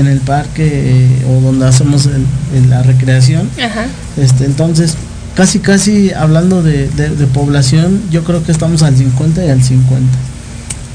en 0.00 0.06
el 0.06 0.20
parque 0.20 0.66
eh, 0.68 1.26
o 1.28 1.40
donde 1.40 1.66
hacemos 1.66 2.06
el- 2.06 2.26
el- 2.56 2.70
la 2.70 2.82
recreación. 2.82 3.48
Ajá. 3.62 3.86
Este, 4.16 4.44
entonces, 4.44 4.94
casi, 5.34 5.58
casi 5.60 6.12
hablando 6.12 6.62
de, 6.62 6.88
de- 6.88 7.10
de 7.10 7.26
población, 7.26 8.02
yo 8.10 8.24
creo 8.24 8.42
que 8.44 8.52
estamos 8.52 8.82
al 8.82 8.96
50 8.96 9.44
y 9.44 9.50
al 9.50 9.62
50. 9.62 10.06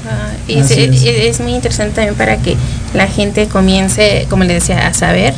Ah, 0.06 0.32
y 0.46 0.58
es, 0.58 1.40
muy 1.40 1.54
interesante 1.54 1.94
también 1.94 2.14
para 2.14 2.36
que 2.36 2.56
la 2.92 3.06
gente 3.06 3.46
comience, 3.46 4.26
como 4.28 4.44
le 4.44 4.52
decía, 4.54 4.86
a 4.86 4.92
saber 4.92 5.32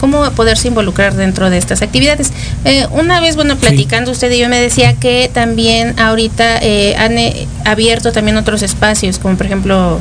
cómo 0.00 0.28
poderse 0.32 0.68
involucrar 0.68 1.14
dentro 1.14 1.50
de 1.50 1.58
estas 1.58 1.82
actividades. 1.82 2.32
Eh, 2.64 2.86
una 2.92 3.20
vez, 3.20 3.36
bueno, 3.36 3.56
platicando 3.56 4.10
usted 4.10 4.30
y 4.32 4.38
yo 4.40 4.48
me 4.48 4.60
decía 4.60 4.94
que 4.94 5.30
también 5.32 5.98
ahorita 5.98 6.58
eh, 6.62 6.96
han 6.96 7.16
abierto 7.64 8.10
también 8.12 8.36
otros 8.36 8.62
espacios, 8.62 9.18
como 9.18 9.36
por 9.36 9.46
ejemplo 9.46 10.00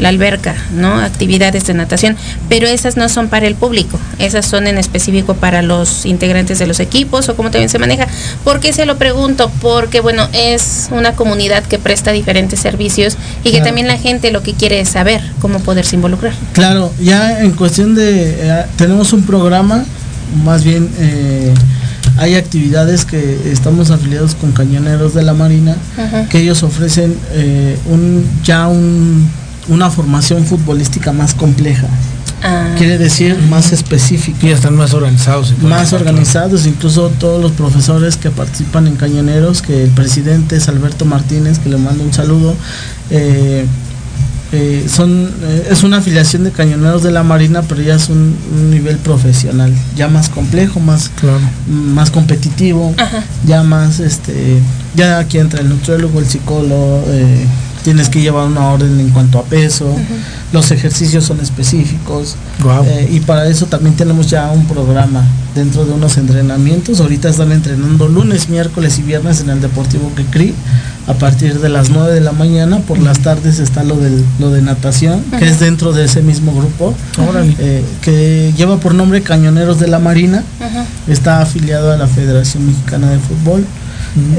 la 0.00 0.08
alberca, 0.08 0.54
¿no? 0.74 0.98
Actividades 1.00 1.66
de 1.66 1.74
natación, 1.74 2.16
pero 2.48 2.66
esas 2.66 2.96
no 2.96 3.08
son 3.08 3.28
para 3.28 3.46
el 3.46 3.54
público, 3.54 3.98
esas 4.18 4.46
son 4.46 4.66
en 4.66 4.78
específico 4.78 5.34
para 5.34 5.62
los 5.62 6.06
integrantes 6.06 6.58
de 6.58 6.66
los 6.66 6.80
equipos 6.80 7.28
o 7.28 7.36
cómo 7.36 7.50
también 7.50 7.68
se 7.68 7.78
maneja. 7.78 8.06
¿Por 8.42 8.60
qué 8.60 8.72
se 8.72 8.86
lo 8.86 8.96
pregunto? 8.96 9.50
Porque, 9.60 10.00
bueno, 10.00 10.28
es 10.32 10.88
una 10.90 11.12
comunidad 11.12 11.64
que 11.64 11.78
presta 11.78 12.12
diferentes 12.12 12.58
servicios 12.60 13.16
y 13.44 13.50
que 13.50 13.58
Claro. 13.60 13.66
también 13.66 13.86
la 13.88 13.98
gente 13.98 14.30
lo 14.32 14.42
que 14.42 14.54
quiere 14.54 14.80
es 14.80 14.88
saber 14.88 15.20
cómo 15.40 15.60
poderse 15.60 15.96
involucrar. 15.96 16.32
Claro, 16.54 16.92
ya 17.00 17.40
en 17.40 17.52
cuestión 17.52 17.94
de, 17.94 18.36
eh, 18.40 18.64
tenemos 18.76 19.12
un 19.12 19.22
programa, 19.24 19.84
más 20.44 20.64
bien 20.64 20.88
eh, 20.98 21.52
hay 22.16 22.34
actividades 22.36 23.04
que 23.04 23.38
estamos 23.52 23.90
afiliados 23.90 24.34
con 24.34 24.52
Cañoneros 24.52 25.14
de 25.14 25.22
la 25.22 25.34
Marina, 25.34 25.76
Ajá. 25.98 26.26
que 26.28 26.38
ellos 26.38 26.62
ofrecen 26.62 27.16
eh, 27.32 27.78
un 27.86 28.24
ya 28.44 28.66
un, 28.68 29.28
una 29.68 29.90
formación 29.90 30.44
futbolística 30.46 31.12
más 31.12 31.34
compleja, 31.34 31.86
Ah, 32.42 32.74
quiere 32.78 32.96
decir 32.96 33.36
más 33.50 33.70
específica. 33.70 34.46
Y 34.46 34.50
están 34.50 34.74
más 34.74 34.94
organizados. 34.94 35.52
más 35.60 35.92
organizados, 35.92 36.64
incluso 36.66 37.10
todos 37.18 37.42
los 37.42 37.52
profesores 37.52 38.16
que 38.16 38.30
participan 38.30 38.86
en 38.86 38.96
Cañoneros, 38.96 39.60
que 39.60 39.84
el 39.84 39.90
presidente 39.90 40.56
es 40.56 40.66
Alberto 40.68 41.04
Martínez, 41.04 41.58
que 41.58 41.68
le 41.68 41.76
mando 41.76 42.02
un 42.02 42.14
saludo, 42.14 42.54
eh, 43.10 43.66
eh, 44.52 44.86
son 44.90 45.30
eh, 45.42 45.68
es 45.70 45.82
una 45.82 45.98
afiliación 45.98 46.42
de 46.44 46.50
Cañoneros 46.50 47.02
de 47.02 47.10
la 47.10 47.22
Marina, 47.22 47.60
pero 47.60 47.82
ya 47.82 47.94
es 47.96 48.08
un, 48.08 48.34
un 48.54 48.70
nivel 48.70 48.96
profesional, 48.96 49.72
ya 49.94 50.08
más 50.08 50.30
complejo, 50.30 50.80
más 50.80 51.10
Claro. 51.20 51.40
más 51.68 52.10
competitivo, 52.10 52.94
Ajá. 52.96 53.22
ya 53.46 53.62
más 53.62 54.00
este, 54.00 54.58
ya 54.96 55.18
aquí 55.18 55.36
entra 55.36 55.60
el 55.60 55.68
nutriólogo, 55.68 56.18
el 56.18 56.26
psicólogo, 56.26 57.04
eh, 57.08 57.44
tienes 57.82 58.08
que 58.08 58.20
llevar 58.20 58.46
una 58.46 58.68
orden 58.68 58.98
en 59.00 59.10
cuanto 59.10 59.38
a 59.38 59.44
peso, 59.44 59.94
los 60.52 60.70
ejercicios 60.70 61.24
son 61.24 61.40
específicos. 61.40 62.36
Eh, 62.84 63.08
y 63.12 63.20
para 63.20 63.46
eso 63.48 63.66
también 63.66 63.96
tenemos 63.96 64.28
ya 64.28 64.50
un 64.50 64.66
programa 64.66 65.24
dentro 65.54 65.84
de 65.84 65.92
unos 65.92 66.16
entrenamientos. 66.16 67.00
Ahorita 67.00 67.28
están 67.28 67.52
entrenando 67.52 68.08
lunes, 68.08 68.48
miércoles 68.48 68.98
y 68.98 69.02
viernes 69.02 69.40
en 69.40 69.50
el 69.50 69.60
Deportivo 69.60 70.12
Quecri 70.14 70.54
a 71.06 71.14
partir 71.14 71.58
de 71.58 71.68
las 71.68 71.90
9 71.90 72.12
de 72.12 72.20
la 72.20 72.32
mañana. 72.32 72.78
Por 72.80 72.98
las 72.98 73.20
tardes 73.20 73.58
está 73.58 73.82
lo, 73.82 73.96
del, 73.96 74.24
lo 74.38 74.50
de 74.50 74.62
natación, 74.62 75.22
que 75.38 75.48
es 75.48 75.60
dentro 75.60 75.92
de 75.92 76.04
ese 76.04 76.22
mismo 76.22 76.54
grupo, 76.54 76.94
eh, 77.58 77.84
que 78.02 78.52
lleva 78.56 78.78
por 78.78 78.94
nombre 78.94 79.22
Cañoneros 79.22 79.80
de 79.80 79.88
la 79.88 79.98
Marina. 79.98 80.44
Está 81.08 81.40
afiliado 81.40 81.92
a 81.92 81.96
la 81.96 82.06
Federación 82.06 82.66
Mexicana 82.66 83.10
de 83.10 83.18
Fútbol. 83.18 83.64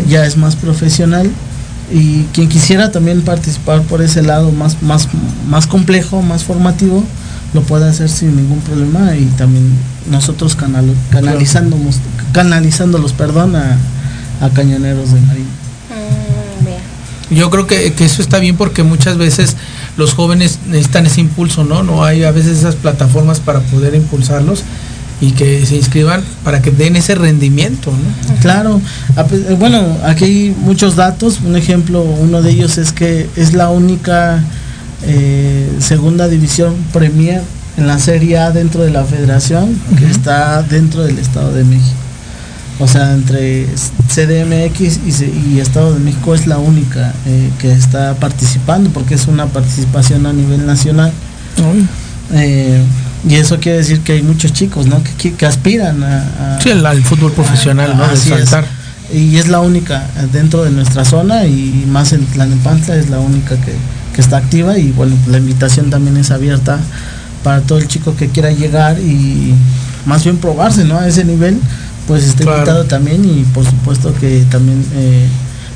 Ya 0.08 0.26
es 0.26 0.38
más 0.38 0.56
profesional. 0.56 1.30
Y 1.92 2.24
quien 2.34 2.48
quisiera 2.48 2.92
también 2.92 3.22
participar 3.22 3.82
por 3.84 4.02
ese 4.02 4.22
lado 4.22 4.52
más, 4.52 4.82
más, 4.82 5.08
más 5.50 5.68
complejo, 5.68 6.22
más 6.22 6.44
formativo, 6.44 7.04
lo 7.54 7.62
puede 7.64 7.89
hacer 7.89 8.10
sin 8.10 8.36
ningún 8.36 8.60
problema 8.62 9.16
y 9.16 9.26
también 9.38 9.70
nosotros 10.10 10.56
canal, 10.56 10.94
canalizándonos, 11.10 11.98
canalizándolos 12.32 13.12
perdón, 13.14 13.56
a, 13.56 13.78
a 14.39 14.50
cañoneros 14.50 15.12
de 15.12 15.20
marina. 15.22 15.50
Mm. 17.30 17.36
Yo 17.36 17.50
creo 17.50 17.68
que, 17.68 17.94
que 17.94 18.06
eso 18.06 18.22
está 18.22 18.39
bien 18.39 18.58
porque 18.58 18.84
muchas 18.84 19.18
veces 19.18 19.56
los 19.98 20.14
jóvenes 20.14 20.60
necesitan 20.68 21.06
ese 21.06 21.22
impulso, 21.22 21.64
¿no? 21.64 21.84
No 21.84 22.04
hay 22.04 22.24
a 22.24 22.32
veces 22.32 22.58
esas 22.60 22.76
plataformas 22.76 23.39
para 23.39 23.60
poder 23.60 23.96
impulsarlos 23.96 24.64
y 25.22 25.32
que 25.32 25.65
se 25.65 25.76
inscriban 25.76 26.24
para 26.43 26.61
que 26.61 26.72
den 26.72 26.95
ese 26.95 27.15
rendimiento, 27.15 27.91
¿no? 27.91 28.36
Claro, 28.41 28.82
eh, 29.15 29.55
bueno, 29.57 29.97
aquí 30.03 30.26
hay 30.26 30.55
muchos 30.57 30.95
datos. 30.95 31.39
Un 31.45 31.55
ejemplo, 31.55 32.01
uno 32.01 32.41
de 32.41 32.49
ellos 32.49 32.80
es 32.80 32.91
que 32.91 33.30
es 33.36 33.53
la 33.53 33.69
única 33.69 34.43
eh, 35.03 35.72
segunda 35.80 36.28
división 36.28 36.76
Premier 36.91 37.41
en 37.78 37.88
la 37.88 37.99
Serie 37.99 38.39
A 38.39 38.51
dentro 38.51 38.84
de 38.84 38.91
la 38.91 39.03
Federación 39.03 39.80
que 39.97 40.09
está 40.09 40.61
dentro 40.63 41.03
del 41.03 41.19
Estado 41.19 41.53
de 41.53 41.63
México. 41.63 41.95
O 42.80 42.88
sea, 42.88 43.13
entre 43.13 43.67
CDMX 44.07 44.99
y, 45.05 45.53
y 45.53 45.59
Estado 45.59 45.93
de 45.93 45.99
México 45.99 46.34
es 46.34 46.47
la 46.47 46.57
única 46.57 47.13
eh, 47.28 47.49
que 47.59 47.72
está 47.72 48.15
participando 48.15 48.89
porque 48.89 49.13
es 49.13 49.28
una 49.28 49.45
participación 49.45 50.26
a 50.26 50.34
nivel 50.34 50.65
nacional. 50.65 51.11
Eh, 52.34 52.82
y 53.28 53.36
eso 53.36 53.59
quiere 53.59 53.80
decir 53.80 53.99
que 54.01 54.13
hay 54.13 54.24
muchos 54.24 54.51
chicos, 54.53 54.88
¿no? 54.88 55.03
Que, 55.03 55.11
que- 55.13 55.34
que 55.34 55.45
aspiran 55.45 56.03
a, 56.03 56.57
a- 56.57 56.61
Sí, 56.61 56.69
el, 56.69 56.86
al 56.86 57.03
fútbol 57.03 57.32
profesional, 57.34 57.95
¿no? 57.97 58.07
De 58.07 58.13
Así 58.13 58.32
es. 58.34 58.39
saltar. 58.49 58.65
Y 59.13 59.38
es 59.38 59.47
la 59.49 59.59
única 59.59 60.07
dentro 60.32 60.63
de 60.63 60.72
nuestra 60.72 61.03
zona 61.05 61.45
y 61.45 61.86
más 61.88 62.13
en 62.13 62.26
Tlalnepantla 62.26 62.95
es 62.95 63.09
la 63.09 63.19
única 63.19 63.55
que, 63.57 63.74
que 64.15 64.22
está 64.22 64.38
activa 64.38 64.78
y 64.78 64.91
bueno, 64.91 65.15
la 65.28 65.38
invitación 65.38 65.89
también 65.89 66.15
es 66.17 66.32
abierta 66.32 66.80
para 67.43 67.61
todo 67.61 67.78
el 67.80 67.88
chico 67.88 68.15
que 68.15 68.30
quiera 68.30 68.51
llegar 68.51 68.99
y 68.99 69.53
más 70.05 70.24
bien 70.24 70.38
probarse, 70.38 70.86
¿no? 70.86 70.97
A 70.97 71.07
ese 71.07 71.26
nivel, 71.26 71.59
pues 72.07 72.24
está 72.24 72.43
Claro. 72.43 72.57
invitado 72.59 72.84
también 72.86 73.26
y 73.26 73.43
por 73.53 73.65
supuesto 73.65 74.13
que 74.19 74.45
también 74.49 74.84
eh, 74.95 75.28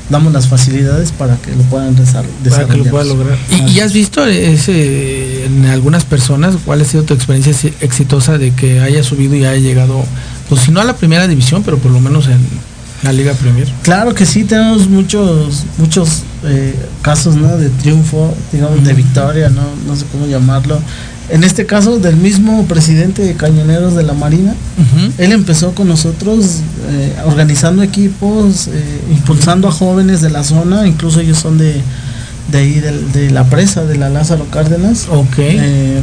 damos 0.08 0.32
las 0.32 0.46
facilidades 0.48 1.12
para 1.12 1.36
que 1.36 1.50
lo 1.54 1.62
puedan 1.64 1.94
desa- 1.94 2.22
Para 2.22 2.22
que 2.22 2.32
lo 2.38 2.44
desarrollar. 2.84 2.90
pueda 2.90 3.04
lograr. 3.04 3.36
¿Y, 3.50 3.70
y 3.72 3.80
has 3.80 3.92
visto 3.92 4.24
ese, 4.24 5.25
en 5.46 5.64
algunas 5.66 6.04
personas 6.04 6.54
cuál 6.64 6.80
ha 6.82 6.84
sido 6.84 7.04
tu 7.04 7.14
experiencia 7.14 7.52
ex- 7.52 7.82
exitosa 7.82 8.38
de 8.38 8.52
que 8.52 8.80
haya 8.80 9.02
subido 9.02 9.34
y 9.34 9.44
haya 9.44 9.60
llegado, 9.60 10.04
pues 10.48 10.60
si 10.62 10.70
no 10.70 10.80
a 10.80 10.84
la 10.84 10.96
primera 10.96 11.26
división, 11.26 11.62
pero 11.64 11.78
por 11.78 11.90
lo 11.90 12.00
menos 12.00 12.26
en 12.26 12.38
la 13.02 13.12
Liga 13.12 13.32
Premier? 13.34 13.68
Claro 13.82 14.14
que 14.14 14.24
sí, 14.26 14.44
tenemos 14.44 14.88
muchos 14.88 15.64
muchos 15.78 16.22
eh, 16.44 16.74
casos 17.02 17.36
¿no? 17.36 17.56
de 17.56 17.68
triunfo, 17.70 18.34
digamos, 18.52 18.82
de 18.84 18.92
victoria, 18.94 19.48
¿no? 19.50 19.62
no 19.86 19.96
sé 19.96 20.04
cómo 20.12 20.26
llamarlo. 20.26 20.80
En 21.28 21.42
este 21.42 21.66
caso, 21.66 21.98
del 21.98 22.14
mismo 22.16 22.66
presidente 22.66 23.22
de 23.22 23.34
Cañoneros 23.34 23.96
de 23.96 24.04
la 24.04 24.12
Marina, 24.14 24.54
él 25.18 25.32
empezó 25.32 25.72
con 25.74 25.88
nosotros 25.88 26.60
eh, 26.88 27.16
organizando 27.26 27.82
equipos, 27.82 28.68
eh, 28.68 29.00
impulsando 29.10 29.66
a 29.66 29.72
jóvenes 29.72 30.20
de 30.20 30.30
la 30.30 30.44
zona, 30.44 30.86
incluso 30.86 31.18
ellos 31.20 31.38
son 31.38 31.58
de, 31.58 31.80
de 32.50 32.58
ahí, 32.58 32.80
del- 32.80 33.12
de, 33.12 33.30
la 33.30 33.44
presa, 33.44 33.84
de 33.84 33.96
la 33.96 34.08
Lázaro 34.08 34.46
Cárdenas. 34.50 35.06
Ok. 35.10 35.38
Eh, 35.38 36.00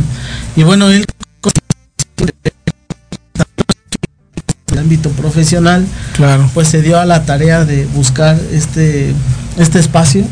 y 0.56 0.64
bueno, 0.64 0.90
él 0.90 1.06
el 4.72 4.80
ámbito 4.80 5.10
profesional, 5.12 5.86
Claro. 6.16 6.50
pues 6.54 6.68
se 6.68 6.82
dio 6.82 7.00
a 7.00 7.06
la 7.06 7.26
tarea 7.26 7.64
de 7.64 7.86
buscar 7.86 8.40
este, 8.52 9.14
este 9.58 9.80
espacio, 9.80 10.26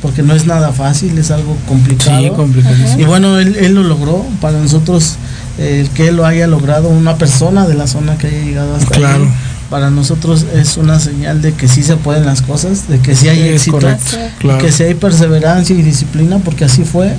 porque 0.00 0.22
no 0.22 0.34
es 0.34 0.46
nada 0.46 0.72
fácil, 0.72 1.16
es 1.18 1.30
algo 1.30 1.56
complicado. 1.68 2.18
Sí, 2.22 2.30
complicadísimo. 2.30 3.00
Y 3.00 3.04
bueno, 3.04 3.38
él, 3.38 3.56
él 3.56 3.74
lo 3.74 3.82
logró. 3.82 4.24
Para 4.40 4.58
nosotros, 4.58 5.16
eh, 5.58 5.80
el 5.82 5.90
que 5.90 6.08
él 6.08 6.16
lo 6.16 6.24
haya 6.24 6.46
logrado, 6.46 6.88
una 6.88 7.16
persona 7.18 7.66
de 7.66 7.74
la 7.74 7.86
zona 7.86 8.16
que 8.16 8.28
haya 8.28 8.40
llegado 8.42 8.74
hasta 8.74 8.94
Claro. 8.94 9.24
ahí, 9.24 9.30
para 9.70 9.90
nosotros 9.90 10.44
es 10.54 10.76
una 10.76 11.00
señal 11.00 11.40
de 11.42 11.52
que 11.52 11.68
sí 11.68 11.82
se 11.82 11.96
pueden 11.96 12.26
las 12.26 12.42
cosas, 12.42 12.88
de 12.88 12.98
que 12.98 13.14
sí 13.16 13.28
hay 13.28 13.38
Sí, 13.38 13.48
éxito, 13.48 13.72
correcto, 13.78 14.16
y 14.16 14.38
claro. 14.40 14.58
que 14.64 14.70
si 14.72 14.82
hay 14.84 14.94
perseverancia 14.94 15.74
y 15.76 15.82
disciplina, 15.82 16.38
porque 16.38 16.64
así 16.64 16.84
fue, 16.84 17.14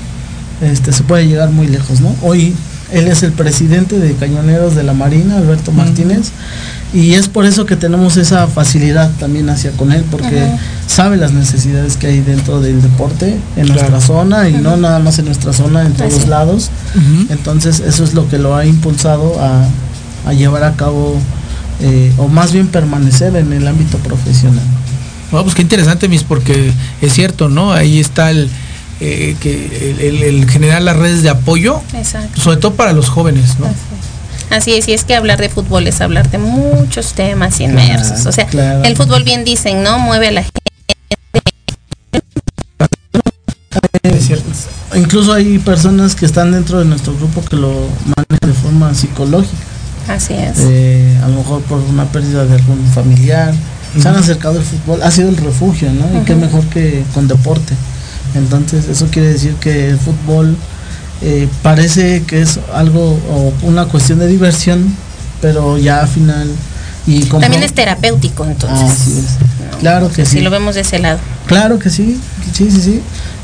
este, 0.62 0.94
se 0.94 1.04
puede 1.04 1.28
llegar 1.28 1.50
muy 1.52 1.68
lejos, 1.68 2.02
¿no? 2.02 2.16
Hoy 2.22 2.54
él 2.92 3.08
es 3.08 3.24
el 3.24 3.32
presidente 3.32 3.98
de 4.00 4.14
Cañoneros 4.14 4.76
de 4.76 4.84
la 4.84 4.94
Marina, 4.94 5.38
Alberto 5.38 5.72
Martínez, 5.72 6.30
y 6.94 7.16
es 7.16 7.28
por 7.28 7.46
eso 7.46 7.66
que 7.66 7.76
tenemos 7.76 8.16
esa 8.16 8.46
facilidad 8.48 9.12
también 9.20 9.50
hacia 9.50 9.72
con 9.72 9.92
él, 9.92 10.06
porque 10.10 10.48
sabe 10.88 11.18
las 11.18 11.34
necesidades 11.34 11.98
que 11.98 12.08
hay 12.08 12.22
dentro 12.22 12.62
del 12.62 12.82
deporte 12.82 13.38
en 13.58 13.66
Claro. 13.66 13.82
nuestra 13.82 14.02
zona 14.02 14.48
y 14.48 14.54
no 14.54 14.78
nada 14.78 15.00
más 15.00 15.18
en 15.20 15.26
nuestra 15.26 15.52
zona, 15.52 15.82
en 15.86 15.94
todos 15.94 16.28
lados. 16.28 16.70
Entonces 17.30 17.80
eso 17.82 18.04
es 18.04 18.14
lo 18.14 18.30
que 18.30 18.38
lo 18.38 18.56
ha 18.56 18.66
impulsado 18.66 19.36
a, 19.42 19.66
a 20.30 20.34
llevar 20.34 20.64
a 20.64 20.74
cabo 20.76 21.18
eh, 21.82 22.12
o 22.18 22.28
más 22.28 22.52
bien 22.54 22.68
permanecer 22.68 23.36
en 23.36 23.52
el 23.54 23.68
ámbito 23.68 23.98
profesional. 24.00 24.64
Bueno, 25.32 25.44
pues 25.44 25.56
qué 25.56 25.62
interesante, 25.64 26.08
mis, 26.08 26.24
porque 26.24 26.72
es 27.02 27.14
cierto, 27.14 27.50
¿no? 27.50 27.74
Ahí 27.74 28.00
está 28.00 28.32
el, 28.32 28.50
eh, 29.02 29.36
que 29.40 29.96
el, 30.00 30.00
el- 30.00 30.24
el 30.24 30.50
generar 30.50 30.82
las 30.82 30.96
redes 30.96 31.24
de 31.24 31.30
apoyo, 31.30 31.82
Exacto. 31.94 32.40
sobre 32.42 32.58
todo 32.58 32.76
para 32.76 32.94
los 32.94 33.10
jóvenes, 33.10 33.60
¿no? 33.60 33.68
Así 34.52 34.74
es, 34.74 34.88
y 34.88 34.94
es 34.94 35.04
que 35.04 35.16
hablar 35.16 35.40
de 35.40 35.50
fútbol 35.50 35.88
es 35.88 36.02
hablar 36.02 36.30
de 36.30 36.38
muchos 36.38 37.14
temas 37.14 37.60
inmersos. 37.60 38.26
o 38.28 38.32
sea, 38.32 38.46
claro. 38.46 38.84
el 38.84 38.96
fútbol 38.96 39.24
bien 39.24 39.44
dicen, 39.44 39.82
¿no? 39.84 39.98
Mueve 40.00 40.28
a 40.28 40.32
la 40.32 40.42
gente. 40.44 40.60
Es 44.04 44.28
cierto. 44.28 44.50
Incluso 44.96 45.34
hay 45.34 45.58
personas 45.60 46.16
que 46.16 46.26
están 46.26 46.52
dentro 46.52 46.80
de 46.80 46.86
nuestro 46.86 47.14
grupo 47.16 47.44
que 47.44 47.56
lo 47.56 47.72
manejan 48.06 48.50
de 48.50 48.54
forma 48.54 48.94
psicológica. 48.94 49.56
Así 50.08 50.34
es. 50.34 50.58
eh, 50.60 51.18
a 51.24 51.28
lo 51.28 51.38
mejor 51.38 51.62
por 51.64 51.80
una 51.80 52.06
pérdida 52.06 52.46
de 52.46 52.56
algún 52.56 52.84
familiar, 52.94 53.54
se 54.00 54.08
han 54.08 54.16
acercado 54.16 54.60
al 54.60 54.66
fútbol, 54.66 55.02
ha 55.04 55.10
sido 55.12 55.30
el 55.30 55.38
refugio, 55.38 55.90
¿no? 55.94 56.20
Y 56.22 56.26
qué 56.26 56.36
mejor 56.36 56.64
que 56.66 57.04
con 57.14 57.28
deporte. 57.28 57.74
Entonces, 58.36 58.88
eso 58.90 59.08
quiere 59.08 59.30
decir 59.30 59.56
que 59.56 59.90
el 59.90 59.98
fútbol 59.98 60.58
eh, 61.22 61.48
parece 61.64 62.24
que 62.24 62.42
es 62.42 62.60
algo 62.74 63.18
o 63.30 63.54
una 63.62 63.86
cuestión 63.86 64.20
de 64.20 64.28
diversión, 64.28 64.94
pero 65.42 65.78
ya 65.78 66.02
al 66.02 66.08
final 66.10 66.50
y 67.08 67.22
También 67.26 67.62
es 67.64 67.74
terapéutico, 67.74 68.46
entonces. 68.46 68.90
Así 68.90 69.12
es. 69.20 69.72
¿no? 69.72 69.78
Claro 69.80 70.10
que 70.12 70.26
Si 70.26 70.38
sí. 70.38 70.42
lo 70.42 70.50
vemos 70.50 70.76
de 70.76 70.82
ese 70.82 71.00
lado. 71.00 71.20
Claro 71.46 71.78
que 71.80 71.90
sí, 71.90 72.20
sí, 72.54 72.70
sí, 72.72 72.82
sí. 72.82 73.02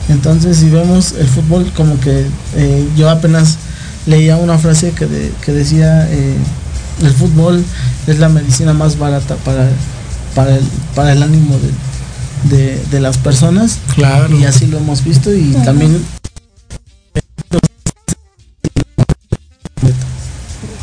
Entonces, 0.09 0.57
si 0.57 0.69
vemos 0.69 1.13
el 1.13 1.27
fútbol, 1.27 1.71
como 1.75 1.99
que 1.99 2.25
eh, 2.55 2.87
yo 2.97 3.09
apenas 3.09 3.57
leía 4.05 4.37
una 4.37 4.57
frase 4.57 4.91
que, 4.91 5.05
de- 5.05 5.31
que 5.43 5.51
decía, 5.51 6.07
eh, 6.11 6.35
el 7.01 7.13
fútbol 7.13 7.63
es 8.07 8.19
la 8.19 8.29
medicina 8.29 8.73
más 8.73 8.97
barata 8.97 9.35
para, 9.37 9.69
para, 10.35 10.55
el, 10.57 10.63
para 10.95 11.13
el 11.13 11.23
ánimo 11.23 11.57
de, 12.49 12.57
de- 12.57 12.83
de 12.91 12.99
las 12.99 13.17
personas. 13.17 13.77
Claro. 13.95 14.37
Y 14.37 14.45
así 14.45 14.67
lo 14.67 14.77
hemos 14.77 15.03
visto 15.03 15.33
y 15.33 15.53
también 15.65 16.03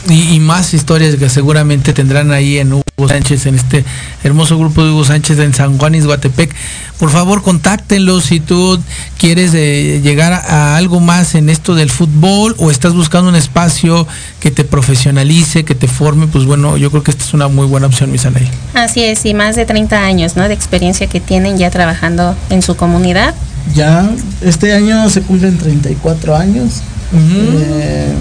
Y, 0.08 0.34
y 0.36 0.40
más 0.40 0.72
historias 0.72 1.16
que 1.16 1.28
seguramente 1.28 1.92
tendrán 1.92 2.32
ahí 2.32 2.58
en 2.58 2.72
Hugo 2.98 3.08
Sánchez, 3.08 3.46
en 3.46 3.54
este 3.54 3.84
hermoso 4.24 4.58
grupo 4.58 4.84
de 4.84 4.90
Hugo 4.90 5.04
Sánchez 5.04 5.38
en 5.38 5.54
San 5.54 5.78
Juan 5.78 5.94
Izguatepec. 5.94 6.52
Por 6.98 7.10
favor, 7.10 7.42
contáctenlos 7.42 8.24
si 8.24 8.40
tú 8.40 8.80
quieres 9.18 9.52
eh, 9.54 10.00
llegar 10.02 10.32
a, 10.32 10.38
a 10.38 10.76
algo 10.76 10.98
más 10.98 11.36
en 11.36 11.48
esto 11.48 11.76
del 11.76 11.90
fútbol 11.90 12.56
o 12.58 12.72
estás 12.72 12.94
buscando 12.94 13.28
un 13.28 13.36
espacio 13.36 14.04
que 14.40 14.50
te 14.50 14.64
profesionalice, 14.64 15.64
que 15.64 15.76
te 15.76 15.86
forme, 15.86 16.26
pues 16.26 16.44
bueno, 16.44 16.76
yo 16.76 16.90
creo 16.90 17.04
que 17.04 17.12
esta 17.12 17.22
es 17.22 17.34
una 17.34 17.46
muy 17.46 17.66
buena 17.66 17.86
opción, 17.86 18.10
mi 18.10 18.18
Sanaí. 18.18 18.50
Así 18.74 19.04
es, 19.04 19.24
y 19.24 19.32
más 19.32 19.54
de 19.54 19.64
30 19.64 19.96
años, 20.04 20.34
¿no? 20.34 20.48
De 20.48 20.54
experiencia 20.54 21.06
que 21.06 21.20
tienen 21.20 21.56
ya 21.56 21.70
trabajando 21.70 22.34
en 22.50 22.62
su 22.62 22.74
comunidad. 22.74 23.32
ya 23.76 24.10
este 24.42 24.72
año 24.72 25.08
se 25.08 25.22
cumplen 25.22 25.56
34 25.56 26.34
años 26.34 26.80
eh, 27.14 28.12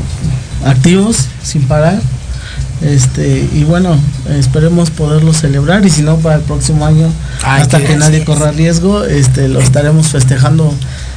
activos 0.63 1.25
sin 1.41 1.63
parar 1.63 1.99
este 2.81 3.49
y 3.53 3.63
bueno 3.63 3.97
esperemos 4.29 4.91
poderlo 4.91 5.33
celebrar 5.33 5.85
y 5.85 5.89
si 5.89 6.03
no 6.03 6.17
para 6.17 6.35
el 6.35 6.41
próximo 6.41 6.85
año 6.85 7.07
Ay, 7.43 7.61
hasta 7.63 7.79
que 7.83 7.95
nadie 7.97 8.23
corra 8.23 8.51
riesgo 8.51 9.03
este 9.03 9.47
lo 9.47 9.59
estaremos 9.59 10.07
festejando 10.07 10.73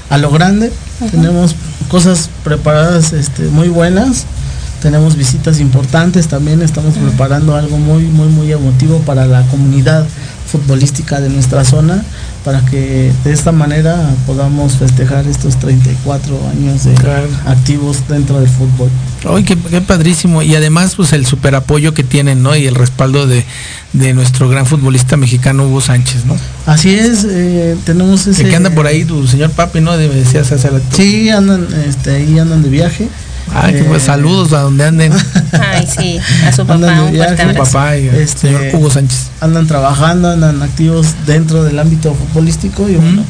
a 0.08 0.18
lo 0.18 0.30
grande. 0.32 0.72
Tenemos 1.12 1.54
cosas 1.88 2.30
preparadas 2.42 3.12
este 3.12 3.44
muy 3.44 3.68
buenas. 3.68 4.24
Tenemos 4.82 5.14
visitas 5.16 5.60
importantes 5.60 6.26
también. 6.26 6.62
Estamos 6.62 6.94
preparando 6.94 7.54
algo 7.54 7.76
muy 7.78 8.02
muy 8.04 8.26
muy 8.28 8.50
emotivo 8.50 8.98
para 9.00 9.26
la 9.26 9.42
comunidad 9.48 10.04
futbolística 10.50 11.20
de 11.20 11.28
nuestra 11.28 11.64
zona 11.64 12.02
para 12.44 12.60
que 12.64 13.12
de 13.22 13.32
esta 13.32 13.52
manera 13.52 13.96
podamos 14.26 14.72
festejar 14.78 15.26
estos 15.28 15.56
34 15.60 16.36
años 16.48 16.84
de 16.84 16.94
Claro. 16.94 17.28
activos 17.46 17.98
dentro 18.08 18.40
del 18.40 18.48
fútbol. 18.48 18.90
Ay, 19.28 19.44
qué, 19.44 19.56
qué 19.56 19.80
padrísimo. 19.80 20.42
Y 20.42 20.54
además, 20.54 20.94
pues 20.96 21.12
el 21.12 21.26
super 21.26 21.54
apoyo 21.54 21.92
que 21.94 22.04
tienen, 22.04 22.42
¿no? 22.42 22.56
Y 22.56 22.66
el 22.66 22.74
respaldo 22.74 23.26
de, 23.26 23.44
de 23.92 24.14
nuestro 24.14 24.48
gran 24.48 24.66
futbolista 24.66 25.16
mexicano 25.16 25.66
Hugo 25.66 25.80
Sánchez, 25.80 26.24
¿no? 26.24 26.36
Así 26.66 26.94
es, 26.94 27.26
eh, 27.28 27.76
tenemos 27.84 28.26
ese... 28.26 28.42
El 28.42 28.50
que 28.50 28.56
anda 28.56 28.70
por 28.70 28.86
ahí, 28.86 29.04
tu 29.04 29.26
señor 29.26 29.50
papi, 29.50 29.80
¿no? 29.80 29.92
Me 29.92 30.08
decías 30.08 30.50
hace 30.52 30.70
rato. 30.70 30.84
Sí, 30.92 31.28
andan, 31.30 31.66
este, 31.86 32.16
ahí 32.16 32.38
andan 32.38 32.62
de 32.62 32.68
viaje. 32.70 33.08
Ay, 33.52 33.72
qué 33.74 33.80
Eh, 33.80 33.84
pues, 33.88 34.04
saludos 34.04 34.52
a 34.52 34.60
donde 34.60 34.84
anden. 34.84 35.12
Ay, 35.52 35.84
sí, 35.86 36.18
a 36.46 36.52
su 36.52 36.62
Andan 36.62 36.80
papá 36.82 37.02
un 37.02 37.12
viaje. 37.12 37.48
Su 37.48 37.54
papá 37.58 37.96
y 37.98 38.08
al 38.08 38.14
Este, 38.14 38.48
señor 38.48 38.62
Hugo 38.74 38.90
Sánchez. 38.90 39.30
andan 39.40 39.66
trabajando, 39.66 40.30
andan 40.30 40.62
activos 40.62 41.08
dentro 41.26 41.64
del 41.64 41.78
ámbito 41.78 42.14
futbolístico 42.14 42.88
y 42.88 42.94
bueno, 42.94 43.24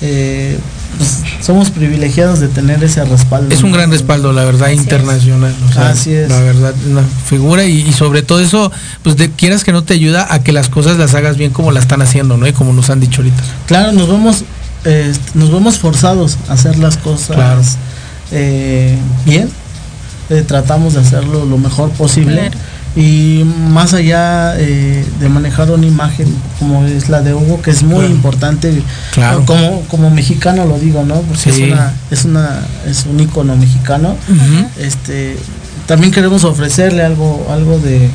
eh, 0.00 0.58
pues, 0.96 1.22
somos 1.40 1.70
privilegiados 1.70 2.40
de 2.40 2.48
tener 2.48 2.82
ese 2.84 3.04
respaldo. 3.04 3.54
Es 3.54 3.62
un 3.62 3.72
gran 3.72 3.90
respaldo, 3.90 4.32
la 4.32 4.44
verdad, 4.44 4.68
Así 4.68 4.74
es. 4.76 4.82
internacional. 4.82 5.54
o 5.68 5.72
sea, 5.72 5.88
Así 5.90 6.12
es. 6.12 6.28
La 6.28 6.40
verdad, 6.40 6.74
una 6.90 7.02
figura 7.26 7.64
y, 7.64 7.80
y 7.82 7.92
sobre 7.92 8.22
todo 8.22 8.40
eso, 8.40 8.70
pues 9.02 9.16
de, 9.16 9.30
quieras 9.30 9.64
que 9.64 9.72
no 9.72 9.82
te 9.84 9.94
ayuda 9.94 10.26
a 10.32 10.42
que 10.42 10.52
las 10.52 10.68
cosas 10.68 10.96
las 10.98 11.14
hagas 11.14 11.36
bien 11.36 11.50
como 11.52 11.72
la 11.72 11.80
están 11.80 12.02
haciendo, 12.02 12.36
¿no? 12.36 12.46
Y 12.46 12.52
como 12.52 12.72
nos 12.72 12.90
han 12.90 13.00
dicho 13.00 13.22
ahorita. 13.22 13.42
Claro, 13.66 13.92
nos 13.92 14.08
vemos, 14.08 14.44
eh, 14.84 15.12
nos 15.34 15.50
vemos 15.52 15.78
forzados 15.78 16.38
a 16.48 16.54
hacer 16.54 16.78
las 16.78 16.96
cosas 16.96 17.36
Claro. 17.36 17.62
eh, 18.32 18.96
bien. 19.24 19.48
Eh, 20.30 20.42
tratamos 20.46 20.94
de 20.94 21.00
hacerlo 21.00 21.44
lo 21.44 21.58
mejor 21.58 21.90
posible. 21.90 22.36
Claro. 22.50 22.58
Y 22.96 23.42
más 23.70 23.92
allá 23.92 24.54
eh, 24.56 25.04
de 25.18 25.28
manejar 25.28 25.68
una 25.70 25.84
imagen 25.86 26.28
como 26.60 26.84
es 26.86 27.08
la 27.08 27.22
de 27.22 27.34
Hugo, 27.34 27.60
que 27.60 27.72
es 27.72 27.82
muy 27.82 27.98
Claro. 28.00 28.14
importante, 28.14 28.82
Claro. 29.12 29.44
como, 29.44 29.80
como 29.88 30.10
mexicano 30.10 30.64
lo 30.64 30.78
digo, 30.78 31.04
¿no? 31.04 31.16
Porque 31.22 31.50
Sí. 31.50 31.62
es 31.64 31.72
una, 31.72 31.92
es 32.12 32.24
una, 32.24 32.60
es 32.86 33.06
un 33.06 33.18
ícono 33.18 33.56
mexicano. 33.56 34.16
Este, 34.78 35.36
también 35.86 36.12
queremos 36.12 36.44
ofrecerle 36.44 37.02
algo, 37.02 37.48
algo 37.50 37.78
de, 37.80 38.08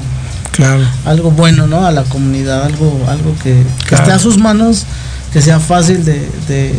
Claro. 0.53 0.81
algo 1.05 1.31
bueno, 1.31 1.67
¿no? 1.67 1.85
A 1.85 1.91
la 1.91 2.03
comunidad, 2.03 2.63
algo, 2.63 3.05
algo 3.09 3.35
que, 3.43 3.63
que 3.81 3.85
Claro. 3.89 4.03
esté 4.03 4.13
a 4.15 4.19
sus 4.19 4.37
manos, 4.37 4.85
que 5.33 5.41
sea 5.41 5.59
fácil 5.59 6.05
de, 6.05 6.29
de, 6.47 6.73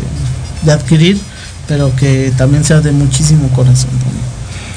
de 0.63 0.71
adquirir, 0.71 1.19
pero 1.67 1.95
que 1.95 2.33
también 2.35 2.63
sea 2.63 2.81
de 2.81 2.91
muchísimo 2.91 3.47
corazón 3.49 3.91
también. 3.91 4.25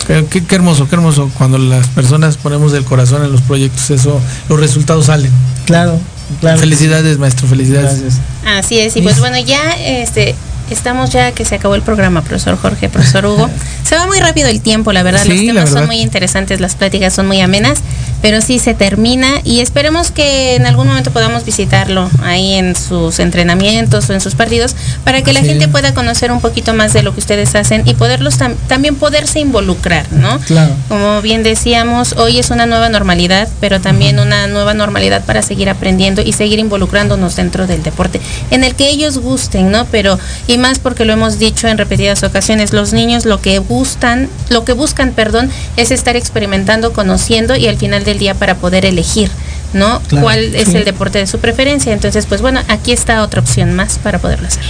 Qué, 0.07 0.25
qué- 0.31 0.45
qué 0.45 0.55
hermoso, 0.55 0.89
qué 0.89 0.95
hermoso. 0.97 1.31
Cuando 1.39 1.59
las 1.59 1.89
personas 1.89 2.37
ponemos 2.37 2.73
el 2.75 2.85
corazón 2.85 3.25
en 3.25 3.33
los 3.33 3.41
proyectos, 3.43 3.91
eso, 3.91 4.21
los 4.49 4.61
resultados 4.61 5.07
salen. 5.07 5.31
Claro, 5.67 5.99
claro. 6.41 6.59
Felicidades, 6.59 7.19
maestro, 7.19 7.47
felicidades. 7.49 8.01
Gracias. 8.01 8.21
Así 8.47 8.79
es, 8.79 8.97
y 8.97 9.03
pues 9.03 9.19
bueno, 9.19 9.39
ya 9.39 9.71
este 9.73 10.35
estamos 10.73 11.11
ya 11.11 11.33
que 11.33 11.45
se 11.45 11.57
acabó 11.57 11.75
el 11.75 11.83
programa, 11.83 12.23
profesor 12.23 12.57
Jorge, 12.57 12.89
profesor 12.89 13.27
Hugo. 13.27 13.51
Se 13.85 13.97
va 13.97 14.07
muy 14.07 14.19
rápido 14.19 14.49
el 14.49 14.63
tiempo, 14.63 14.93
la 14.93 15.03
verdad, 15.03 15.23
Sí, 15.23 15.29
los 15.29 15.39
temas 15.41 15.55
verdad. 15.65 15.79
son 15.81 15.87
muy 15.87 16.01
interesantes, 16.01 16.59
las 16.61 16.75
pláticas 16.75 17.13
son 17.13 17.27
muy 17.27 17.43
amenas, 17.43 17.81
pero 18.23 18.41
sí 18.41 18.59
se 18.59 18.73
termina 18.73 19.29
y 19.45 19.61
esperemos 19.61 20.11
que 20.11 20.55
en 20.57 20.65
algún 20.65 20.87
momento 20.87 21.11
podamos 21.11 21.45
visitarlo 21.45 22.09
ahí 22.23 22.55
en 22.55 22.75
sus 22.77 23.19
entrenamientos 23.19 24.09
o 24.09 24.15
en 24.15 24.23
sus 24.23 24.35
partidos 24.35 24.75
para 25.05 25.21
que 25.23 25.35
la 25.35 25.41
gente 25.41 25.65
es. 25.65 25.71
pueda 25.71 25.93
conocer 25.93 26.33
un 26.33 26.41
poquito 26.41 26.73
más 26.73 26.95
de 26.95 27.03
lo 27.03 27.13
que 27.13 27.21
ustedes 27.21 27.55
hacen 27.55 27.87
y 27.87 27.93
poderlos 27.93 28.39
tam- 28.41 28.55
también 28.69 28.95
poderse 28.97 29.41
involucrar, 29.41 30.11
¿no? 30.13 30.39
Claro. 30.41 30.73
Como 30.89 31.21
bien 31.21 31.43
decíamos, 31.43 32.15
hoy 32.15 32.39
es 32.39 32.49
una 32.49 32.65
nueva 32.65 32.89
normalidad, 32.89 33.49
pero 33.61 33.83
también 33.83 34.19
una 34.19 34.47
nueva 34.47 34.73
normalidad 34.73 35.23
para 35.27 35.43
seguir 35.43 35.69
aprendiendo 35.69 36.23
y 36.23 36.33
seguir 36.33 36.59
involucrándonos 36.59 37.37
dentro 37.37 37.67
del 37.67 37.83
deporte, 37.83 38.19
en 38.51 38.65
el 38.65 38.75
que 38.75 38.89
ellos 38.89 39.19
gusten, 39.19 39.71
¿no? 39.71 39.85
Pero, 39.91 40.19
y 40.47 40.54
más 40.59 40.79
porque 40.79 41.05
lo 41.05 41.13
hemos 41.13 41.39
dicho 41.39 41.69
en 41.69 41.79
repetidas 41.79 42.23
ocasiones, 42.23 42.73
los 42.73 42.93
niños 42.93 43.25
lo 43.25 43.41
que 43.41 43.59
gustan, 43.59 44.29
lo 44.51 44.65
que 44.65 44.73
buscan, 44.73 45.13
perdón, 45.13 45.51
es 45.77 45.91
estar 45.91 46.17
experimentando, 46.17 46.93
conociendo 46.93 47.57
y 47.57 47.69
al 47.69 47.77
final 47.77 48.05
del 48.05 48.19
día 48.19 48.35
para 48.35 48.57
poder 48.57 48.85
elegir. 48.85 49.31
¿No? 49.73 50.01
Claro, 50.03 50.23
¿Cuál 50.23 50.55
es 50.55 50.69
sí. 50.69 50.77
el 50.77 50.85
deporte 50.85 51.19
de 51.19 51.27
su 51.27 51.41
preferencia? 51.41 51.93
Entonces, 51.93 52.27
pues 52.27 52.41
bueno, 52.41 52.61
aquí 52.69 52.93
está 52.93 53.23
otra 53.25 53.41
opción 53.41 53.75
más 53.75 53.99
para 53.99 54.21
poderlo 54.21 54.47
hacer. 54.47 54.63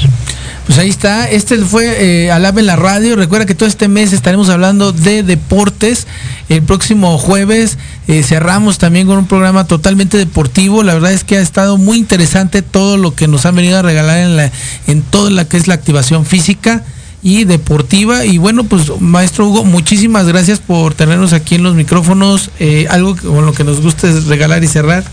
Pues 0.67 0.79
ahí 0.79 0.89
está, 0.89 1.29
este 1.29 1.59
fue 1.59 2.25
eh, 2.25 2.31
Alab 2.31 2.59
en 2.59 2.67
la 2.67 2.77
radio. 2.77 3.17
Recuerda 3.17 3.45
que 3.45 3.55
todo 3.55 3.69
este 3.69 3.87
mes 3.87 4.15
estaremos 4.15 4.49
hablando 4.49 4.93
de 4.93 5.23
deportes. 5.23 6.07
El 6.49 6.63
próximo 6.63 7.19
jueves 7.19 7.77
eh, 8.09 8.23
cerramos 8.23 8.79
también 8.79 9.07
con 9.07 9.19
un 9.19 9.27
programa 9.27 9.67
totalmente 9.67 10.17
deportivo. 10.17 10.83
La 10.83 10.95
verdad 10.95 11.13
es 11.13 11.23
que 11.23 11.37
ha 11.37 11.43
estado 11.43 11.77
muy 11.77 11.99
interesante 11.99 12.63
todo 12.63 12.97
lo 12.97 13.15
que 13.15 13.29
nos 13.29 13.45
han 13.45 13.57
venido 13.57 13.79
a 13.79 13.83
regalar 13.83 14.19
en, 14.19 14.37
la, 14.37 14.51
en 14.87 15.03
toda 15.03 15.31
la 15.31 15.47
que 15.47 15.59
es 15.59 15.69
la 15.69 15.75
activación 15.75 16.25
física 16.25 16.83
y 17.23 17.45
deportiva. 17.45 18.25
Y 18.25 18.39
bueno, 18.39 18.65
pues 18.65 18.85
maestro 19.01 19.49
Hugo, 19.49 19.65
muchísimas 19.65 20.27
gracias 20.27 20.61
por 20.61 20.95
tenernos 20.95 21.35
aquí 21.35 21.57
en 21.57 21.63
los 21.63 21.75
micrófonos. 21.75 22.51
Eh, 22.59 22.87
algo 22.89 23.17
que, 23.17 23.27
con 23.27 23.45
lo 23.45 23.53
que 23.53 23.65
nos 23.65 23.83
gusta 23.83 24.09
es 24.09 24.25
regalar 24.25 24.65
y 24.65 24.69
cerrar. 24.69 25.05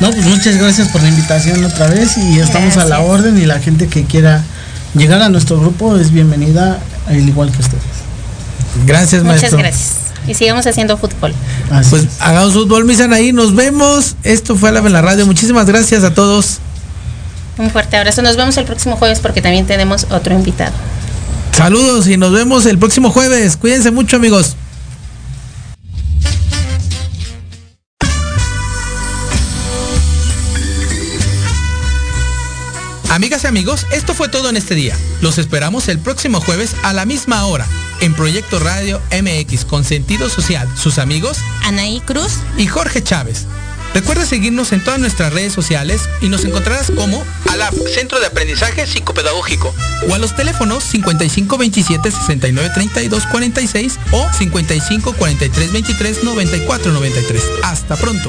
No, 0.00 0.10
pues 0.10 0.24
muchas 0.24 0.56
gracias 0.56 0.88
por 0.88 1.02
la 1.02 1.08
invitación 1.08 1.62
otra 1.62 1.88
vez 1.88 2.16
y 2.16 2.38
estamos 2.38 2.78
a 2.78 2.86
la 2.86 3.00
orden 3.00 3.36
y 3.36 3.44
la 3.44 3.58
gente 3.58 3.88
que 3.88 4.04
quiera 4.04 4.44
llegar 4.94 5.22
a 5.22 5.28
nuestro 5.28 5.58
grupo 5.60 5.96
es 5.96 6.10
bienvenida, 6.10 6.78
al 7.06 7.28
igual 7.28 7.50
que 7.52 7.60
ustedes. 7.60 7.82
Gracias, 8.86 9.22
Muchas 9.22 9.40
maestro. 9.42 9.58
gracias. 9.58 9.90
Y 10.26 10.34
sigamos 10.34 10.66
haciendo 10.66 10.96
fútbol. 10.98 11.32
Así 11.70 11.90
Pues 11.90 12.02
es. 12.04 12.08
hagamos 12.20 12.52
fútbol, 12.52 12.84
mis 12.84 13.00
ahí. 13.00 13.32
Nos 13.32 13.54
vemos. 13.54 14.16
Esto 14.24 14.56
fue 14.56 14.68
Alaba 14.68 14.86
en 14.88 14.92
la 14.92 15.02
radio. 15.02 15.24
Muchísimas 15.26 15.66
gracias 15.66 16.04
a 16.04 16.12
todos. 16.12 16.58
Un 17.56 17.70
fuerte 17.70 17.96
abrazo. 17.96 18.20
Nos 18.22 18.36
vemos 18.36 18.56
el 18.58 18.64
próximo 18.66 18.96
jueves 18.96 19.20
porque 19.20 19.40
también 19.40 19.66
tenemos 19.66 20.06
otro 20.10 20.34
invitado. 20.34 20.72
Saludos 21.56 22.06
y 22.08 22.16
nos 22.16 22.32
vemos 22.32 22.66
el 22.66 22.78
próximo 22.78 23.10
jueves. 23.10 23.56
Cuídense 23.56 23.90
mucho, 23.90 24.16
amigos. 24.16 24.54
Amigas 33.18 33.42
y 33.42 33.46
amigos, 33.48 33.84
esto 33.90 34.14
fue 34.14 34.28
todo 34.28 34.48
en 34.48 34.56
este 34.56 34.76
día. 34.76 34.96
Los 35.22 35.38
esperamos 35.38 35.88
el 35.88 35.98
próximo 35.98 36.40
jueves 36.40 36.76
a 36.84 36.92
la 36.92 37.04
misma 37.04 37.46
hora 37.46 37.66
en 38.00 38.14
Proyecto 38.14 38.60
Radio 38.60 39.02
MX 39.10 39.64
con 39.64 39.82
sentido 39.82 40.30
social. 40.30 40.68
Sus 40.76 40.98
amigos 40.98 41.38
Anaí 41.64 42.00
Cruz. 42.02 42.34
y 42.56 42.68
Jorge 42.68 43.02
Chávez. 43.02 43.46
Recuerda 43.92 44.24
seguirnos 44.24 44.70
en 44.70 44.84
todas 44.84 45.00
nuestras 45.00 45.32
redes 45.32 45.52
sociales 45.52 46.02
y 46.20 46.28
nos 46.28 46.44
encontrarás 46.44 46.92
como 46.92 47.24
ALAP, 47.50 47.74
Centro 47.92 48.20
de 48.20 48.26
Aprendizaje 48.26 48.86
Psicopedagógico, 48.86 49.74
o 50.08 50.14
a 50.14 50.18
los 50.18 50.36
teléfonos 50.36 50.84
5527 50.84 52.12
69 52.12 52.70
32 52.72 53.26
46 53.26 53.98
o 54.12 54.28
55 54.32 55.12
43 55.14 55.72
23 55.72 56.22
94 56.22 56.92
93. 56.92 57.42
Hasta 57.64 57.96
pronto. 57.96 58.28